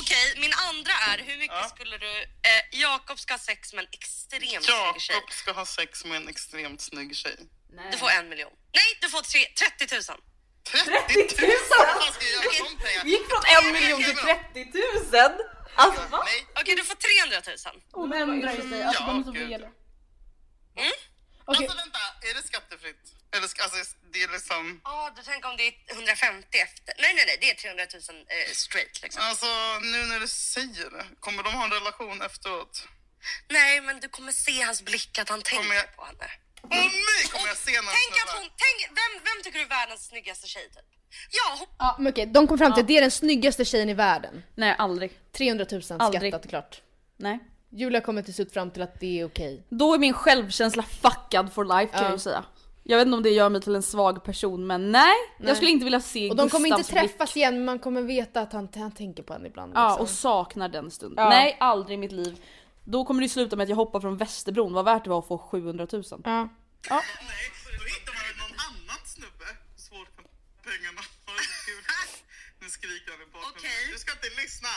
Okej, 0.00 0.24
min 0.40 0.52
andra 0.70 0.92
är 1.12 1.18
hur 1.26 1.38
mycket 1.38 1.68
skulle 1.68 1.98
du... 1.98 2.12
Eh, 2.50 2.80
Jakob 2.80 3.18
ska 3.18 3.34
ha 3.34 3.38
sex 3.38 3.74
med 3.74 3.82
en 3.82 3.88
extremt 3.92 4.64
snygg 4.64 5.00
tjej. 5.00 5.16
Jakob 5.16 5.32
ska 5.32 5.52
ha 5.52 5.66
sex 5.66 6.04
med 6.04 6.16
en 6.16 6.28
extremt 6.28 6.80
snygg 6.80 7.16
tjej. 7.16 7.36
Du 7.92 7.96
får 7.98 8.10
en 8.10 8.28
miljon. 8.28 8.50
Nej, 8.74 8.98
du 9.00 9.08
får 9.08 9.22
tre, 9.22 9.40
30 9.78 10.12
000. 10.12 10.20
30 10.64 10.86
000! 11.46 11.50
Vad 11.78 11.88
fan 11.88 12.12
ska 12.12 12.24
jag 12.24 12.32
göra 12.32 12.52
med 12.52 12.78
de 12.78 12.84
pengarna? 12.86 13.08
Gick 13.10 13.24
från 13.30 13.42
en 13.66 13.72
miljon 13.72 14.02
till 14.02 14.16
30 14.16 14.72
000! 15.12 15.32
Alltså 15.74 16.02
va? 16.10 16.22
Nej. 16.24 16.46
Okej, 16.60 16.74
du 16.76 16.84
får 16.84 16.94
300 16.94 17.42
000. 17.74 17.82
Hon 17.92 18.12
ändrar 18.12 18.52
ju 18.52 18.70
sig, 18.70 18.82
alltså 18.82 19.02
Ja, 19.02 19.06
de 19.06 19.20
är 19.20 19.24
så 19.24 19.32
fel. 19.32 19.62
Mm? 19.62 19.72
Okej, 20.76 20.92
Alltså 21.46 21.76
vänta, 21.76 21.98
är 22.22 22.34
det 22.34 22.42
skattefritt? 22.42 23.04
Eller 23.36 23.48
ska, 23.48 23.62
alltså, 23.62 23.96
det 24.12 24.22
är 24.22 24.28
liksom... 24.28 24.80
Ja, 24.84 25.12
du 25.16 25.22
tänker 25.22 25.48
om 25.48 25.56
det 25.56 25.66
är 25.66 25.74
150 25.92 26.58
efter. 26.58 26.94
Nej, 26.98 27.14
nej, 27.14 27.24
nej, 27.26 27.38
det 27.40 27.50
är 27.50 27.54
300 27.54 27.86
000 28.10 28.26
eh, 28.28 28.52
straight 28.52 29.02
liksom. 29.02 29.22
Alltså 29.22 29.46
nu 29.82 30.04
när 30.06 30.20
du 30.20 30.28
säger 30.28 30.90
det, 30.90 31.04
kommer 31.20 31.42
de 31.42 31.54
ha 31.54 31.64
en 31.64 31.70
relation 31.70 32.22
efteråt? 32.22 32.88
Nej, 33.48 33.80
men 33.80 34.00
du 34.00 34.08
kommer 34.08 34.32
se 34.32 34.62
hans 34.62 34.82
blick 34.82 35.18
att 35.18 35.28
han 35.28 35.42
tänker 35.42 35.74
jag- 35.74 35.96
på 35.96 36.04
henne. 36.04 36.30
Åh 36.70 36.76
nej, 37.10 37.22
kommer 37.32 37.48
jag 37.48 37.56
se 37.56 37.72
någon 37.76 37.94
Tänk 38.00 38.12
att 38.22 38.30
hon, 38.38 38.46
tänk, 38.64 38.78
vem, 38.98 39.12
vem 39.26 39.42
tycker 39.44 39.58
du 39.58 39.64
är 39.64 39.68
världens 39.68 40.06
snyggaste 40.06 40.46
tjej 40.48 40.62
typ? 40.74 40.84
Ja, 41.30 41.56
hopp- 41.60 41.74
ja, 41.78 41.96
men 41.98 42.12
okej, 42.12 42.26
de 42.26 42.46
kom 42.46 42.58
fram 42.58 42.72
till 42.72 42.80
att 42.80 42.88
det 42.88 42.96
är 42.96 43.00
den 43.00 43.10
snyggaste 43.10 43.64
tjejen 43.64 43.88
i 43.88 43.94
världen. 43.94 44.42
Nej 44.54 44.74
aldrig. 44.78 45.10
300 45.32 45.66
000 45.72 45.82
Aldrig. 45.98 46.32
skattat 46.32 46.50
klart. 46.50 46.80
Nej. 47.16 47.38
Julia 47.70 48.00
kommer 48.00 48.22
till 48.22 48.34
slut 48.34 48.52
fram 48.52 48.70
till 48.70 48.82
att 48.82 49.00
det 49.00 49.20
är 49.20 49.26
okej. 49.26 49.66
Då 49.68 49.94
är 49.94 49.98
min 49.98 50.12
självkänsla 50.12 50.82
fuckad 50.82 51.52
for 51.52 51.64
life 51.64 51.92
kan 51.92 52.02
Ja. 52.02 52.08
jag 52.08 52.12
ju 52.12 52.18
säga. 52.18 52.44
Jag 52.86 52.98
vet 52.98 53.06
inte 53.06 53.16
om 53.16 53.22
det 53.22 53.30
gör 53.30 53.48
mig 53.48 53.60
till 53.60 53.74
en 53.74 53.82
svag 53.82 54.24
person 54.24 54.66
men 54.66 54.92
nej, 54.92 55.14
jag 55.38 55.56
skulle 55.56 55.70
inte 55.70 55.84
vilja 55.84 56.00
se 56.00 56.30
Och 56.30 56.36
de 56.36 56.48
kommer 56.48 56.66
inte 56.68 56.76
Gustavs 56.78 57.00
blick. 57.00 57.10
träffas 57.10 57.36
igen 57.36 57.54
men 57.54 57.64
man 57.64 57.78
kommer 57.78 58.02
veta 58.02 58.40
att 58.40 58.52
han, 58.52 58.68
han 58.74 58.92
tänker 58.92 59.22
på 59.22 59.32
henne 59.32 59.48
ibland. 59.48 59.72
Ja, 59.74 59.88
liksom. 59.88 60.02
och 60.02 60.08
saknar 60.10 60.68
den 60.68 60.90
stunden. 60.90 61.24
Ja. 61.24 61.30
Nej, 61.30 61.56
aldrig 61.60 61.94
i 61.94 61.98
mitt 61.98 62.12
liv. 62.12 62.36
Då 62.84 63.04
kommer 63.04 63.22
det 63.22 63.28
sluta 63.28 63.56
med 63.56 63.64
att 63.64 63.68
jag 63.68 63.76
hoppar 63.76 64.00
från 64.00 64.16
Västerbron, 64.16 64.72
vad 64.72 64.84
värt 64.84 65.04
det 65.04 65.10
var 65.10 65.18
att 65.18 65.28
få 65.28 65.38
700 65.38 65.86
000. 65.92 66.04
ja. 66.24 66.48
Nej, 66.88 67.50
då 67.78 67.84
hittar 67.84 68.12
man 68.14 68.24
någon 68.42 68.58
annan 68.68 69.00
snubbe. 69.06 69.48
Svårt 69.76 70.16
med 70.16 70.26
pengarna. 70.64 71.02
Nu 72.60 72.70
skriker 72.70 73.10
han 73.12 73.22
i 73.22 73.26
bakgrunden. 73.32 73.56
Okej. 73.58 73.88
Du 73.92 73.98
ska 73.98 74.12
inte 74.12 74.30
lyssna. 74.42 74.68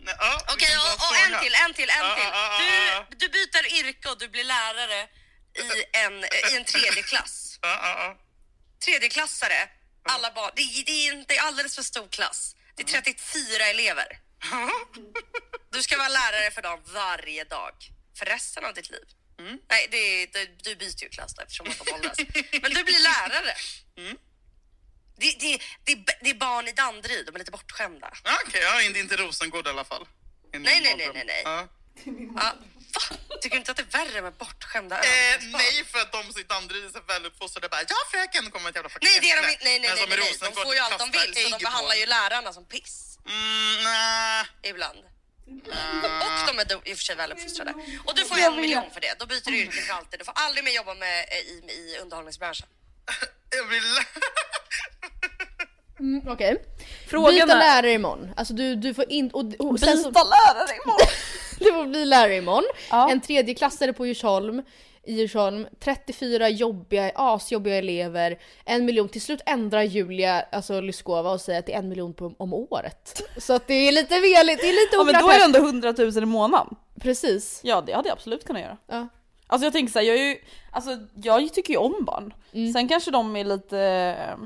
Nej, 0.00 0.14
ja, 0.18 0.40
vi 0.48 0.54
Okej, 0.54 0.68
ta 0.76 0.82
och, 0.88 0.94
och 1.10 1.16
en 1.24 1.32
till, 1.44 1.54
en 1.64 1.72
till, 1.74 1.90
en 1.98 2.06
Ja, 2.06 2.14
till. 2.16 2.24
ja, 2.24 2.42
ja, 2.52 2.58
Du, 2.60 2.64
ja, 2.66 3.06
ja. 3.10 3.16
du 3.22 3.28
byter 3.36 3.64
yrke 3.80 4.08
och 4.12 4.18
du 4.18 4.28
blir 4.28 4.44
lärare 4.44 5.00
i 5.66 5.68
en, 6.04 6.14
i 6.52 6.56
en 6.56 6.64
tredje 6.64 7.02
klass. 7.02 7.58
Ja, 7.62 7.68
ja, 7.82 7.90
ja. 8.04 8.18
Tredjeklassare 8.84 9.68
Alla 10.02 10.30
barn. 10.32 10.50
Det, 10.56 10.62
är- 10.62 10.84
det, 10.84 11.08
är, 11.08 11.38
är 11.38 11.46
alldeles 11.48 11.74
för 11.74 11.82
stor 11.82 12.08
klass. 12.08 12.56
Det 12.74 12.82
är 12.82 12.86
34 12.86 13.64
elever. 13.66 14.18
Du 15.72 15.82
ska 15.82 15.96
vara 15.96 16.08
lärare 16.08 16.50
för 16.50 16.62
dem 16.62 16.80
varje 16.86 17.44
dag. 17.44 17.74
För 18.18 18.26
resten 18.26 18.64
av 18.64 18.74
ditt 18.74 18.90
liv. 18.90 19.04
Nej, 19.70 19.88
det, 19.90 20.26
det, 20.26 20.64
du 20.64 20.76
byter 20.76 21.02
ju 21.02 21.08
klass 21.08 21.34
då 21.34 21.42
eftersom 21.42 21.66
att 21.70 21.84
de 21.84 21.92
åldras. 21.92 22.18
Men 22.62 22.74
du 22.74 22.84
blir 22.84 23.02
lärare. 23.02 23.54
Det, 25.16 25.36
det, 25.40 25.60
det, 25.84 25.94
det 26.20 26.30
är 26.30 26.34
barn 26.34 26.68
i 26.68 26.72
Danderyd, 26.72 27.26
de 27.26 27.34
är 27.34 27.38
lite 27.38 27.50
bortskämda. 27.50 28.12
Ja, 28.24 28.38
Okej, 28.46 28.60
ja, 28.62 28.82
inte, 28.82 28.98
inte 28.98 29.16
Rosengård 29.16 29.66
i 29.66 29.70
alla 29.70 29.84
fall. 29.84 30.02
I 30.02 30.58
min 30.58 30.62
Nej, 30.62 30.80
nej, 30.82 30.94
nej, 30.96 31.10
nej, 31.14 31.24
nej. 31.26 31.42
Ja. 31.44 31.68
Ja, 32.04 32.54
va? 32.92 33.16
Tycker 33.40 33.56
du 33.56 33.58
inte 33.58 33.70
att 33.70 33.76
det 33.76 33.82
är 33.82 34.04
värre 34.04 34.22
med 34.22 34.32
bortskämda 34.32 34.96
Eh, 34.96 35.36
nej, 35.42 35.84
för 35.84 35.98
att 35.98 36.12
de 36.12 36.40
i 36.40 36.42
Danderyd 36.42 36.84
är 36.84 36.88
så 36.88 37.00
väluppfostrade 37.00 37.68
bara 37.68 37.80
ja 37.88 37.96
fröken 38.10 38.50
kommer 38.50 38.70
ett 38.70 38.76
jävla 38.76 38.90
Nej, 39.00 39.18
det 39.20 39.30
är 39.30 39.42
de 39.42 39.48
inte. 39.52 39.64
Nej, 39.64 39.78
nej, 39.78 39.94
nej, 39.96 40.06
nej, 40.08 40.18
nej. 40.18 40.36
De 40.40 40.52
får 40.52 40.74
ju 40.74 40.80
allt 40.80 40.98
de 40.98 41.10
vill, 41.10 41.34
så 41.34 41.58
de 41.58 41.64
behandlar 41.64 41.94
ju 41.94 42.06
lärarna 42.06 42.52
som 42.52 42.64
piss. 42.64 43.09
Mm, 43.26 43.84
nej. 43.84 44.46
Ibland. 44.70 44.98
Och 45.58 46.54
de 46.56 46.58
är 46.58 46.88
i 46.90 46.94
och 46.94 46.96
för 46.98 47.04
sig 47.04 47.16
väluppfostrade. 47.16 47.74
Och 48.06 48.14
du 48.16 48.24
får 48.24 48.38
en 48.38 48.56
miljon 48.56 48.90
för 48.92 49.00
det. 49.00 49.14
Då 49.18 49.26
byter 49.26 49.50
du 49.50 49.58
yrke 49.58 49.72
för 49.80 49.94
alltid. 49.94 50.20
Du 50.20 50.24
får 50.24 50.34
aldrig 50.36 50.64
mer 50.64 50.72
jobba 50.72 50.94
med, 50.94 51.24
i, 51.48 51.72
i 51.72 51.98
underhållningsbranschen. 52.02 52.66
Jag 53.56 53.64
vill... 53.64 53.82
Mm, 56.00 56.28
Okej. 56.28 56.64
Frågan 57.08 57.34
Byta 57.34 57.52
är- 57.52 57.58
lärare 57.58 57.92
imorgon. 57.92 58.30
Alltså 58.36 58.54
du, 58.54 58.74
du 58.74 58.94
får 58.94 59.12
in... 59.12 59.30
Och, 59.30 59.44
och 59.58 59.80
sen 59.80 59.98
så, 59.98 60.10
lärare 60.10 60.76
imorgon! 60.84 61.06
du 61.58 61.64
får 61.72 61.86
bli 61.86 62.04
lärare 62.04 62.36
imorgon. 62.36 62.64
Ja. 62.90 63.10
En 63.10 63.20
tredjeklassare 63.20 63.92
på 63.92 64.06
Djursholm. 64.06 64.62
I 65.10 65.12
Djursholm. 65.12 65.66
34 65.80 66.48
jobbiga, 66.48 67.12
asjobbiga 67.14 67.76
elever. 67.76 68.38
En 68.64 68.84
miljon. 68.84 69.08
Till 69.08 69.20
slut 69.20 69.40
ändrar 69.46 69.82
Julia, 69.82 70.40
alltså 70.52 70.80
Lyskova 70.80 71.32
och 71.32 71.40
säger 71.40 71.58
att 71.58 71.66
det 71.66 71.72
är 71.72 71.78
en 71.78 71.88
miljon 71.88 72.14
på, 72.14 72.34
om 72.38 72.54
året. 72.54 73.22
Så 73.36 73.52
att 73.52 73.66
det 73.66 73.74
är 73.74 73.92
lite 73.92 74.20
veligt, 74.20 74.60
det 74.60 74.68
är 74.68 74.72
lite 74.72 74.96
Ja 74.96 75.04
men 75.04 75.08
oklart 75.16 75.22
då 75.22 75.30
är 75.30 75.38
det 75.38 75.44
ändå 75.44 75.58
100 75.58 75.94
000 75.98 76.22
i 76.22 76.26
månaden. 76.26 76.76
Precis. 77.00 77.60
Ja 77.64 77.80
det 77.86 77.92
hade 77.92 78.08
jag 78.08 78.16
absolut 78.16 78.44
kunnat 78.44 78.62
göra. 78.62 78.76
Ja. 78.86 79.08
Alltså 79.46 79.66
jag 79.66 79.72
tänker 79.72 79.92
såhär, 79.92 80.06
jag 80.06 80.16
är 80.16 80.24
ju, 80.28 80.36
alltså 80.72 80.90
jag 81.14 81.54
tycker 81.54 81.72
ju 81.72 81.78
om 81.78 82.04
barn. 82.06 82.34
Mm. 82.52 82.72
Sen 82.72 82.88
kanske 82.88 83.10
de 83.10 83.36
är 83.36 83.44
lite 83.44 83.78
eh, 83.80 84.36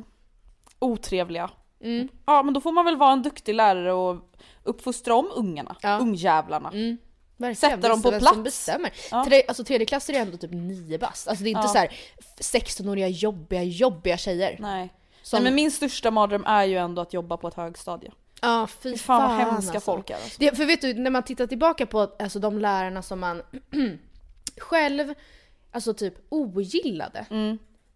otrevliga. 0.79 1.51
Mm. 1.81 2.09
Ja 2.27 2.43
men 2.43 2.55
då 2.55 2.61
får 2.61 2.73
man 2.73 2.85
väl 2.85 2.97
vara 2.97 3.13
en 3.13 3.23
duktig 3.23 3.55
lärare 3.55 3.93
och 3.93 4.17
uppfostra 4.63 5.15
om 5.15 5.31
ungarna, 5.37 5.77
Ja. 5.83 5.99
ungjävlarna. 5.99 6.69
Mm. 6.69 6.97
Verkligen. 7.37 7.71
Sätta 7.77 7.89
dem 7.89 8.03
på 8.03 8.09
plats. 8.11 8.29
Som 8.35 8.43
bestämmer. 8.43 8.93
Ja. 9.11 9.25
Tre, 9.25 9.43
alltså 9.49 9.65
tredjeklassare 9.65 10.17
är 10.17 10.21
ändå 10.21 10.37
typ 10.37 10.51
nio 10.53 10.99
bast. 10.99 11.29
Alltså 11.29 11.45
det 11.45 11.49
är 11.49 11.51
inte 11.51 11.61
Ja. 11.65 11.69
så 11.69 11.79
här 11.79 11.93
16-åriga 12.41 13.09
jobbiga, 13.09 13.63
jobbiga 13.63 14.17
tjejer. 14.17 14.57
Nej. 14.61 14.93
Som, 15.23 15.37
Nej 15.37 15.45
men 15.45 15.55
min 15.55 15.71
största 15.71 16.11
mardröm 16.11 16.45
är 16.47 16.65
ju 16.65 16.77
ändå 16.77 17.03
att 17.03 17.13
jobba 17.13 17.37
på 17.37 17.49
ett 17.49 17.55
högstadie. 17.55 18.13
Ja, 18.43 18.67
fy 18.67 18.93
Fy 18.93 18.99
fan 18.99 19.23
vad 19.31 19.41
fan, 19.41 19.55
hemska 19.55 19.73
alltså. 19.75 19.93
folk 19.93 20.11
är 20.11 20.15
alltså. 20.15 20.37
Det, 20.39 20.57
för 20.57 20.65
vet 20.67 20.81
du, 20.81 20.95
när 20.95 21.11
man 21.11 21.23
tittar 21.23 21.47
tillbaka 21.47 21.87
på 21.87 22.11
alltså, 22.19 22.39
de 22.39 22.59
lärarna 22.59 23.03
som 23.03 23.21
man 23.21 23.43
själv 24.59 25.15
alltså 25.73 25.95
typ 25.95 26.15
ogillade. 26.29 27.27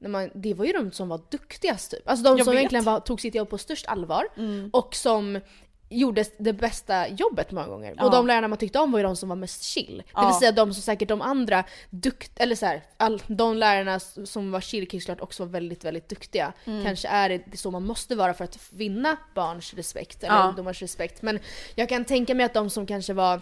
När 0.01 0.09
man, 0.09 0.31
det 0.35 0.55
var 0.55 0.65
ju 0.65 0.73
de 0.73 0.93
som 0.93 1.09
var 1.09 1.21
duktigast 1.31 1.91
typ. 1.91 2.09
Alltså 2.09 2.23
de 2.25 2.29
Mm. 2.29 2.39
Jag 2.39 2.45
som 2.45 2.53
vet. 2.53 2.59
egentligen 2.61 2.85
var, 2.85 3.01
tog 3.01 3.21
sitt 3.21 3.35
jobb 3.35 3.51
på 3.51 3.59
störst 3.59 3.87
allvar 3.87 4.25
och 4.73 4.95
som 4.95 5.41
gjorde 5.89 6.25
det 6.39 6.53
bästa 6.53 7.09
jobbet 7.09 7.51
många 7.53 7.67
gånger. 7.67 7.95
Ja. 7.97 8.05
Och 8.05 8.11
de 8.11 8.27
lärarna 8.27 8.49
man 8.49 8.59
tyckte 8.59 8.79
om 8.79 8.93
var 8.93 8.99
ju 8.99 9.03
de 9.03 9.17
som 9.17 9.29
var 9.29 9.37
mest 9.37 9.63
chill. 9.63 9.97
Det 10.07 10.13
Ja. 10.15 10.27
vill 10.27 10.35
säga 10.39 10.53
de 10.53 10.75
som 10.75 10.83
säkert 10.83 11.09
de 11.09 11.23
andra 11.23 11.65
dukt, 11.91 12.33
eller 12.41 12.55
så 12.57 12.67
här, 12.67 12.83
all, 12.97 13.23
de 13.27 13.57
lärarna 13.57 14.01
som 14.01 14.51
var 14.51 14.61
chill 14.61 14.89
kanske 14.89 15.07
klart 15.07 15.21
också 15.21 15.45
var 15.45 15.51
väldigt, 15.51 15.85
väldigt 15.85 16.09
duktiga. 16.09 16.53
Mm. 16.65 16.85
Kanske 16.85 17.09
är 17.09 17.29
det 17.47 17.57
så 17.57 17.71
man 17.71 17.87
måste 17.87 18.15
vara 18.17 18.35
för 18.35 18.45
att 18.45 18.59
vinna 18.71 19.17
barns 19.35 19.75
respekt 19.75 20.23
eller 20.25 20.37
Ja. 20.37 20.49
ungdomars 20.49 20.83
respekt. 20.83 21.23
Men 21.23 21.39
jag 21.75 21.89
kan 21.89 22.05
tänka 22.05 22.35
mig 22.35 22.47
att 22.47 22.55
de 22.55 22.71
som 22.71 22.87
kanske 22.87 23.13
var 23.13 23.41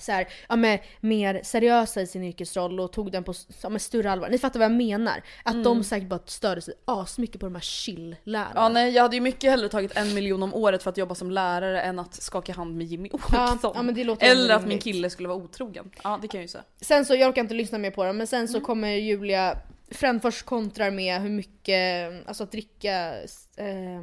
så 0.00 0.12
här, 0.12 0.28
ja, 0.48 0.56
men, 0.56 0.78
mer 1.00 1.40
seriösa 1.44 2.00
i 2.00 2.06
sin 2.06 2.24
yrkesroll 2.24 2.80
och 2.80 2.92
tog 2.92 3.12
den 3.12 3.24
på 3.24 3.34
ja, 3.62 3.68
med 3.68 3.82
större 3.82 4.10
allvar. 4.12 4.28
Ni 4.28 4.38
fattar 4.38 4.58
vad 4.60 4.64
jag 4.64 4.76
menar? 4.76 5.22
Att 5.42 5.64
de 5.64 5.84
säkert 5.84 6.08
bara 6.08 6.20
störde 6.26 6.60
sig 6.60 6.74
asmycket 6.84 7.40
på 7.40 7.46
de 7.46 7.54
här 7.54 7.62
chill-lärarna. 7.62 8.50
Mm. 8.50 8.62
Ja 8.62 8.68
nej 8.68 8.90
jag 8.92 9.02
hade 9.02 9.16
ju 9.16 9.20
mycket 9.22 9.50
hellre 9.50 9.68
tagit 9.68 9.96
en 9.96 10.14
miljon 10.14 10.42
om 10.42 10.54
året 10.54 10.82
för 10.82 10.90
att 10.90 10.96
jobba 10.96 11.14
som 11.14 11.30
lärare 11.30 11.82
än 11.82 11.98
att 11.98 12.14
skaka 12.14 12.52
hand 12.52 12.76
med 12.76 12.86
Jimmy 12.86 13.10
Åkesson. 13.12 13.58
ja, 13.74 13.82
men 13.82 13.94
ändå 14.22 14.26
Eller 14.30 14.54
att 14.54 14.66
min 14.66 14.78
kille 14.78 15.10
skulle 15.10 15.28
vara 15.28 15.38
otrogen. 15.38 15.90
Ja 16.04 16.18
det 16.22 16.28
kan 16.28 16.38
jag 16.38 16.44
ju 16.44 16.48
säga. 16.48 16.64
Sen 16.80 17.04
så, 17.04 17.14
jag 17.14 17.28
orkar 17.28 17.42
inte 17.42 17.54
lyssna 17.54 17.78
mer 17.78 17.90
på 17.90 18.04
dem, 18.04 18.16
men 18.16 18.26
sen 18.26 18.38
Mm. 18.40 18.48
så 18.48 18.60
kommer 18.60 18.88
Julia 18.94 19.58
Frändfors 19.90 20.42
kontrar 20.42 20.90
med 20.90 21.20
hur 21.22 21.28
mycket, 21.30 22.12
alltså 22.28 22.44
att 22.44 22.52
dricka 22.52 23.12
eh, 23.56 24.00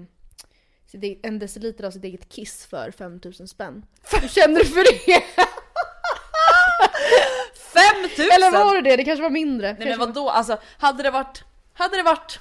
eget- 0.94 1.20
en 1.24 1.40
deciliter 1.40 1.84
av 1.84 1.92
sitt 1.92 2.04
eget 2.04 2.30
kiss 2.30 2.66
för 2.66 2.92
5000 2.92 3.48
spänn. 3.48 3.86
Hur 4.22 4.28
känner 4.28 4.60
du 4.60 4.66
för 4.66 4.84
det? 4.84 5.24
5000! 8.04 8.26
Eller 8.36 8.52
var 8.52 8.76
det 8.76 8.82
det? 8.90 8.96
Det 8.96 9.04
kanske 9.04 9.24
var 9.24 9.30
mindre. 9.30 9.68
Nej 9.68 9.76
men 9.80 9.88
Kanske 9.88 10.00
var- 10.00 10.08
vadå, 10.08 10.30
alltså 10.30 10.58
hade 10.78 11.04
det 11.04 11.12
varit, 11.12 11.44
hade 11.74 11.98
det 11.98 12.04
varit 12.04 12.40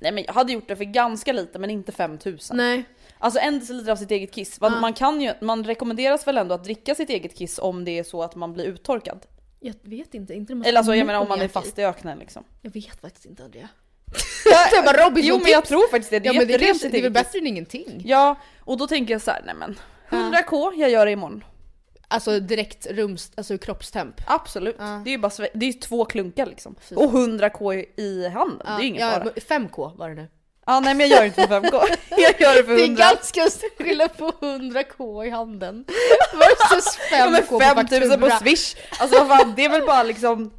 Nej 0.00 0.12
men 0.12 0.24
jag 0.24 0.32
hade 0.32 0.52
gjort 0.52 0.68
det 0.68 0.76
för 0.76 0.84
ganska 0.84 1.32
lite 1.32 1.58
men 1.58 1.70
inte 1.70 1.92
5000. 1.92 2.56
Nej. 2.56 2.84
Alltså 3.18 3.40
en 3.40 3.58
deciliter 3.60 3.92
av 3.92 3.96
sitt 3.96 4.10
eget 4.10 4.34
kiss. 4.34 4.60
Man, 4.60 4.72
Ja. 4.72 4.80
man 4.80 4.92
kan 4.92 5.20
ju, 5.20 5.32
man 5.40 5.64
rekommenderas 5.64 6.26
väl 6.26 6.38
ändå 6.38 6.54
att 6.54 6.64
dricka 6.64 6.94
sitt 6.94 7.10
eget 7.10 7.36
kiss 7.36 7.58
om 7.58 7.84
det 7.84 7.98
är 7.98 8.04
så 8.04 8.22
att 8.22 8.34
man 8.34 8.52
blir 8.52 8.64
uttorkad. 8.64 9.26
Jag 9.60 9.74
vet 9.82 10.14
inte, 10.14 10.34
inte 10.34 10.52
det 10.52 10.56
måste 10.56 10.68
Eller 10.68 10.78
alltså 10.78 10.94
jag 10.94 11.06
menar 11.06 11.20
om 11.20 11.28
man 11.28 11.40
är 11.40 11.48
fast 11.48 11.78
i 11.78 11.82
öknen 11.84 12.18
liksom. 12.18 12.44
Jag 12.62 12.70
vet 12.70 13.00
faktiskt 13.00 13.26
inte 13.26 13.44
Andrea. 13.44 13.68
Jag 14.74 14.84
bara, 14.84 15.06
Robin, 15.06 15.24
jo 15.26 15.34
som 15.34 15.42
men 15.42 15.52
jag 15.52 15.64
tror 15.64 15.90
faktiskt 15.90 16.10
det, 16.10 16.18
det 16.18 16.28
är 16.28 16.32
Ja 16.34 16.38
men 16.40 16.48
det 16.48 16.58
kanske, 16.58 16.88
det 16.88 16.98
är 16.98 17.02
väl 17.02 17.12
bättre 17.12 17.38
än 17.38 17.46
ingenting? 17.46 18.02
Ja, 18.04 18.36
och 18.60 18.78
då 18.78 18.86
tänker 18.86 19.14
jag 19.14 19.22
så 19.22 19.30
här, 19.30 19.42
nej 19.46 19.54
men 19.54 19.78
100k, 20.10 20.72
jag 20.76 20.90
gör 20.90 21.06
det 21.06 21.12
imorgon. 21.12 21.44
Alltså 22.10 22.40
direkt 22.40 22.86
rums, 22.90 23.32
alltså 23.36 23.58
kroppstemp. 23.58 24.14
Absolut. 24.26 24.76
Ja. 24.78 25.00
Det 25.04 25.10
är 25.10 25.12
ju 25.12 25.18
bara 25.18 25.48
det 25.54 25.66
är 25.66 25.72
två 25.72 26.04
klunkar 26.04 26.46
liksom. 26.46 26.74
Fy 26.88 26.94
Och 26.94 27.12
100k 27.12 27.84
i- 27.96 28.28
handen, 28.28 28.58
det 28.66 28.72
är 28.72 28.80
ju 28.80 28.86
ingen 28.86 29.06
ja, 29.06 29.10
fara. 29.12 29.24
men 29.24 29.32
5k 29.68 29.96
var 29.98 30.08
det 30.08 30.14
nu. 30.14 30.28
Ja 30.66 30.80
nej 30.80 30.94
men 30.94 31.08
jag 31.08 31.18
gör 31.18 31.24
inte 31.24 31.46
för 31.48 31.60
5k, 31.60 31.80
jag 32.10 32.40
gör 32.40 32.54
det 32.56 32.64
för 32.64 32.74
Det 32.74 32.80
är 32.82 32.84
100. 32.84 33.02
ganska 33.10 33.50
stor 33.50 33.84
skillnad 33.84 34.16
på 34.16 34.30
100k 34.30 35.24
i 35.26 35.30
handen 35.30 35.84
versus 36.38 36.98
5k 36.98 37.12
Ja 37.18 37.30
men 37.30 37.46
på 37.46 37.60
5000 37.60 38.20
på 38.20 38.26
faktura. 38.28 38.38
swish! 38.38 38.76
Alltså 39.00 39.24
vad 39.24 39.28
fan, 39.38 39.52
det 39.56 39.64
är 39.64 39.68
väl 39.70 39.86
bara 39.86 40.02
liksom 40.02 40.50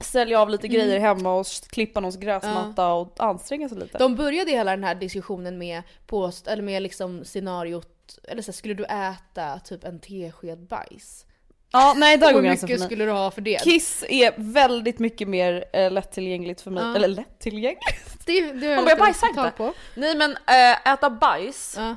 sälja 0.00 0.38
av 0.40 0.42
Mm. 0.48 0.52
lite 0.52 0.68
grejer 0.68 1.00
hemma 1.00 1.34
och 1.34 1.46
klippa 1.70 2.00
någons 2.00 2.16
gräsmatta 2.16 2.92
och 2.92 3.14
anstränga 3.18 3.68
sig 3.68 3.78
lite. 3.78 3.98
De 3.98 4.16
började 4.16 4.50
hela 4.50 4.70
den 4.70 4.84
här 4.84 4.94
diskussionen 4.94 5.58
med, 5.58 5.82
post, 6.06 6.46
eller 6.48 6.62
med 6.62 6.82
liksom 6.82 7.24
scenariot, 7.24 7.88
eller 8.28 8.42
så 8.42 8.46
här, 8.46 8.56
skulle 8.56 8.74
du 8.74 8.84
äta 8.84 9.58
typ 9.58 9.84
en 9.84 10.00
tesked 10.00 10.58
bajs? 10.66 11.26
ja 11.72 11.94
nej 11.96 12.16
där 12.18 12.26
Hur 12.26 12.34
går 12.34 12.42
mycket 12.42 12.80
skulle 12.80 13.04
du 13.04 13.10
ha 13.10 13.30
för 13.30 13.40
det? 13.40 13.62
Kiss 13.64 14.04
är 14.08 14.34
väldigt 14.36 14.98
mycket 14.98 15.28
mer 15.28 15.64
eh, 15.72 15.90
lättillgängligt 15.90 16.60
för 16.60 16.70
mig, 16.70 16.84
Ja. 16.84 16.94
eller 16.96 17.08
lättillgängligt? 17.08 18.26
Det, 18.26 18.40
det 18.40 18.52
Man 18.52 18.60
jag 18.60 18.76
börjar 18.76 18.90
inte 18.90 18.96
bajsa 19.00 19.26
inte. 19.28 19.52
på. 19.56 19.72
Nej 19.94 20.16
men 20.16 20.30
äh, 20.32 20.92
äta 20.92 21.10
bajs, 21.10 21.74
Ja, 21.78 21.96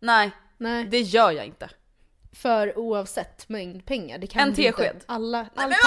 nej 0.00 0.30
nej. 0.58 0.84
det 0.84 1.00
gör 1.00 1.30
jag 1.30 1.46
inte. 1.46 1.70
För 2.32 2.78
oavsett 2.78 3.48
mängd 3.48 3.86
pengar. 3.86 4.18
Det 4.18 4.26
kan 4.26 4.42
En 4.48 4.54
tesked. 4.54 5.04
Alla, 5.06 5.38
allt, 5.38 5.50
vad 5.56 5.70
ett, 5.72 5.78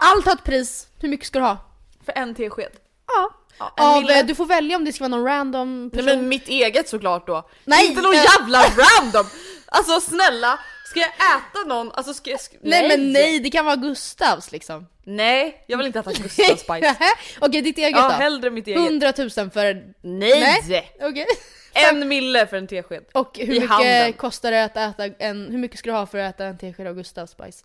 allt 0.00 0.24
har 0.26 0.32
ett 0.32 0.44
pris. 0.44 0.88
Hur 1.00 1.08
mycket 1.08 1.26
ska 1.26 1.38
du 1.38 1.44
ha? 1.44 1.56
För 2.04 2.12
en 2.16 2.34
tesked. 2.34 2.72
Ja. 3.06 3.30
Av, 3.58 4.02
mille. 4.02 4.22
du 4.22 4.34
får 4.34 4.46
välja 4.46 4.76
om 4.76 4.84
det 4.84 4.92
ska 4.92 5.04
vara 5.04 5.08
någon 5.16 5.24
random 5.24 5.82
Nej 5.82 5.90
person. 5.90 6.06
men 6.06 6.28
mitt 6.28 6.48
eget 6.48 6.88
såklart 6.88 7.26
då. 7.26 7.48
Nej, 7.64 7.86
inte 7.86 8.02
någon 8.02 8.14
jävla 8.14 8.62
random! 8.62 9.26
Alltså 9.66 10.00
snälla, 10.00 10.58
ska 10.86 11.00
jag 11.00 11.08
äta 11.08 11.68
någon? 11.68 11.92
Alltså 11.92 12.14
ska 12.14 12.30
jag... 12.30 12.38
Sk- 12.40 12.58
nej, 12.62 12.88
men 12.88 13.12
nej, 13.12 13.38
det 13.40 13.50
kan 13.50 13.64
vara 13.64 13.76
Gustavs 13.76 14.52
liksom. 14.52 14.86
Nej, 15.04 15.64
jag 15.66 15.76
vill 15.78 15.86
inte 15.86 15.98
äta 15.98 16.12
Gustavs 16.12 16.66
bajs. 16.66 16.96
Okej, 17.40 17.62
ditt 17.62 17.78
eget 17.78 17.90
Ja, 17.96 18.02
då? 18.02 18.08
hellre 18.14 18.50
mitt 18.50 18.66
eget. 18.66 18.78
100 18.90 19.12
000 19.18 19.30
för... 19.30 19.94
Nej! 20.00 20.62
Nej. 20.68 20.96
Okej. 21.00 21.26
En 21.74 22.08
mille 22.08 22.46
för 22.46 22.56
en 22.56 22.66
tesked. 22.66 23.04
Och 23.14 23.38
hur 23.38 23.44
I 23.44 23.48
mycket 23.60 23.70
handen. 23.70 24.12
kostar 24.12 24.50
det 24.50 24.64
att 24.64 24.76
äta 24.76 25.04
en... 25.18 25.46
Hur 25.50 25.58
mycket 25.58 25.78
ska 25.78 25.90
du 25.90 25.96
ha 25.96 26.06
för 26.06 26.18
att 26.18 26.34
äta 26.34 26.44
en 26.44 26.58
tesked 26.58 26.86
av 26.86 26.94
Gustavs 26.94 27.36
bajs? 27.36 27.64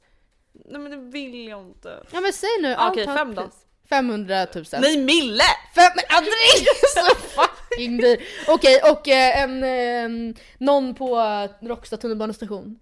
Nej 0.65 0.81
men 0.81 0.91
det 0.91 0.97
vill 1.11 1.47
jag 1.47 1.59
inte. 1.61 2.03
Ja 2.11 2.21
men 2.21 2.33
säg 2.33 2.49
nu, 2.61 2.73
allt 2.75 2.91
okej, 2.91 3.03
ett 3.03 3.17
fem 3.17 3.35
då. 3.35 3.41
pris. 3.41 3.53
500 3.93 4.47
000. 4.55 4.65
Nej 4.71 4.97
mille! 4.97 5.43
Fem, 5.75 5.91
men 5.95 6.05
så 6.95 7.15
fucking 7.15 7.97
dyr! 7.97 8.23
Okej, 8.47 8.81
och 8.91 9.07
eh, 9.07 9.41
en, 9.43 9.63
eh, 9.63 10.35
någon 10.57 10.95
på 10.95 11.17
Råcksta 11.61 11.97
tunnelbanestation. 12.01 12.79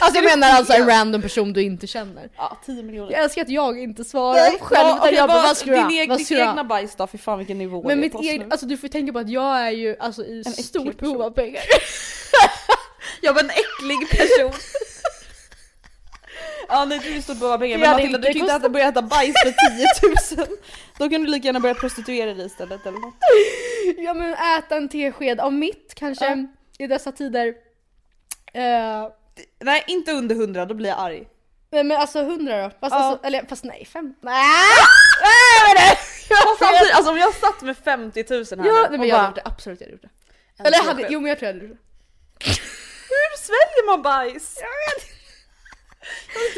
Alltså 0.00 0.20
jag 0.20 0.24
menar 0.24 0.48
alltså 0.48 0.72
en 0.72 0.86
random 0.86 1.22
person 1.22 1.52
du 1.52 1.62
inte 1.62 1.86
känner. 1.86 2.30
Ja, 2.36 2.58
10 2.66 2.82
miljoner. 2.82 3.12
Jag 3.12 3.22
älskar 3.22 3.42
att 3.42 3.48
jag 3.48 3.80
inte 3.80 4.04
svarar 4.04 4.58
själv 4.58 4.88
Ja, 4.88 4.98
okej, 5.00 5.14
jag 5.14 5.28
bara 5.28 5.42
vad- 5.42 5.56
ska 5.56 5.70
du 5.70 6.16
Ditt 6.16 6.30
egna 6.30 6.64
bajs 6.64 6.94
då, 6.96 7.06
fy 7.06 7.18
fan 7.18 7.38
vilken 7.38 7.58
nivå 7.58 7.82
Men 7.86 8.00
mitt 8.00 8.14
eget, 8.14 8.52
alltså 8.52 8.66
du 8.66 8.76
får 8.76 8.88
tänka 8.88 9.12
på 9.12 9.18
att 9.18 9.28
jag 9.30 9.60
är 9.66 9.70
ju 9.70 9.96
alltså 9.98 10.24
i 10.24 10.40
äcklig 10.40 10.64
stort 10.64 10.98
behov 10.98 11.22
av 11.22 11.30
pengar. 11.30 11.62
Jag 13.20 13.32
var 13.32 13.40
en 13.40 13.50
äcklig 13.50 14.10
person. 14.10 14.52
Ja 16.72 16.84
nej 16.84 17.22
stort 17.22 17.38
behov 17.38 17.52
av 17.52 17.58
pengar 17.58 17.76
Det 17.76 17.80
men 17.80 17.88
hade 17.88 18.02
Matilda 18.02 18.18
du 18.18 18.26
inte 18.28 18.38
kan 18.38 18.40
inte 18.40 18.52
kostat- 18.52 18.60
äta, 18.62 18.68
börja 18.68 18.88
äta 18.88 19.02
bajs 19.02 19.34
för 19.44 20.36
10 20.36 20.46
000. 20.46 20.56
Då 20.98 21.08
kan 21.08 21.22
du 21.22 21.26
lika 21.30 21.46
gärna 21.46 21.60
börja 21.60 21.74
prostituera 21.74 22.34
dig 22.34 22.46
istället 22.46 22.86
eller 22.86 22.98
något. 22.98 23.14
Ja 23.98 24.14
men 24.14 24.32
äta 24.34 24.76
en 24.76 24.88
tesked 24.88 25.40
av 25.40 25.52
mitt 25.52 25.94
kanske 25.96 26.46
i 26.78 26.86
dessa 26.86 27.12
tider. 27.12 27.46
Eh, 28.54 29.08
Nej 29.60 29.84
inte 29.86 30.12
under 30.12 30.34
100 30.34 30.66
då 30.66 30.74
blir 30.74 30.88
jag 30.90 30.98
arg. 30.98 31.28
nej 31.70 31.84
men 31.84 31.96
alltså 31.96 32.18
100 32.20 32.62
då? 32.62 32.70
Fast, 32.70 32.94
Ja. 32.94 32.96
alltså, 33.04 33.26
eller 33.26 33.44
fast 33.48 33.64
nej, 33.64 33.84
fem. 33.92 34.14
Nej! 34.20 34.34
Nej 35.22 35.74
det! 35.76 35.96
Samtidigt, 36.58 36.94
alltså 36.94 37.10
om 37.12 37.18
jag 37.18 37.34
satt 37.34 37.62
med 37.62 37.76
50 37.76 38.24
000 38.30 38.44
här 38.50 38.56
Ja, 38.56 38.62
nu 38.72 38.88
nej, 38.90 38.98
men 38.98 39.08
jag 39.08 39.16
hade 39.16 39.22
bara, 39.22 39.26
gjort 39.26 39.34
det, 39.34 39.42
absolut 39.44 39.80
jag 39.80 39.86
hade 39.86 39.92
gjort 39.92 40.02
det. 40.02 40.64
Eller 40.64 40.76
jag 40.78 40.84
hade, 40.84 41.06
jo 41.10 41.20
men 41.20 41.28
jag 41.28 41.38
tror 41.38 41.46
jag 41.48 41.54
hade 41.54 41.66
gjort 41.66 41.78
det. 42.38 42.44
hur 43.08 43.36
sväljer 43.38 43.86
man 43.86 44.02
bajs? 44.02 44.58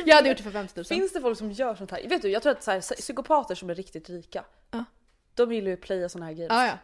Jag 0.04 0.16
hade 0.16 0.28
gjort 0.28 0.36
det 0.36 0.42
för 0.44 0.50
50 0.50 0.72
000. 0.76 0.84
Finns 0.84 1.12
det 1.12 1.20
folk 1.20 1.38
som 1.38 1.52
gör 1.52 1.74
sånt 1.74 1.90
här? 1.90 2.08
Vet 2.08 2.22
du 2.22 2.28
jag 2.28 2.42
tror 2.42 2.52
att 2.52 2.62
så 2.62 2.70
här, 2.70 2.80
psykopater 2.80 3.54
som 3.54 3.70
är 3.70 3.74
riktigt 3.74 4.10
rika, 4.10 4.44
Ja. 4.70 4.84
de 5.34 5.52
gillar 5.52 5.68
ju 5.68 5.74
att 5.74 5.80
playa 5.80 6.08
såna 6.08 6.26
här 6.26 6.32
grejer. 6.32 6.50
Ja, 6.50 6.66
ja. 6.66 6.78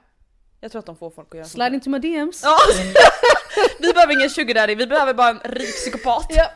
Jag 0.60 0.72
tror 0.72 0.78
att 0.78 0.86
de 0.86 0.96
får 0.96 1.10
folk 1.10 1.28
att 1.30 1.34
göra 1.38 1.46
Slide 1.48 1.74
into 1.74 1.90
my 1.90 1.98
DMs. 1.98 2.44
Vi 3.78 3.92
behöver 3.92 4.12
ingen 4.12 4.30
sugar 4.30 4.54
daddy, 4.54 4.74
vi 4.74 4.86
behöver 4.86 5.14
bara 5.14 5.28
en 5.28 5.38
rik 5.44 5.74
psykopat. 5.74 6.26
Ja. 6.28 6.50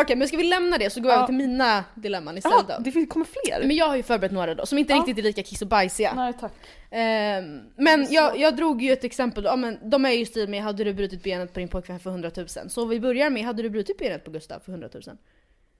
Okej 0.00 0.16
men 0.16 0.28
ska 0.28 0.36
vi 0.36 0.44
lämna 0.44 0.78
det 0.78 0.90
så 0.90 1.00
går 1.00 1.10
jag 1.10 1.16
Ja. 1.16 1.18
över 1.18 1.26
till 1.26 1.36
mina 1.36 1.84
dilemman 1.94 2.38
istället 2.38 2.64
Jaha, 2.68 2.78
då. 2.78 2.90
det 2.90 3.06
kommer 3.06 3.26
fler? 3.26 3.66
Men 3.66 3.76
jag 3.76 3.86
har 3.88 3.96
ju 3.96 4.02
förberett 4.02 4.32
några 4.32 4.54
då 4.54 4.66
som 4.66 4.78
inte 4.78 4.94
riktigt 4.94 5.18
är 5.18 5.22
lika 5.22 5.42
kiss 5.42 5.62
och 5.62 5.68
bajsiga. 5.68 6.12
Nej 6.14 6.32
tack. 6.40 6.52
Ehm, 6.90 7.60
men 7.76 8.06
jag, 8.10 8.38
jag 8.38 8.56
drog 8.56 8.82
ju 8.82 8.92
ett 8.92 9.04
exempel, 9.04 9.44
ja, 9.44 9.56
men 9.56 9.90
de 9.90 10.04
är 10.04 10.10
ju 10.10 10.20
i 10.20 10.26
stil 10.26 10.48
med 10.48 10.62
hade 10.62 10.84
du 10.84 10.94
brutit 10.94 11.22
benet 11.22 11.52
på 11.54 11.60
din 11.60 11.68
pojkvän 11.68 12.00
för 12.00 12.10
100 12.10 12.30
000? 12.36 12.48
Så 12.48 12.84
vi 12.84 13.00
börjar 13.00 13.30
med, 13.30 13.44
hade 13.44 13.62
du 13.62 13.70
brutit 13.70 13.98
benet 13.98 14.24
på 14.24 14.30
Gustav 14.30 14.60
för 14.60 14.72
100 14.72 14.88
000? 14.94 15.02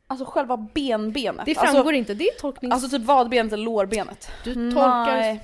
Alltså 0.07 0.25
själva 0.25 0.57
benbenet. 0.57 1.47
Det 1.47 1.55
framgår 1.55 1.79
alltså, 1.79 1.93
inte, 1.93 2.15
det 2.15 2.25
är 2.25 2.39
tolknings... 2.41 2.73
Alltså 2.73 2.89
typ 2.89 3.07
vadbenet 3.07 3.53
eller 3.53 3.65
lårbenet. 3.65 4.31
du 4.45 4.55
tolkar 4.55 5.17
Nej, 5.17 5.41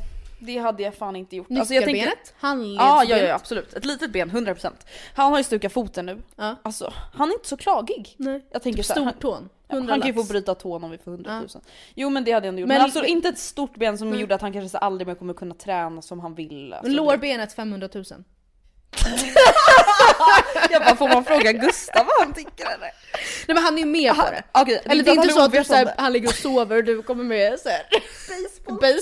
det 0.46 0.58
hade 0.58 0.82
jag 0.82 0.94
fan 0.94 1.16
inte 1.16 1.36
gjort. 1.36 1.46
Alltså, 1.58 1.74
jag 1.74 1.84
tänker- 1.84 2.12
handledsbenet. 2.38 2.78
Ja, 2.78 3.04
ja, 3.04 3.16
ja 3.16 3.34
absolut. 3.34 3.74
Ett 3.74 3.84
litet 3.84 4.10
ben, 4.10 4.30
100%. 4.30 4.72
Han 5.14 5.30
har 5.30 5.38
ju 5.38 5.44
stukat 5.44 5.72
foten 5.72 6.06
nu. 6.06 6.22
Ja. 6.36 6.56
Alltså, 6.62 6.92
han 7.14 7.28
är 7.30 7.34
inte 7.34 7.48
så 7.48 7.56
klagig. 7.56 8.14
Nej. 8.18 8.46
Jag 8.52 8.62
tänker 8.62 8.76
Typ 8.82 8.86
så 8.86 8.94
här, 8.94 9.02
han, 9.02 9.12
stortån, 9.12 9.48
han 9.68 9.78
100 9.78 9.98
kan 9.98 10.06
ju 10.06 10.14
få 10.14 10.22
bryta 10.24 10.54
tån 10.54 10.84
om 10.84 10.90
vi 10.90 10.98
får 10.98 11.10
100 11.10 11.38
000. 11.40 11.48
Jo 11.94 12.10
men 12.10 12.24
det 12.24 12.32
hade 12.32 12.46
jag 12.46 12.48
ändå 12.48 12.60
gjort. 12.60 12.68
Men, 12.68 12.76
Men- 12.76 12.84
alltså 12.84 13.04
inte 13.04 13.28
ett 13.28 13.38
stort 13.38 13.76
ben 13.76 13.98
som 13.98 14.18
gjorde 14.20 14.34
att 14.34 14.40
han 14.40 14.52
kanske 14.52 14.68
så 14.68 14.78
aldrig 14.78 15.06
mer 15.08 15.14
kommer 15.14 15.34
kunna 15.34 15.54
träna 15.54 16.02
som 16.02 16.20
han 16.20 16.34
vill. 16.34 16.72
Alltså, 16.72 16.86
Men 16.88 16.96
lårbenet 16.96 17.52
500 17.52 17.88
000. 17.94 18.04
Jag 20.70 20.82
bara, 20.82 20.96
får 20.96 21.08
man 21.08 21.24
fråga 21.24 21.52
Gustav 21.52 22.06
vad 22.06 22.26
han 22.26 22.34
tycker 22.34 22.64
eller? 22.64 22.90
Nej 23.46 23.54
men 23.54 23.58
han 23.58 23.74
är 23.74 23.78
ju 23.78 23.84
med 23.86 24.14
på 24.14 24.22
det. 24.22 24.42
Okej, 24.52 24.82
Eller 24.84 25.04
det 25.04 25.10
är 25.10 25.16
han 25.16 25.24
inte 25.24 25.34
så 25.34 25.44
att 25.44 25.52
du, 25.52 25.64
såhär, 25.64 25.94
han 25.98 26.12
ligger 26.12 26.28
och 26.28 26.34
sover 26.34 26.76
och 26.76 26.84
du 26.84 27.02
kommer 27.02 27.24
med 27.24 27.60
såhär... 27.60 27.82
Baseball. 28.66 29.00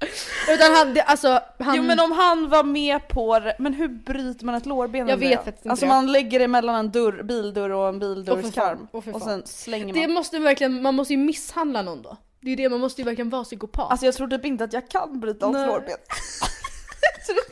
Utan 0.48 0.74
han, 0.74 0.94
det, 0.94 1.02
alltså 1.02 1.40
han... 1.58 1.76
Jo 1.76 1.82
men 1.82 2.00
om 2.00 2.12
han 2.12 2.48
var 2.48 2.64
med 2.64 3.08
på 3.08 3.38
det, 3.38 3.56
men 3.58 3.74
hur 3.74 3.88
bryter 3.88 4.46
man 4.46 4.54
ett 4.54 4.66
lårben? 4.66 5.08
Jag 5.08 5.16
vet 5.16 5.44
faktiskt 5.44 5.56
inte 5.56 5.70
Alltså 5.70 5.86
det. 5.86 5.92
man 5.92 6.12
lägger 6.12 6.38
det 6.38 6.48
mellan 6.48 6.74
en 6.74 6.90
dörr, 6.90 7.22
bildörr 7.22 7.70
och 7.70 7.88
en 7.88 7.98
bildörrskarm. 7.98 8.88
för 8.90 8.98
och 8.98 9.04
fan. 9.04 9.20
sen 9.20 9.42
slänger 9.46 9.84
man. 9.86 9.94
Det 9.94 10.08
måste 10.08 10.38
verkligen, 10.38 10.82
man 10.82 10.94
måste 10.94 11.14
ju 11.14 11.18
misshandla 11.18 11.82
någon 11.82 12.02
då. 12.02 12.16
Det 12.40 12.46
är 12.46 12.50
ju 12.50 12.56
det, 12.56 12.68
man 12.68 12.80
måste 12.80 13.00
ju 13.00 13.04
verkligen 13.04 13.30
vara 13.30 13.44
psykopat. 13.44 13.90
Alltså 13.90 14.06
jag 14.06 14.14
tror 14.14 14.28
typ 14.28 14.44
inte 14.44 14.64
att 14.64 14.72
jag 14.72 14.88
kan 14.88 15.20
bryta 15.20 15.50
Nej. 15.50 15.66
lårben. 15.66 15.96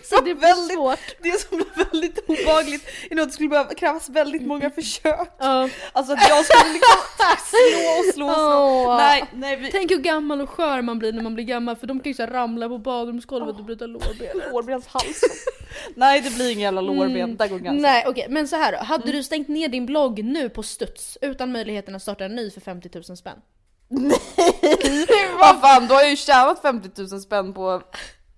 så 0.03 0.20
det, 0.20 0.35
blir 0.35 0.75
svårt. 0.75 1.16
det 1.22 1.41
som 1.41 1.57
blir 1.57 1.85
väldigt 1.91 2.18
obehagligt 2.29 2.89
är 3.11 3.20
att 3.20 3.29
det 3.29 3.33
skulle 3.33 3.49
behöva 3.49 3.75
krävas 3.75 4.09
väldigt 4.09 4.47
många 4.47 4.70
försök. 4.70 5.29
Ja. 5.39 5.68
Alltså 5.93 6.12
att 6.12 6.29
jag 6.29 6.45
skulle 6.45 6.72
liksom 6.72 6.99
slå 7.51 7.99
och 7.99 8.14
slå 8.14 8.27
och 8.27 8.35
slå. 8.35 8.91
Åh. 8.91 8.97
Nej, 8.97 9.25
nej 9.33 9.57
vi... 9.57 9.70
Tänk 9.70 9.91
hur 9.91 9.99
gammal 9.99 10.41
och 10.41 10.51
skör 10.51 10.83
man 10.83 10.99
blir 10.99 11.12
när 11.12 11.22
man 11.22 11.35
blir 11.35 11.45
gammal 11.45 11.77
för 11.77 11.87
de 11.87 12.01
kan 12.01 12.11
ju 12.11 12.14
så 12.14 12.27
ramla 12.27 12.68
på 12.68 12.79
badrumsgolvet 12.79 13.59
och 13.59 13.64
bryta 13.64 13.87
lårbenet. 13.87 14.53
Lårbenshalsen. 14.53 15.31
nej 15.95 16.20
det 16.20 16.31
blir 16.31 16.51
ingen 16.51 16.62
jävla 16.62 16.81
lårben, 16.81 17.37
där 17.37 17.49
går 17.49 17.59
gränsen. 17.59 17.83
Nej 17.83 18.05
okej, 18.07 18.27
men 18.29 18.49
så 18.49 18.57
här 18.57 18.72
då. 18.72 18.79
Hade 18.79 19.12
du 19.12 19.22
stängt 19.22 19.49
ner 19.49 19.68
din 19.68 19.87
blogg 19.87 20.25
nu 20.25 20.49
på 20.49 20.62
studs 20.62 21.18
utan 21.20 21.53
möjligheten 21.53 21.95
att 21.95 22.03
starta 22.03 22.25
en 22.25 22.35
ny 22.35 22.51
för 22.51 22.61
50 22.61 22.91
000 22.95 23.16
spänn? 23.16 23.39
Vad 25.39 25.61
fan, 25.61 25.87
då 25.87 25.95
har 25.95 26.01
jag 26.01 26.11
ju 26.11 26.16
tjänat 26.16 26.62
50 26.62 27.03
000 27.11 27.20
spänn 27.20 27.55
på 27.55 27.83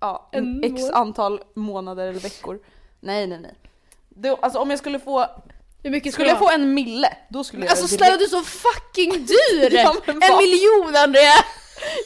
ja, 0.00 0.28
En 0.32 0.64
x 0.64 0.80
månad. 0.82 0.94
antal 0.94 1.40
månader 1.54 2.08
eller 2.08 2.20
veckor. 2.20 2.58
Nej 3.00 3.26
nej 3.26 3.40
nej. 3.40 3.54
Då, 4.08 4.38
alltså 4.42 4.58
om 4.58 4.70
jag 4.70 4.78
skulle 4.78 4.98
få, 4.98 5.26
Hur 5.82 5.90
mycket 5.90 6.12
skulle 6.12 6.28
jag 6.28 6.38
få 6.38 6.50
en 6.50 6.74
mille, 6.74 7.08
då 7.28 7.44
skulle 7.44 7.62
jag 7.64 7.70
Alltså 7.70 7.88
snälla 7.88 8.16
du 8.16 8.24
är 8.24 8.28
så 8.28 8.42
fucking 8.42 9.10
dyr! 9.12 9.74
Ja, 9.74 9.94
en 10.06 10.20
vad- 10.20 10.42
miljon 10.42 10.96
Andrea! 11.04 11.32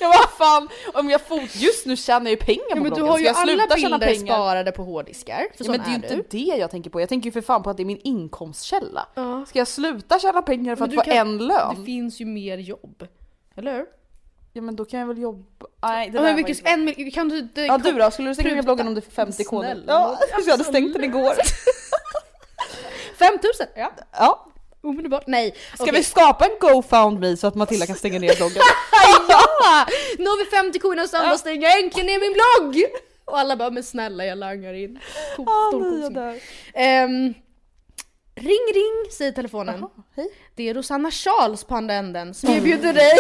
Ja 0.00 0.08
vad 0.08 0.30
fan, 0.48 0.68
om 0.94 1.10
jag 1.10 1.20
får, 1.20 1.40
just 1.52 1.86
nu 1.86 1.96
tjänar 1.96 2.24
jag 2.26 2.30
ju 2.30 2.36
pengar 2.36 2.64
Ja, 2.68 2.76
på 2.76 2.82
men 2.82 2.84
du 2.84 2.90
bloggen, 2.90 3.06
har 3.08 3.14
ska 3.14 3.20
ju 3.20 3.26
jag 3.26 3.36
alla 3.36 3.46
bilder 3.98 4.06
pengar? 4.06 4.34
sparade 4.34 4.72
på 4.72 4.82
hårddiskar, 4.82 5.46
för 5.56 5.64
Ja, 5.64 5.70
men 5.70 5.80
det 5.80 5.86
är 5.86 5.88
ju 5.90 5.94
inte 5.94 6.14
du. 6.16 6.24
det 6.30 6.56
jag 6.58 6.70
tänker 6.70 6.90
på, 6.90 7.00
jag 7.00 7.08
tänker 7.08 7.26
ju 7.26 7.32
för 7.32 7.40
fan 7.40 7.62
på 7.62 7.70
att 7.70 7.76
det 7.76 7.82
är 7.82 7.84
min 7.84 8.00
inkomstkälla. 8.04 9.06
Ja. 9.14 9.44
Ska 9.48 9.58
jag 9.58 9.68
sluta 9.68 10.18
tjäna 10.18 10.42
pengar 10.42 10.76
för 10.76 10.80
Men 10.80 10.84
att 10.84 10.90
du 10.90 10.96
få 10.96 11.02
kan- 11.02 11.16
en 11.16 11.38
lön? 11.46 11.74
Det 11.78 11.84
finns 11.84 12.20
ju 12.20 12.24
mer 12.26 12.58
jobb. 12.58 13.06
Eller 13.56 13.72
hur? 13.76 13.86
Ja 14.52 14.62
men 14.62 14.76
då 14.76 14.84
kan 14.84 15.00
jag 15.00 15.06
väl 15.06 15.18
jobba... 15.18 15.66
Nej 15.82 16.10
det 16.10 16.16
Ja, 16.18 16.22
men 16.22 16.36
mycket, 16.36 16.60
en 16.66 16.84
mil- 16.84 17.14
kan 17.14 17.28
du 17.28 17.38
inte... 17.38 17.60
Ja 17.60 17.78
du 17.78 17.92
då, 17.92 18.10
skulle 18.10 18.28
du 18.30 18.34
stänga 18.34 18.62
bloggen 18.62 18.88
om 18.88 18.94
du 18.94 19.00
får 19.00 19.10
50 19.12 19.44
kronor? 19.44 19.64
Snälla, 19.64 19.82
Ja, 19.92 20.18
jag 20.46 20.50
hade 20.50 20.64
stängt 20.64 20.92
den 20.94 21.04
igår. 21.04 21.34
5000? 23.18 23.66
Ja. 23.76 23.92
Ja. 24.12 24.46
Omedelbart. 24.82 25.26
Nej. 25.26 25.54
Ska 25.74 25.84
okej. 25.84 25.94
vi 25.94 26.02
skapa 26.04 26.44
en 26.44 26.50
GoFundMe 26.60 27.36
så 27.36 27.46
att 27.46 27.54
Matilda 27.54 27.86
kan 27.86 27.96
stänga 27.96 28.18
ner 28.18 28.36
bloggen? 28.36 28.56
ja! 29.28 29.86
Nu 30.18 30.24
har 30.24 30.44
vi 30.44 30.50
50 30.50 30.78
kronor 30.78 31.06
söndagsstänga, 31.06 31.68
jag 31.68 31.80
äntligen 31.84 32.06
ner 32.06 32.20
min 32.20 32.32
blogg! 32.32 32.84
Och 33.24 33.38
alla 33.38 33.56
bara 33.56 33.70
men 33.70 33.82
snälla 33.84 34.24
jag 34.24 34.38
langar 34.38 34.74
in. 34.74 34.98
Ko- 35.36 35.44
Ah, 35.48 36.10
nej. 36.10 36.42
Ehm, 36.74 37.34
ring 38.34 38.66
ring 38.74 39.10
säger 39.12 39.32
telefonen. 39.32 39.76
Jaha, 39.80 39.90
hej. 40.16 40.28
Det 40.54 40.68
är 40.68 40.74
Rosanna 40.74 41.10
Charles 41.10 41.64
på 41.64 41.74
andra 41.74 41.94
änden 41.94 42.34
som 42.34 42.50
erbjuder 42.50 42.92
dig 42.92 43.12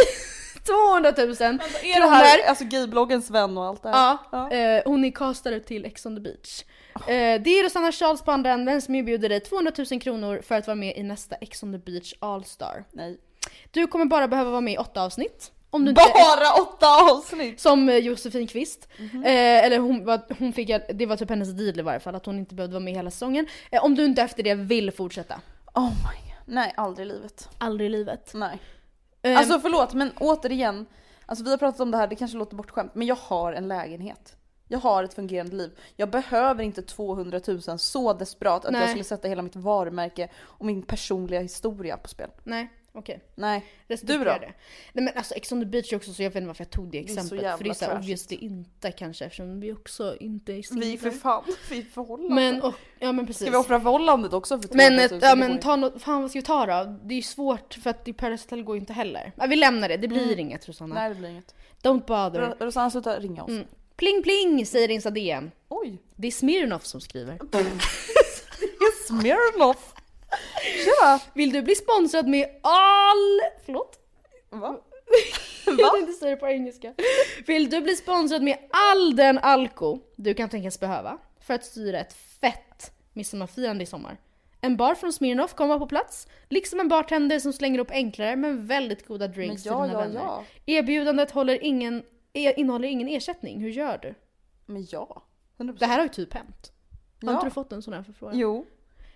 200 0.66 1.12
000 1.16 1.30
Är 1.30 1.52
det 1.82 1.92
kronor. 1.94 2.48
alltså 2.48 2.64
gaybloggens 2.64 3.30
vän 3.30 3.58
och 3.58 3.64
allt 3.66 3.82
det 3.82 3.88
här? 3.88 4.16
Ja, 4.32 4.50
Eh, 4.50 4.82
hon 4.84 5.04
är 5.04 5.10
castare 5.10 5.60
till 5.60 5.84
Ex 5.84 6.06
on 6.06 6.14
the 6.16 6.20
beach. 6.20 6.64
Eh, 6.94 7.42
det 7.42 7.50
är 7.50 7.64
Rosanna 7.64 7.92
Charles 7.92 8.22
på 8.22 8.32
andra 8.32 8.50
änden 8.52 8.82
som 8.82 8.94
erbjuder 8.94 9.28
dig 9.28 9.40
200 9.40 9.72
000 9.90 10.00
kronor 10.00 10.40
för 10.46 10.54
att 10.54 10.66
vara 10.66 10.74
med 10.74 10.96
i 10.96 11.02
nästa 11.02 11.36
Ex 11.36 11.62
on 11.62 11.72
the 11.72 11.78
beach 11.78 12.14
All-star. 12.20 12.84
Nej. 12.92 13.18
Du 13.70 13.86
kommer 13.86 14.04
bara 14.04 14.28
behöva 14.28 14.50
vara 14.50 14.60
med 14.60 14.74
i 14.74 14.78
åtta 14.78 15.02
avsnitt. 15.02 15.52
Om 15.72 15.84
du 15.84 15.92
Bara 15.92 16.52
åtta 16.62 16.86
avsnitt! 17.12 17.60
som 17.60 17.88
eh, 17.88 17.96
Josefin 17.96 18.46
Kvist. 18.46 18.88
Mhm. 18.98 19.24
Eh, 19.24 19.64
eller 19.64 19.78
hon, 19.78 20.04
var- 20.04 20.36
hon 20.38 20.52
fick, 20.52 20.68
det 20.94 21.06
var 21.06 21.16
typ 21.16 21.28
hennes 21.30 21.50
deal 21.52 21.78
i 21.78 21.82
varje 21.82 22.00
fall, 22.00 22.14
att 22.14 22.26
hon 22.26 22.38
inte 22.38 22.54
behövde 22.54 22.74
vara 22.74 22.84
med 22.84 22.94
hela 22.94 23.10
säsongen. 23.10 23.46
Eh, 23.70 23.84
om 23.84 23.94
du 23.94 24.04
inte 24.04 24.22
efter 24.22 24.42
det 24.42 24.54
vill 24.54 24.92
fortsätta. 24.92 25.40
Oh 25.74 25.88
my 25.90 25.94
god. 25.94 26.54
Nej, 26.54 26.74
aldrig 26.76 27.06
i 27.06 27.12
livet. 27.12 27.48
Aldrig 27.58 27.86
i 27.86 27.90
livet. 27.90 28.30
Nej. 28.34 28.58
Eh, 29.22 29.38
Alltså 29.38 29.60
förlåt 29.60 29.94
men 29.94 30.10
återigen, 30.20 30.86
alltså 31.26 31.44
vi 31.44 31.50
har 31.50 31.56
pratat 31.58 31.80
om 31.80 31.90
det 31.90 31.96
här, 31.96 32.06
det 32.06 32.16
kanske 32.16 32.38
låter 32.38 32.56
bortskämt, 32.56 32.94
men 32.94 33.06
jag 33.06 33.16
har 33.16 33.52
en 33.52 33.68
lägenhet. 33.68 34.36
Jag 34.68 34.78
har 34.78 35.04
ett 35.04 35.14
fungerande 35.14 35.56
liv. 35.56 35.78
Jag 35.96 36.10
behöver 36.10 36.62
inte 36.64 36.82
200 36.82 37.40
000 37.46 37.78
så 37.78 38.12
desperat 38.12 38.64
att 38.64 38.72
Nej. 38.72 38.80
jag 38.80 38.90
skulle 38.90 39.04
sätta 39.04 39.28
hela 39.28 39.42
mitt 39.42 39.56
varumärke 39.56 40.28
och 40.38 40.66
min 40.66 40.82
personliga 40.82 41.40
historia 41.40 41.96
på 41.96 42.08
spel. 42.08 42.30
nej, 42.44 42.70
okej. 42.92 43.24
Nej. 43.34 43.64
Respektera 43.88 44.18
Du 44.18 44.24
då? 44.24 44.30
Det. 44.30 44.52
Nej 44.92 45.04
men 45.04 45.08
alltså 45.16 45.34
Ex 45.34 45.52
on 45.52 45.60
the 45.60 45.66
beach 45.66 45.92
är 45.92 45.96
också 45.96 46.12
så, 46.12 46.22
jag 46.22 46.30
vet 46.30 46.36
inte 46.36 46.46
varför 46.46 46.64
jag 46.64 46.70
tog 46.70 46.90
det 46.90 46.98
är 46.98 47.02
så 47.02 47.12
exemplet. 47.12 47.42
jävla 47.42 47.56
för 47.56 47.64
det 47.64 47.70
är 47.70 47.74
så 47.74 47.84
trashigt. 47.84 48.00
obviously 48.00 48.36
inte 48.36 48.92
kanske 48.92 49.24
eftersom 49.24 49.60
vi 49.60 49.72
också 49.72 50.16
inte 50.20 50.52
är 50.52 50.56
Vi 50.56 50.62
singlar. 50.62 50.96
för 50.96 51.10
fan, 51.10 51.44
vi 51.70 51.78
är 51.78 51.82
förhållande. 51.82 52.34
Men, 52.34 52.62
och, 52.62 52.74
ja 52.98 53.12
men 53.12 53.26
precis. 53.26 53.42
Ska 53.42 53.50
vi 53.50 53.56
offra 53.56 53.80
förhållandet 53.80 54.32
också 54.32 54.60
för 54.60 54.68
200 54.68 54.88
000? 54.90 55.08
men, 55.10 55.20
Det 55.20 55.26
ja, 55.26 55.34
men 55.34 55.60
ta 55.60 55.76
något, 55.76 56.02
fan 56.02 56.22
vad 56.22 56.30
ska 56.30 56.38
vi 56.38 56.42
ta 56.42 56.66
då? 56.66 56.98
Det 57.04 57.14
är 57.14 57.16
ju 57.16 57.22
svårt 57.22 57.74
för 57.74 57.90
att 57.90 58.08
i 58.08 58.12
Paradise 58.12 58.44
Hotel 58.44 58.62
går 58.62 58.76
ju 58.76 58.80
inte 58.80 58.92
heller. 58.92 59.32
Ja, 59.36 59.46
vi 59.46 59.56
lämnar 59.56 59.88
det, 59.88 59.96
det 59.96 60.08
blir 60.08 60.38
inget 60.38 60.68
Rosanna. 60.68 60.94
Nej 60.94 61.08
det 61.08 61.14
blir 61.14 61.28
inget. 61.28 61.54
Don't 61.82 62.06
bother. 62.06 62.40
Ros- 62.40 62.64
Rosanna 62.64 62.90
sluta 62.90 63.18
ringa 63.18 63.42
oss. 63.44 63.50
Mm. 63.50 63.64
Pling 63.96 64.22
pling 64.22 64.66
säger 64.66 64.90
Insta 64.90 65.10
DM. 65.10 65.50
Oj! 65.68 66.02
Det 66.16 66.26
är 66.26 66.30
Smirnoff 66.32 66.84
som 66.86 67.00
skriver. 67.00 67.38
Smirnoff! 69.06 69.94
Tja! 70.84 71.20
Vill 71.34 71.52
du 71.52 71.62
bli 71.62 71.74
sponsrad 71.74 72.28
med 72.28 72.48
all... 72.62 73.40
Förlåt? 73.64 73.98
Va? 74.50 74.80
Jag 75.78 75.94
tänkte 75.94 76.12
säga 76.12 76.30
det 76.30 76.36
på 76.36 76.48
engelska. 76.48 76.94
Vill 77.46 77.70
du 77.70 77.80
bli 77.80 77.96
sponsrad 77.96 78.42
med 78.42 78.58
all 78.70 79.16
den 79.16 79.38
alko 79.38 79.98
du 80.16 80.34
kan 80.34 80.48
tänkas 80.48 80.80
behöva 80.80 81.18
för 81.40 81.54
att 81.54 81.64
styra 81.64 82.00
ett 82.00 82.12
fett 82.12 82.92
midsommarfirande 83.12 83.82
i 83.82 83.86
sommar? 83.86 84.16
En 84.60 84.76
bar 84.76 84.94
från 84.94 85.12
Smirnoff 85.12 85.54
kommer 85.54 85.78
på 85.78 85.86
plats, 85.86 86.28
liksom 86.48 86.80
en 86.80 86.88
bartender 86.88 87.38
som 87.38 87.52
slänger 87.52 87.78
upp 87.78 87.90
enklare 87.90 88.36
men 88.36 88.66
väldigt 88.66 89.06
goda 89.06 89.28
drinks 89.28 89.66
ja, 89.66 89.82
till 89.82 89.90
dina 89.90 90.02
ja, 90.02 90.06
vänner. 90.06 90.20
ja. 90.20 90.44
Erbjudandet 90.66 91.30
håller 91.30 91.64
ingen, 91.64 92.02
e- 92.32 92.54
innehåller 92.56 92.88
ingen 92.88 93.08
ersättning, 93.08 93.60
hur 93.60 93.70
gör 93.70 93.98
du? 93.98 94.14
Men 94.66 94.86
ja. 94.90 95.22
100%. 95.58 95.78
Det 95.78 95.86
här 95.86 95.96
har 95.96 96.04
ju 96.04 96.08
typ 96.08 96.34
hänt. 96.34 96.72
Har 97.22 97.32
inte 97.32 97.46
du 97.46 97.50
fått 97.50 97.72
en 97.72 97.82
sån 97.82 97.94
här 97.94 98.02
förfrågan? 98.02 98.38
Jo. 98.38 98.66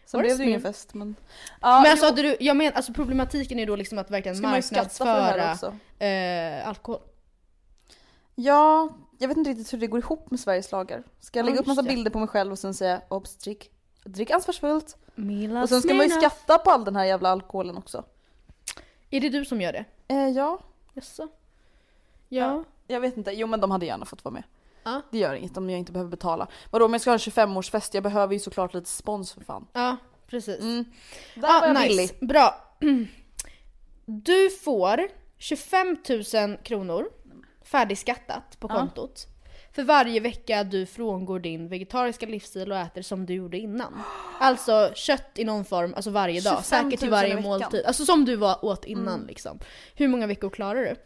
Sen 0.06 0.20
blev 0.20 0.36
det 0.38 0.42
ju 0.44 0.48
ingen 0.48 0.60
fest 0.62 0.94
men... 0.94 1.14
Ja, 1.60 1.80
men 1.82 1.90
alltså, 1.90 2.06
jo, 2.06 2.10
hade 2.10 2.22
du, 2.22 2.36
jag 2.40 2.56
men, 2.56 2.72
alltså 2.74 2.92
problematiken 2.92 3.58
är 3.58 3.66
då 3.66 3.76
liksom 3.76 3.98
att 3.98 4.10
verkligen 4.10 4.36
ska 4.36 4.46
man 4.46 4.56
ju 4.56 4.62
skatta 4.62 4.88
för 4.88 5.04
det 5.04 5.10
här 5.10 5.22
marknadsföra 5.38 5.52
också. 5.72 6.04
eh, 6.04 6.68
alkohol. 6.68 7.00
Ja, 8.34 8.88
jag 9.18 9.28
vet 9.28 9.36
inte 9.36 9.50
riktigt 9.50 9.72
hur 9.72 9.78
det 9.78 9.86
går 9.86 10.00
ihop 10.00 10.30
med 10.30 10.40
Sveriges 10.40 10.72
lagar. 10.72 11.02
Ska 11.20 11.38
jag 11.38 11.44
Ja, 11.44 11.46
lägga 11.46 11.60
upp 11.60 11.66
just 11.66 11.76
massa 11.76 11.82
det. 11.82 11.88
bilder 11.88 12.10
på 12.10 12.18
mig 12.18 12.28
själv 12.28 12.52
och 12.52 12.58
sen 12.58 12.74
säga 12.74 13.00
obs, 13.08 13.36
drick, 13.36 13.70
drick 14.04 14.30
ansvarsfullt. 14.30 14.96
Mila 15.14 15.62
Och 15.62 15.68
sen 15.68 15.82
ska 15.82 15.94
man 15.94 16.06
ju 16.06 16.10
skatta 16.12 16.58
på 16.58 16.70
all 16.70 16.84
den 16.84 16.96
här 16.96 17.04
jävla 17.04 17.28
alkoholen 17.28 17.76
också. 17.76 18.04
Är 19.10 19.20
det 19.20 19.28
du 19.28 19.44
som 19.44 19.60
gör 19.60 19.72
det? 19.72 19.84
Eh, 20.08 20.28
ja, 20.28 20.58
Jaså? 20.94 21.28
Ja. 22.28 22.64
jag 22.86 23.00
vet 23.00 23.16
inte. 23.16 23.30
Jo 23.32 23.46
men 23.46 23.60
de 23.60 23.70
hade 23.70 23.86
gärna 23.86 24.04
fått 24.04 24.24
vara 24.24 24.32
med. 24.32 24.42
Ja. 24.84 25.02
Det 25.12 25.18
gör 25.18 25.34
inget 25.34 25.56
om 25.56 25.70
jag 25.70 25.78
inte 25.78 25.92
behöver 25.92 26.10
betala. 26.10 26.46
Vadå 26.70 26.84
om 26.84 26.92
jag 26.92 27.00
ska 27.00 27.10
ha 27.10 27.14
en 27.14 27.18
25-årsfest, 27.18 27.90
jag 27.92 28.02
behöver 28.02 28.32
ju 28.34 28.40
såklart 28.40 28.74
lite 28.74 28.88
spons 28.90 29.32
för 29.32 29.40
fan. 29.44 29.66
Ja, 29.72 29.96
precis. 30.26 30.60
Mm. 30.60 30.84
Där 31.34 31.48
Ja, 31.48 31.60
var 31.60 31.66
jag 31.66 31.74
nice. 31.76 31.88
billig. 31.88 32.28
Bra. 32.28 32.54
Du 34.06 34.50
får 34.50 35.00
25 35.38 35.96
000 36.34 36.56
kronor 36.56 37.06
färdigskattat 37.64 38.60
på 38.60 38.68
Ja. 38.70 38.74
kontot. 38.74 39.26
För 39.72 39.82
varje 39.82 40.20
vecka 40.20 40.64
du 40.64 40.86
frångår 40.86 41.40
din 41.40 41.68
vegetariska 41.68 42.26
livsstil 42.26 42.72
och 42.72 42.78
äter 42.78 43.02
som 43.02 43.26
du 43.26 43.34
gjorde 43.34 43.58
innan. 43.58 44.02
Alltså 44.40 44.90
kött 44.94 45.30
i 45.34 45.44
någon 45.44 45.64
form, 45.64 45.94
alltså 45.94 46.10
varje 46.10 46.40
dag. 46.40 46.58
25 46.64 46.82
000 46.82 46.90
Säkert 46.90 47.00
till 47.00 47.10
varje 47.10 47.40
måltid. 47.40 47.84
Alltså 47.86 48.04
som 48.04 48.24
du 48.24 48.36
var 48.36 48.64
åt 48.64 48.84
innan 48.84 49.14
Mm. 49.14 49.26
liksom. 49.26 49.58
Hur 49.94 50.08
många 50.08 50.26
veckor 50.26 50.50
klarar 50.50 50.80
du? 50.80 50.96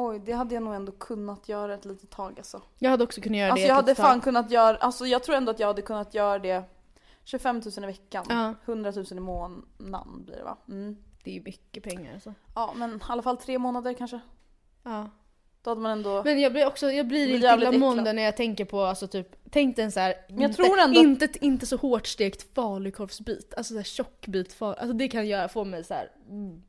Oj, 0.00 0.18
det 0.24 0.32
hade 0.32 0.54
jag 0.54 0.62
nog 0.62 0.74
ändå 0.74 0.92
kunnat 0.92 1.48
göra 1.48 1.74
ett 1.74 1.84
litet 1.84 2.10
tag 2.10 2.34
alltså. 2.38 2.62
Jag 2.78 2.90
hade 2.90 3.04
också 3.04 3.20
kunnat 3.20 3.38
göra 3.38 3.50
Alltså 3.52 3.62
det 3.64 3.68
jag 3.68 3.78
ett 3.78 3.84
hade 3.84 3.94
fan 3.94 4.14
tag. 4.16 4.24
kunnat 4.24 4.50
göra, 4.50 4.76
alltså 4.76 5.06
jag 5.06 5.22
tror 5.22 5.36
ändå 5.36 5.50
att 5.50 5.60
jag 5.60 5.66
hade 5.66 5.82
kunnat 5.82 6.14
göra 6.14 6.38
det 6.38 6.62
25 7.24 7.56
000 7.76 7.84
i 7.84 7.86
veckan. 7.86 8.24
Ja. 8.28 8.54
100 8.64 8.92
000 8.96 9.04
i 9.10 9.14
månaden 9.20 10.24
blir 10.24 10.36
det 10.36 10.44
va? 10.44 10.56
Mm. 10.68 10.96
Det 11.24 11.30
är 11.30 11.34
ju 11.34 11.42
mycket 11.42 11.82
pengar 11.84 12.14
alltså. 12.14 12.34
Ja 12.54 12.72
men 12.76 12.96
i 12.96 13.00
alla 13.08 13.22
fall 13.22 13.36
tre 13.36 13.58
månader 13.58 13.92
kanske. 13.94 14.20
Ja. 14.82 15.10
Då 15.62 15.70
hade 15.70 15.80
man 15.80 15.92
ändå... 15.92 16.22
Men 16.24 16.40
jag 16.40 16.52
blir 16.52 16.66
också, 16.66 16.90
jag 16.90 17.08
blir 17.08 17.26
lite 17.26 17.46
illamående 17.46 18.12
när 18.12 18.22
jag 18.22 18.36
tänker 18.36 18.64
på 18.64 18.80
alltså 18.82 19.06
typ, 19.06 19.36
tänk 19.50 19.76
dig 19.76 19.84
en 19.84 19.92
så 19.92 20.00
här, 20.00 20.14
Men 20.28 20.40
jag 20.40 20.50
inte, 20.50 20.62
tror 20.62 20.78
ändå- 20.78 21.00
inte, 21.00 21.28
inte 21.40 21.66
så 21.66 21.76
hårt 21.76 22.06
stekt 22.06 22.54
falukorvsbit, 22.54 23.54
alltså 23.56 23.72
så 23.72 23.78
här 23.78 23.84
tjock 23.84 24.26
bit 24.26 24.52
fal, 24.52 24.74
alltså 24.78 24.92
det 24.92 25.08
kan 25.08 25.26
göra, 25.26 25.48
få 25.48 25.64
mig 25.64 25.84
så 25.84 25.94
här. 25.94 26.10
Mm. 26.28 26.62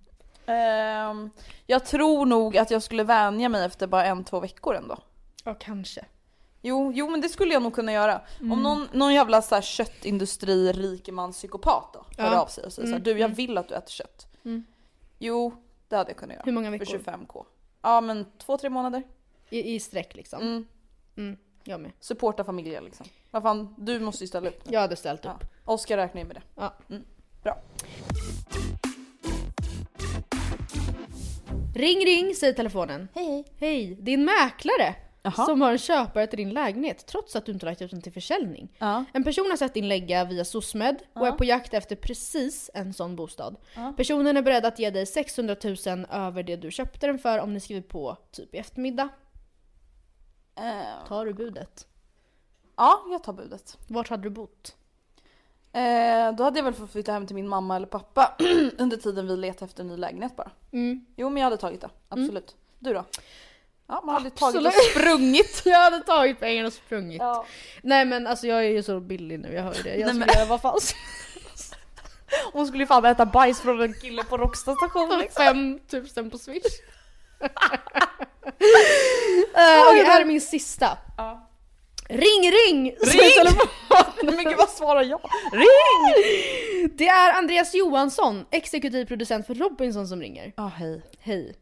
Ehm, 0.49 1.29
jag 1.67 1.85
tror 1.85 2.25
nog 2.25 2.57
att 2.57 2.71
jag 2.71 2.83
skulle 2.83 3.03
vänja 3.03 3.49
mig 3.49 3.65
efter 3.65 3.87
bara 3.87 4.05
en, 4.05 4.23
två 4.23 4.39
veckor 4.39 4.75
ändå. 4.75 4.97
Ja 5.43 5.53
kanske. 5.59 6.05
Jo, 6.61 6.91
jo 6.95 7.09
men 7.09 7.21
det 7.21 7.29
skulle 7.29 7.53
jag 7.53 7.63
nog 7.63 7.73
kunna 7.73 7.91
göra. 7.93 8.21
Mm. 8.39 8.51
Om 8.51 8.63
någon, 8.63 8.87
någon 8.93 9.13
jävla 9.13 9.41
så 9.41 9.55
här 9.55 9.61
köttindustri 9.61 10.71
rikeman 10.71 11.31
psykopat 11.31 11.93
då 11.93 12.23
hör 12.23 12.31
Ja. 12.33 12.39
av 12.41 12.47
sig 12.47 12.63
och 12.65 12.73
säger 12.73 12.87
Mm, 12.87 12.99
så 13.03 13.09
här, 13.09 13.13
du 13.15 13.19
jag 13.19 13.25
mm. 13.25 13.35
vill 13.35 13.57
att 13.57 13.67
du 13.67 13.75
äter 13.75 13.91
kött. 13.91 14.27
Mm. 14.45 14.65
Jo, 15.19 15.53
det 15.87 15.95
hade 15.95 16.09
jag 16.09 16.17
kunnat 16.17 16.33
göra. 16.35 16.43
Hur 16.45 16.51
många 16.51 16.71
För 16.71 16.77
veckor? 16.79 16.97
25k. 16.97 17.45
Ja 17.81 18.01
men 18.01 18.25
två, 18.37 18.57
tre 18.57 18.69
månader. 18.69 19.03
I, 19.49 19.75
i 19.75 19.79
sträck 19.79 20.15
liksom. 20.15 20.41
Mm. 20.41 20.65
Mm. 21.17 21.37
Jag 21.63 21.79
med. 21.79 21.91
Supporta 21.99 22.43
familjen 22.43 22.83
liksom. 22.83 23.05
Vad 23.31 23.43
fan, 23.43 23.75
du 23.77 23.99
måste 23.99 24.23
ju 24.23 24.27
ställa 24.27 24.49
upp 24.49 24.65
nu. 24.65 24.73
Jag 24.73 24.81
hade 24.81 24.95
ställt 24.95 25.25
upp. 25.25 25.31
Ja. 25.39 25.47
Oskar 25.73 25.97
räknar 25.97 26.21
ju 26.21 26.27
med 26.27 26.35
det. 26.35 26.41
Ja. 26.55 26.73
Mm. 26.89 27.03
Bra. 27.43 27.57
Ring 31.79 32.05
ring 32.05 32.35
säger 32.35 32.53
telefonen. 32.53 33.07
Hej. 33.15 33.45
Hej, 33.59 33.95
din 33.99 34.25
mäklare 34.25 34.95
Jaha. 35.21 35.45
som 35.45 35.61
har 35.61 35.71
en 35.71 35.77
köpare 35.77 36.27
till 36.27 36.37
din 36.37 36.49
lägenhet 36.49 37.05
trots 37.07 37.35
att 37.35 37.45
du 37.45 37.51
inte 37.51 37.65
lagt 37.65 37.81
ut 37.81 37.91
den 37.91 38.01
till 38.01 38.11
försäljning. 38.13 38.75
Ja. 38.77 39.05
En 39.13 39.23
person 39.23 39.45
har 39.49 39.57
sett 39.57 39.73
din 39.73 39.87
lägga 39.87 40.25
via 40.25 40.45
SOSMED 40.45 40.95
och 41.13 41.27
är 41.27 41.31
på 41.31 41.45
jakt 41.45 41.73
efter 41.73 41.95
precis 41.95 42.69
en 42.73 42.93
sån 42.93 43.15
bostad. 43.15 43.55
Personen 43.97 44.37
är 44.37 44.41
beredd 44.41 44.65
att 44.65 44.79
ge 44.79 44.89
dig 44.89 45.05
600 45.05 45.55
000 45.63 46.05
över 46.09 46.43
det 46.43 46.55
du 46.55 46.71
köpte 46.71 47.07
den 47.07 47.19
för 47.19 47.39
om 47.39 47.53
ni 47.53 47.59
skriver 47.59 47.81
på 47.81 48.17
typ 48.31 48.55
i 48.55 48.57
eftermiddag. 48.57 49.09
Eh, 50.55 51.07
Tar 51.07 51.25
du 51.25 51.33
budet? 51.33 51.87
ja, 52.75 53.03
jag 53.11 53.23
tar 53.23 53.33
budet. 53.33 53.77
Vart 53.87 54.09
hade 54.09 54.23
du 54.23 54.29
bott? 54.29 54.75
Eh, 55.73 56.35
då 56.35 56.43
hade 56.43 56.59
jag 56.59 56.63
väl 56.63 56.73
fått 56.73 56.91
flytta 56.91 57.11
hem 57.11 57.27
till 57.27 57.35
min 57.35 57.47
mamma 57.47 57.75
eller 57.75 57.87
pappa 57.87 58.35
under 58.77 58.97
tiden 58.97 59.27
vi 59.27 59.37
letar 59.37 59.65
efter 59.65 59.81
en 59.83 59.87
ny 59.87 59.97
lägenhet 59.97 60.35
bara. 60.35 60.51
Mm. 60.71 61.05
Jo 61.15 61.29
men 61.29 61.37
jag 61.37 61.45
hade 61.45 61.57
tagit 61.57 61.81
det, 61.81 61.89
absolut. 62.09 62.55
Du 62.79 62.93
då? 62.93 63.05
Ja 63.87 64.01
man 64.05 64.15
hade 64.15 64.29
tagit 64.29 64.55
Absolut. 64.55 64.67
och 64.67 64.83
sprungit. 64.83 65.61
Jag 65.65 65.77
hade 65.77 65.99
tagit 65.99 66.39
pengarna 66.39 66.67
och 66.67 66.73
sprungit. 66.73 67.21
Ja. 67.21 67.45
Nej 67.81 68.05
men 68.05 68.27
alltså 68.27 68.47
jag 68.47 68.65
är 68.65 68.69
ju 68.69 68.83
så 68.83 68.99
billig 68.99 69.39
nu, 69.39 69.53
jag 69.53 69.63
hör 69.63 69.73
ju 69.73 69.81
det. 69.83 69.95
Jag 69.95 70.09
skulle 70.09 70.25
men- 70.25 70.35
göra 70.35 70.45
vad 70.45 70.61
fan 70.61 70.79
Hon 72.53 72.67
skulle 72.67 72.83
ju 72.83 72.87
fan 72.87 73.05
äta 73.05 73.25
bajs 73.25 73.61
från 73.61 73.81
en 73.81 73.93
kille 73.93 74.23
på 74.23 74.37
Råcksta 74.37 74.75
station 74.75 75.19
liksom. 75.19 75.43
5000 75.45 76.29
på 76.29 76.37
swish. 76.37 76.55
uh, 77.41 77.49
Okej, 79.87 80.03
här 80.05 80.21
är 80.21 80.25
min 80.25 80.41
sista. 80.41 80.97
Ja. 81.17 81.48
Ring 82.11 82.51
ring! 82.51 82.95
Ring! 83.01 83.57
Men 84.35 84.45
gud 84.45 84.57
vad 84.57 84.69
svarar 84.69 85.03
jag? 85.03 85.19
Ring! 85.51 86.89
Det 86.97 87.07
är 87.07 87.37
Andreas 87.37 87.75
Johansson, 87.75 88.45
exekutiv 88.51 89.05
producent 89.05 89.47
för 89.47 89.55
Robinson 89.55 90.07
som 90.07 90.21
ringer. 90.21 90.53
Ja 90.57 90.67
hej. 90.67 91.01
Hej. 91.19 91.55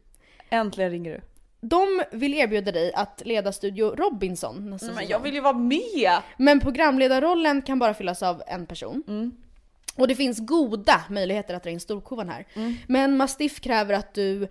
Äntligen 0.50 0.90
ringer 0.90 1.10
du. 1.12 1.20
De 1.60 2.02
vill 2.12 2.34
erbjuda 2.34 2.72
dig 2.72 2.92
att 2.94 3.22
leda 3.24 3.52
Studio 3.52 3.94
Robinson 3.96 4.70
nästa 4.70 4.86
Men 4.86 4.94
säsong. 4.94 5.10
jag 5.10 5.20
vill 5.20 5.34
ju 5.34 5.40
vara 5.40 5.58
med! 5.58 6.18
Men 6.36 6.60
programledarrollen 6.60 7.62
kan 7.62 7.78
bara 7.78 7.94
fyllas 7.94 8.22
av 8.22 8.42
en 8.46 8.66
person. 8.66 9.02
Mm. 9.08 9.32
Och 9.96 10.08
det 10.08 10.14
finns 10.14 10.38
goda 10.38 11.00
möjligheter 11.10 11.54
att 11.54 11.62
dra 11.62 11.70
in 11.70 11.80
storkovan 11.80 12.28
här. 12.28 12.46
Mm. 12.54 12.74
Men 12.86 13.16
Mastiff 13.16 13.60
kräver 13.60 13.94
att 13.94 14.14
du, 14.14 14.48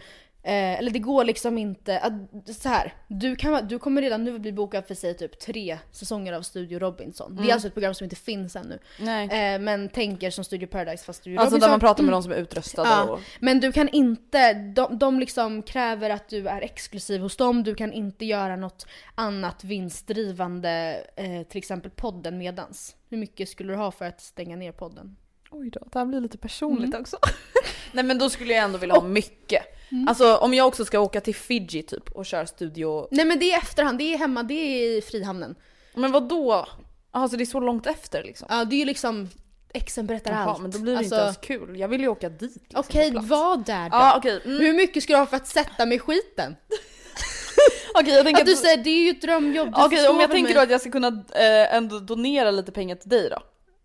eh, 0.47 0.79
eller 0.79 0.91
det 0.91 0.99
går 0.99 1.23
liksom 1.23 1.57
inte, 1.57 1.99
att, 1.99 2.13
så 2.55 2.69
här, 2.69 2.93
du, 3.07 3.35
kan, 3.35 3.67
du 3.67 3.79
kommer 3.79 4.01
redan 4.01 4.23
nu 4.23 4.39
bli 4.39 4.51
bokad 4.51 4.85
för 4.85 4.95
säg 4.95 5.17
typ 5.17 5.39
tre 5.39 5.77
säsonger 5.91 6.33
av 6.33 6.41
Studio 6.41 6.79
Robinson. 6.79 7.35
Det 7.35 7.49
är 7.49 7.53
alltså 7.53 7.67
ett 7.67 7.73
program 7.73 7.93
som 7.93 8.03
inte 8.03 8.15
finns 8.15 8.55
ännu. 8.55 8.79
Mm. 8.99 9.29
Eh, 9.29 9.65
men 9.65 9.89
tänker 9.89 10.29
som 10.29 10.43
Studio 10.43 10.67
Paradise 10.67 11.05
fast 11.05 11.19
Studio 11.19 11.39
Alltså 11.39 11.55
Robinson. 11.55 11.67
där 11.67 11.73
man 11.73 11.79
pratar 11.79 12.03
med 12.03 12.13
de 12.13 12.23
som 12.23 12.31
är 12.31 12.35
utröstade 12.35 12.89
Ja, 12.89 13.03
och... 13.03 13.19
men 13.39 13.59
du 13.59 13.71
kan 13.71 13.89
inte, 13.89 14.53
de, 14.53 14.97
de 14.97 15.19
liksom 15.19 15.61
kräver 15.61 16.09
att 16.09 16.29
du 16.29 16.47
är 16.47 16.61
exklusiv 16.61 17.21
hos 17.21 17.37
dem, 17.37 17.63
du 17.63 17.75
kan 17.75 17.93
inte 17.93 18.25
göra 18.25 18.55
något 18.55 18.85
annat 19.15 19.63
vinstdrivande, 19.63 21.03
eh, 21.15 21.43
till 21.47 21.57
exempel 21.57 21.91
podden 21.91 22.37
medans. 22.37 22.95
Hur 23.09 23.17
mycket 23.17 23.49
skulle 23.49 23.73
du 23.73 23.77
ha 23.77 23.91
för 23.91 24.05
att 24.05 24.21
stänga 24.21 24.55
ner 24.55 24.71
podden? 24.71 25.15
Oj 25.51 25.69
då, 25.69 25.79
det 25.91 25.99
här 25.99 26.05
blir 26.05 26.21
lite 26.21 26.37
personligt 26.37 26.95
också. 26.95 27.17
Nej 27.91 28.03
men 28.03 28.17
då 28.17 28.29
skulle 28.29 28.53
jag 28.53 28.63
ändå 28.63 28.77
vilja 28.77 28.95
ha 28.95 29.01
mycket. 29.01 29.63
Alltså 30.07 30.35
om 30.35 30.53
jag 30.53 30.67
också 30.67 30.85
ska 30.85 30.99
åka 30.99 31.21
till 31.21 31.35
Fiji 31.35 31.83
typ 31.83 32.11
och 32.11 32.25
köra 32.25 32.47
studio... 32.47 33.07
Nej 33.11 33.25
men 33.25 33.39
det 33.39 33.51
är 33.53 33.57
efterhand, 33.57 33.97
det 33.97 34.13
är 34.13 34.17
hemma, 34.17 34.43
det 34.43 34.53
är 34.53 34.97
i 34.97 35.01
Frihamnen. 35.01 35.55
Men 35.93 36.11
vad 36.11 36.29
då? 36.29 36.67
Alltså 37.11 37.37
det 37.37 37.43
är 37.43 37.45
så 37.45 37.59
långt 37.59 37.87
efter 37.87 38.23
liksom. 38.23 38.47
Ja 38.51 38.65
det 38.65 38.75
är 38.75 38.77
ju 38.77 38.85
liksom, 38.85 39.29
exen 39.73 40.05
berättar 40.05 40.31
Jaha, 40.31 40.49
allt. 40.49 40.61
men 40.61 40.71
då 40.71 40.79
blir 40.79 40.93
det 40.93 40.97
Alltså, 40.97 41.15
inte 41.15 41.23
ens 41.23 41.37
kul. 41.37 41.79
Jag 41.79 41.87
vill 41.87 42.01
ju 42.01 42.07
åka 42.07 42.29
dit 42.29 42.55
liksom, 42.55 42.79
Okej, 42.79 43.11
var 43.11 43.57
där 43.57 43.89
då. 43.89 43.95
Ja 43.97 44.17
okej. 44.17 44.41
Mm. 44.45 44.59
Hur 44.59 44.73
mycket 44.73 45.03
ska 45.03 45.13
du 45.13 45.19
ha 45.19 45.25
för 45.25 45.37
att 45.37 45.47
sätta 45.47 45.85
mig 45.85 45.95
i 45.95 45.99
skiten? 45.99 46.55
Okej 47.93 48.13
jag 48.13 48.25
tänker 48.25 48.41
Att 48.41 48.45
du 48.45 48.53
att... 48.53 48.59
säger 48.59 48.77
det 48.77 48.89
är 48.89 49.03
ju 49.03 49.09
ett 49.09 49.21
drömjobb, 49.21 49.67
du 49.75 49.83
Okej 49.83 50.07
om 50.07 50.19
jag 50.19 50.31
tänker 50.31 50.43
mig? 50.43 50.53
då 50.53 50.59
att 50.59 50.69
jag 50.69 50.81
ska 50.81 50.91
kunna 50.91 51.07
eh, 51.35 51.75
ändå 51.75 51.99
donera 51.99 52.51
lite 52.51 52.71
pengar 52.71 52.95
till 52.95 53.09
dig 53.09 53.29
då? 53.29 53.39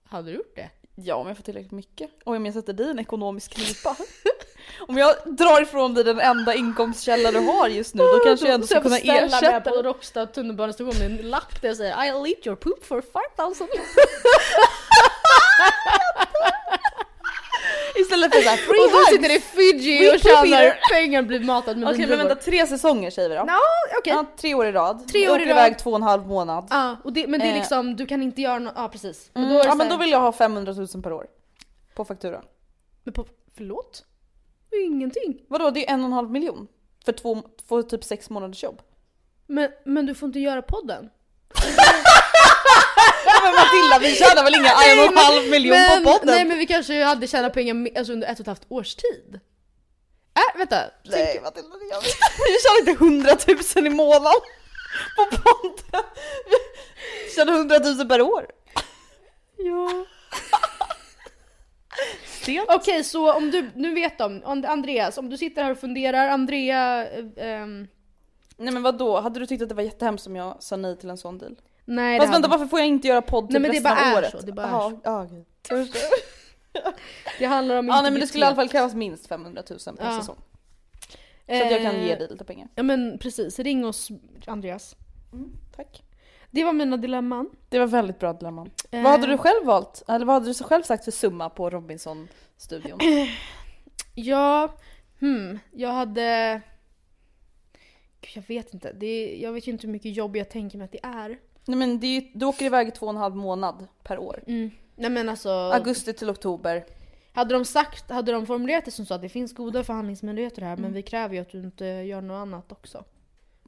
Hade 0.09 0.31
du 0.31 0.37
gjort 0.37 0.57
det? 0.57 0.71
Ja 1.05 1.15
om 1.15 1.27
jag 1.29 1.37
får 1.37 1.45
tillräckligt 1.45 1.73
mycket. 1.73 2.11
Och 2.25 2.37
om 2.37 2.47
jag 2.47 2.55
sätter 2.55 2.73
dig 2.73 2.87
i 2.87 2.91
en 2.91 2.99
ekonomisk 2.99 3.55
knipa. 3.55 3.97
om 4.89 4.99
jag 4.99 5.15
drar 5.25 5.63
ifrån 5.63 5.95
dig 5.95 6.05
den 6.05 6.21
enda 6.21 6.55
inkomstkälla 6.55 7.31
du 7.31 7.39
har 7.39 7.69
just 7.69 7.95
nu 7.95 8.03
då 8.03 8.19
kanske 8.25 8.47
jag 8.47 8.55
ändå 8.55 8.67
ska 8.67 8.83
kunna 8.83 8.99
ersätta 8.99 9.13
Så 9.13 9.15
jag 9.15 9.31
får 9.31 9.37
ställa 9.37 9.53
mig 9.53 9.61
på 9.61 9.71
dig. 9.71 9.83
Råcksta 9.83 10.27
tunnelbanestation 10.27 10.95
med 10.99 11.07
en 11.07 11.31
lapp 11.31 11.63
där 11.63 11.69
jag 11.69 11.77
säger 11.77 11.95
I'll 11.95 12.29
eat 12.29 12.47
your 12.47 12.57
poop 12.57 12.85
for 12.85 13.01
5000. 13.01 13.69
Istället 17.97 18.34
för 18.34 18.43
såhär 18.43 18.57
free 18.57 18.84
Och 18.84 18.90
du 18.90 18.97
hugs. 18.97 19.09
sitter 19.09 19.36
i 19.36 19.40
Fiji 19.40 20.16
och 20.16 20.20
tjänar 20.20 20.78
pengar 20.93 21.22
blir 21.22 21.40
matad 21.40 21.76
med 21.76 21.88
Okej 21.88 21.99
men 21.99 22.09
vindruvor. 22.09 22.28
vänta, 22.28 22.43
tre 22.45 22.66
säsonger 22.66 23.11
säger 23.11 23.28
vi 23.28 23.34
då. 23.34 23.45
Ja, 23.47 23.59
okej. 23.99 24.12
Ja, 24.12 24.26
tre 24.36 24.55
år 24.55 24.66
i 24.66 24.72
rad. 24.72 25.09
Tre 25.09 25.28
år 25.30 25.36
i 25.40 25.45
rad. 25.45 25.51
iväg 25.51 25.78
två 25.78 25.90
och 25.90 25.97
en 25.97 26.03
halv 26.03 26.26
månad. 26.26 26.66
Ja, 26.70 26.97
och 27.05 27.12
det, 27.12 27.26
men 27.26 27.40
det 27.40 27.47
är 27.47 27.51
Eh. 27.51 27.55
liksom, 27.59 27.97
du 27.97 28.07
kan 28.07 28.22
inte 28.22 28.40
göra 28.43 28.59
något, 28.59 28.72
ja 28.76 28.88
precis. 28.88 29.30
Men 29.34 29.43
Mm, 29.45 29.55
då 29.55 29.61
är 29.61 29.62
det 29.64 29.68
ja 29.68 29.74
men 29.74 29.88
då 29.88 29.97
vill 29.97 30.11
jag 30.11 30.20
ha 30.20 30.32
500 30.32 30.72
000 30.72 31.03
per 31.03 31.12
år. 31.12 31.26
På 31.95 32.05
fakturan. 32.05 32.45
Men 33.05 33.14
på, 33.14 33.26
förlåt? 33.57 34.05
Det 34.70 34.76
är 34.76 34.80
ju 34.80 34.86
ingenting. 34.86 35.38
Vadå 35.49 35.70
det 35.70 35.88
är 35.88 35.95
en 35.95 36.01
och 36.01 36.07
en 36.07 36.12
halv 36.12 36.30
miljon? 36.30 36.66
För 37.05 37.12
två, 37.12 37.43
för 37.68 37.82
typ 37.82 38.05
sex 38.05 38.30
månaders 38.30 38.62
jobb. 38.62 38.82
Men, 39.47 39.70
men 39.84 40.07
du 40.07 40.14
får 40.14 40.26
inte 40.26 40.38
göra 40.40 40.62
podden. 40.62 41.11
Men 43.45 43.53
Matilda 43.55 43.99
vi 44.01 44.14
tjänar 44.16 44.45
väl 44.45 44.55
inga 44.55 44.70
en 44.70 44.99
och 44.99 45.12
en 45.12 45.16
halv 45.16 45.51
miljon 45.51 45.76
men, 45.76 46.05
på 46.05 46.12
podden? 46.12 46.34
Nej 46.34 46.45
men 46.45 46.59
vi 46.59 46.66
kanske 46.66 47.05
hade 47.05 47.26
tjänat 47.26 47.53
pengar 47.53 47.88
alltså 47.99 48.12
under 48.12 48.28
ett 48.28 48.38
och 48.38 48.40
ett 48.40 48.47
halvt 48.47 48.66
års 48.68 48.95
tid. 48.95 49.40
Äh, 50.34 50.59
vänta. 50.59 50.76
Nej 51.05 51.40
Matilda 51.43 51.76
det 51.78 51.84
gör 51.84 52.01
vi. 52.01 52.09
Vi 52.53 52.59
tjänar 52.62 52.78
inte 52.78 53.05
100 53.05 53.36
000 53.76 53.86
i 53.86 53.90
månaden 53.90 54.40
på 55.16 55.36
podden. 55.36 56.05
Vi 57.26 57.34
tjänar 57.34 57.53
100 57.53 57.78
000 57.78 58.09
per 58.09 58.20
år. 58.22 58.47
Ja. 59.57 60.07
Okej 62.68 63.05
så 63.05 63.32
om 63.32 63.51
du, 63.51 63.70
nu 63.74 63.95
vet 63.95 64.18
de, 64.18 64.43
And- 64.45 64.66
Andreas, 64.66 65.18
om 65.18 65.30
du 65.30 65.38
sitter 65.38 65.62
här 65.62 65.70
och 65.70 65.78
funderar, 65.78 66.28
Andrea, 66.28 67.09
ehm, 67.36 67.88
Nej 68.57 68.72
men 68.72 68.82
vad 68.82 68.99
då? 68.99 69.20
hade 69.20 69.40
du 69.40 69.47
tyckt 69.47 69.62
att 69.62 69.68
det 69.68 69.74
var 69.74 69.82
jättehemskt 69.82 70.26
om 70.26 70.36
jag 70.36 70.62
sa 70.62 70.76
nej 70.76 70.99
till 70.99 71.11
en 71.11 71.18
sån 71.18 71.38
deal? 71.38 71.57
Nej 71.85 72.18
Fast 72.18 72.28
det 72.28 72.33
vänta 72.33 72.49
varför 72.49 72.66
får 72.66 72.78
jag 72.78 72.89
inte 72.89 73.09
göra 73.09 73.22
podd 73.22 73.45
Nej, 73.45 73.53
typ 73.53 73.62
men 73.62 73.70
det 73.70 73.76
resten 73.76 73.83
bara 73.95 74.01
av 74.01 74.07
är 74.07 74.18
året? 74.18 74.30
så, 74.30 74.47
det 74.47 74.53
bara 74.53 74.66
är 74.66 74.99
Jaha, 75.05 75.28
så. 75.28 75.87
det 77.39 77.45
handlar 77.45 77.76
om 77.76 77.89
Ja 77.89 78.03
nej 78.03 78.11
men 78.11 78.20
det 78.20 78.26
skulle 78.26 78.45
i 78.45 78.47
alla 78.47 78.57
fall 78.57 78.68
krävas 78.68 78.95
minst 78.95 79.26
500 79.26 79.62
000 79.70 79.97
per 79.97 80.05
Ja. 80.05 80.18
säsong. 80.20 80.37
Så 81.47 81.64
att 81.64 81.70
jag 81.70 81.83
kan 81.83 81.95
Eh, 81.95 82.07
ge 82.07 82.14
dig 82.14 82.28
lite 82.30 82.45
pengar. 82.45 82.68
Ja 82.74 82.83
men 82.83 83.18
precis, 83.18 83.59
ring 83.59 83.87
oss 83.87 84.09
Andreas. 84.47 84.97
Tack. 85.76 86.03
Det 86.51 86.64
var 86.64 86.72
mina 86.72 86.97
dilemman. 86.97 87.51
Det 87.68 87.78
var 87.78 87.87
väldigt 87.87 88.18
bra 88.18 88.33
dilemma. 88.33 88.66
Eh. 88.91 89.03
Vad 89.03 89.12
hade 89.12 89.26
du 89.26 89.39
själv 89.39 89.66
valt? 89.66 90.03
Eller 90.09 90.26
vad 90.26 90.35
hade 90.35 90.47
du 90.47 90.55
själv 90.55 90.83
sagt 90.83 91.05
för 91.05 91.11
summa 91.11 91.51
på 91.51 91.70
Robinson-studion? 91.70 92.99
Ja, 94.14 94.74
hmm, 95.20 95.59
jag 95.70 95.89
hade... 95.93 96.61
Gud, 98.20 98.30
jag 98.35 98.43
vet 98.49 98.74
inte. 98.74 98.93
Det 98.93 99.07
är, 99.07 99.43
jag 99.43 99.53
vet 99.53 99.68
ju 99.68 99.72
inte 99.72 99.87
hur 99.87 99.93
mycket 99.93 100.16
jobb 100.16 100.37
jag 100.37 100.51
tänker 100.51 100.78
mig 100.78 100.85
att 100.85 100.93
det 100.93 101.01
är. 101.03 101.39
Nej 101.65 101.79
men 101.79 102.01
det 102.01 102.07
är 102.07 102.21
ju, 102.21 102.29
du 102.35 102.47
åker 102.47 102.65
iväg 102.67 102.95
två 102.95 103.07
och 103.07 103.13
en 103.13 103.17
halv 103.19 103.37
månad 103.37 103.87
per 104.03 104.19
år. 104.19 104.43
Nej 104.97 105.11
men 105.11 105.29
alltså, 105.29 105.49
Augusti 105.51 106.13
till 106.13 106.31
oktober. 106.31 106.85
hade 107.33 107.55
de 107.55 107.65
sagt, 107.65 108.11
hade 108.11 108.33
de 108.33 108.47
formulerat 108.47 108.85
det 108.85 108.91
som 108.91 109.07
så 109.07 109.15
att 109.15 109.23
det 109.23 109.29
finns 109.29 109.55
goda 109.55 109.85
förhandlingsmöjligheter 109.85 110.63
här 110.63 110.69
Mm. 110.73 110.83
men 110.83 110.93
vi 110.93 111.03
kräver 111.03 111.35
ju 111.35 111.41
att 111.41 111.51
du 111.51 111.59
inte 111.59 111.85
gör 111.87 112.21
något 112.21 112.43
annat 112.43 112.73
också. 112.73 113.05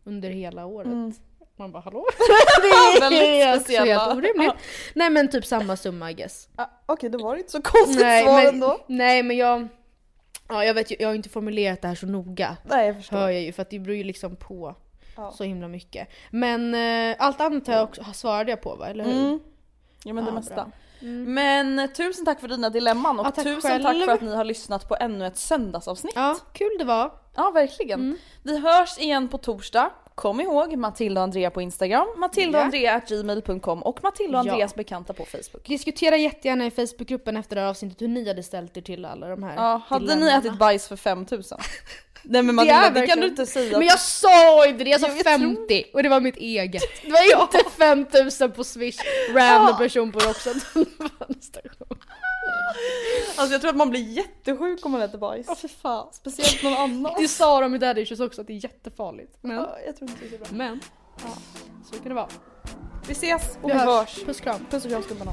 Under 0.05 0.30
hela 0.30 0.66
året. 0.66 1.14
Man 1.57 1.72
bara 1.72 1.82
hallå? 1.82 2.05
Det 3.11 3.40
är 3.40 3.59
speciella. 3.59 3.99
helt 4.05 4.16
orimligt. 4.16 4.53
Nej 4.95 5.11
men 5.11 5.28
typ 5.30 5.47
samma 5.47 5.76
summa 5.76 6.11
I 6.11 6.14
guess. 6.14 6.49
Ah, 6.57 6.66
Okej, 6.86 7.11
var 7.11 7.34
det 7.34 7.38
inte 7.40 7.53
så 7.53 7.62
konstigt 7.62 8.01
Nej 8.01 8.24
svar 8.24 8.36
men, 8.36 8.55
ändå. 8.55 8.78
nej 8.86 9.22
men 9.22 9.36
jag... 9.36 9.68
Ja 10.49 10.64
jag 10.64 10.74
vet 10.74 10.90
ju, 10.92 10.97
jag 10.99 11.09
har 11.09 11.14
inte 11.14 11.28
formulerat 11.28 11.82
det 11.82 11.88
här 11.88 11.95
så 11.95 12.07
noga. 12.07 12.57
Nej 12.64 12.86
jag 12.86 12.97
förstår. 12.97 13.16
Hör 13.16 13.28
jag 13.30 13.42
ju 13.42 13.53
för 13.53 13.62
att 13.62 13.70
det 13.70 13.78
beror 13.78 13.97
ju 13.97 14.05
liksom 14.05 14.36
på 14.36 14.74
Ja. 15.16 15.32
så 15.32 15.44
himla 15.44 15.68
mycket. 15.68 16.08
Men 16.30 16.74
eh, 16.74 17.16
allt 17.18 17.40
annat 17.40 17.66
har 17.66 17.74
jag 17.74 17.84
också, 17.84 18.04
svarade 18.14 18.50
jag 18.50 18.60
på 18.62 18.74
va? 18.74 18.88
Eller 18.88 19.04
hur? 19.04 19.12
Mm. 19.26 19.40
Ja 20.04 20.12
men 20.12 20.24
det 20.24 20.30
Ja, 20.30 20.34
mesta. 20.34 20.54
bra. 20.54 20.66
Men 21.26 21.78
eh, 21.78 21.86
tusen 21.90 22.24
tack 22.24 22.40
för 22.40 22.48
dina 22.48 22.70
dilemman 22.70 23.20
och 23.20 23.26
Ja, 23.26 23.30
tack 23.30 23.44
tusen 23.44 23.60
själv. 23.70 23.82
tack 23.82 24.04
för 24.04 24.12
att 24.12 24.20
ni 24.22 24.34
har 24.34 24.44
lyssnat 24.44 24.88
på 24.88 24.96
ännu 25.00 25.26
ett 25.26 25.36
söndagsavsnitt. 25.38 26.12
Ja, 26.16 26.36
kul 26.52 26.70
det 26.78 26.84
var. 26.84 27.12
Ja 27.36 27.50
verkligen. 27.50 28.18
Vi 28.42 28.58
hörs 28.58 28.98
igen 28.98 29.28
på 29.28 29.38
torsdag. 29.38 29.90
Kom 30.14 30.40
ihåg 30.40 30.76
Matilda 30.76 31.20
och 31.20 31.24
Andrea 31.24 31.50
på 31.50 31.60
Instagram, 31.62 32.06
matildaandrea.gmail.com 32.16 33.82
och 33.82 34.02
Matilda 34.02 34.40
och 34.40 34.46
Ja. 34.46 34.50
Andreas 34.52 34.74
bekanta 34.74 35.12
på 35.12 35.24
Facebook. 35.24 35.66
Diskutera 35.66 36.16
jättegärna 36.16 36.66
i 36.66 36.70
Facebookgruppen 36.70 37.36
efter 37.36 37.56
det 37.56 37.62
här 37.62 37.68
avsnittet 37.68 38.02
hur 38.02 38.08
ni 38.08 38.28
hade 38.28 38.42
ställt 38.42 38.76
er 38.76 38.80
till 38.80 39.04
alla 39.04 39.28
de 39.28 39.42
här 39.42 39.54
Ja, 39.56 39.80
hade 39.86 40.16
ni 40.16 40.26
ätit 40.30 40.58
bajs 40.58 40.88
för 40.88 40.96
5000? 40.96 41.58
Nej 42.24 42.42
men 42.42 42.46
Det 42.46 42.52
Matilda, 42.52 42.74
är 42.86 42.90
det, 42.90 43.06
kan 43.06 43.20
du 43.20 43.26
inte 43.26 43.46
säga. 43.46 43.78
Men 43.78 43.86
jag 43.86 44.00
sa 44.00 44.66
inte 44.66 44.84
det, 44.84 44.90
jag 44.90 45.00
sa 45.00 45.06
Jo, 45.10 45.14
jag 45.16 45.24
50 45.24 45.84
och 45.92 46.02
det 46.02 46.08
var 46.08 46.20
mitt 46.20 46.36
eget. 46.36 46.82
Det 47.02 47.10
var 47.10 47.42
inte 47.42 47.70
5000 47.78 48.52
på 48.52 48.64
swish, 48.64 48.98
random 49.34 49.76
person 49.78 50.12
på 50.12 50.18
Roxanne 50.18 50.60
tunnelbanestation. 50.60 51.98
Alltså 53.36 53.52
jag 53.54 53.60
tror 53.60 53.70
att 53.70 53.76
man 53.76 53.90
blir 53.90 54.00
jättesjuk 54.00 54.86
om 54.86 54.92
man 54.92 55.02
äter 55.02 55.18
bajs. 55.18 55.46
Ja 55.48 55.54
för 55.54 55.68
fan. 55.68 56.08
Speciellt 56.12 56.62
någon 56.62 56.74
annan. 56.74 57.12
Det 57.18 57.28
sa 57.28 57.60
de 57.60 57.74
i 57.74 57.78
Daddy 57.78 58.00
Issues 58.02 58.20
också 58.20 58.40
att 58.40 58.46
det 58.46 58.52
är 58.52 58.64
jättefarligt. 58.64 59.32
Men, 59.40 59.56
Ja, 59.56 59.78
jag 59.86 59.96
tror 59.96 60.10
inte 60.10 60.22
det 60.30 60.34
är 60.34 60.38
bra. 60.38 60.48
men. 60.52 60.80
Så 61.90 61.94
kan 61.98 62.08
det 62.08 62.14
vara. 62.14 62.28
Vi 63.08 63.12
ses 63.12 63.42
och 63.62 63.70
Vi 63.70 63.72
vi, 63.72 63.78
hörs. 63.78 63.86
hörs. 64.16 64.24
Puss 64.24 64.40
kram. 64.40 64.66
Puss 64.70 64.84
och 64.84 64.90
kram 64.90 65.02
gubbarna. 65.08 65.32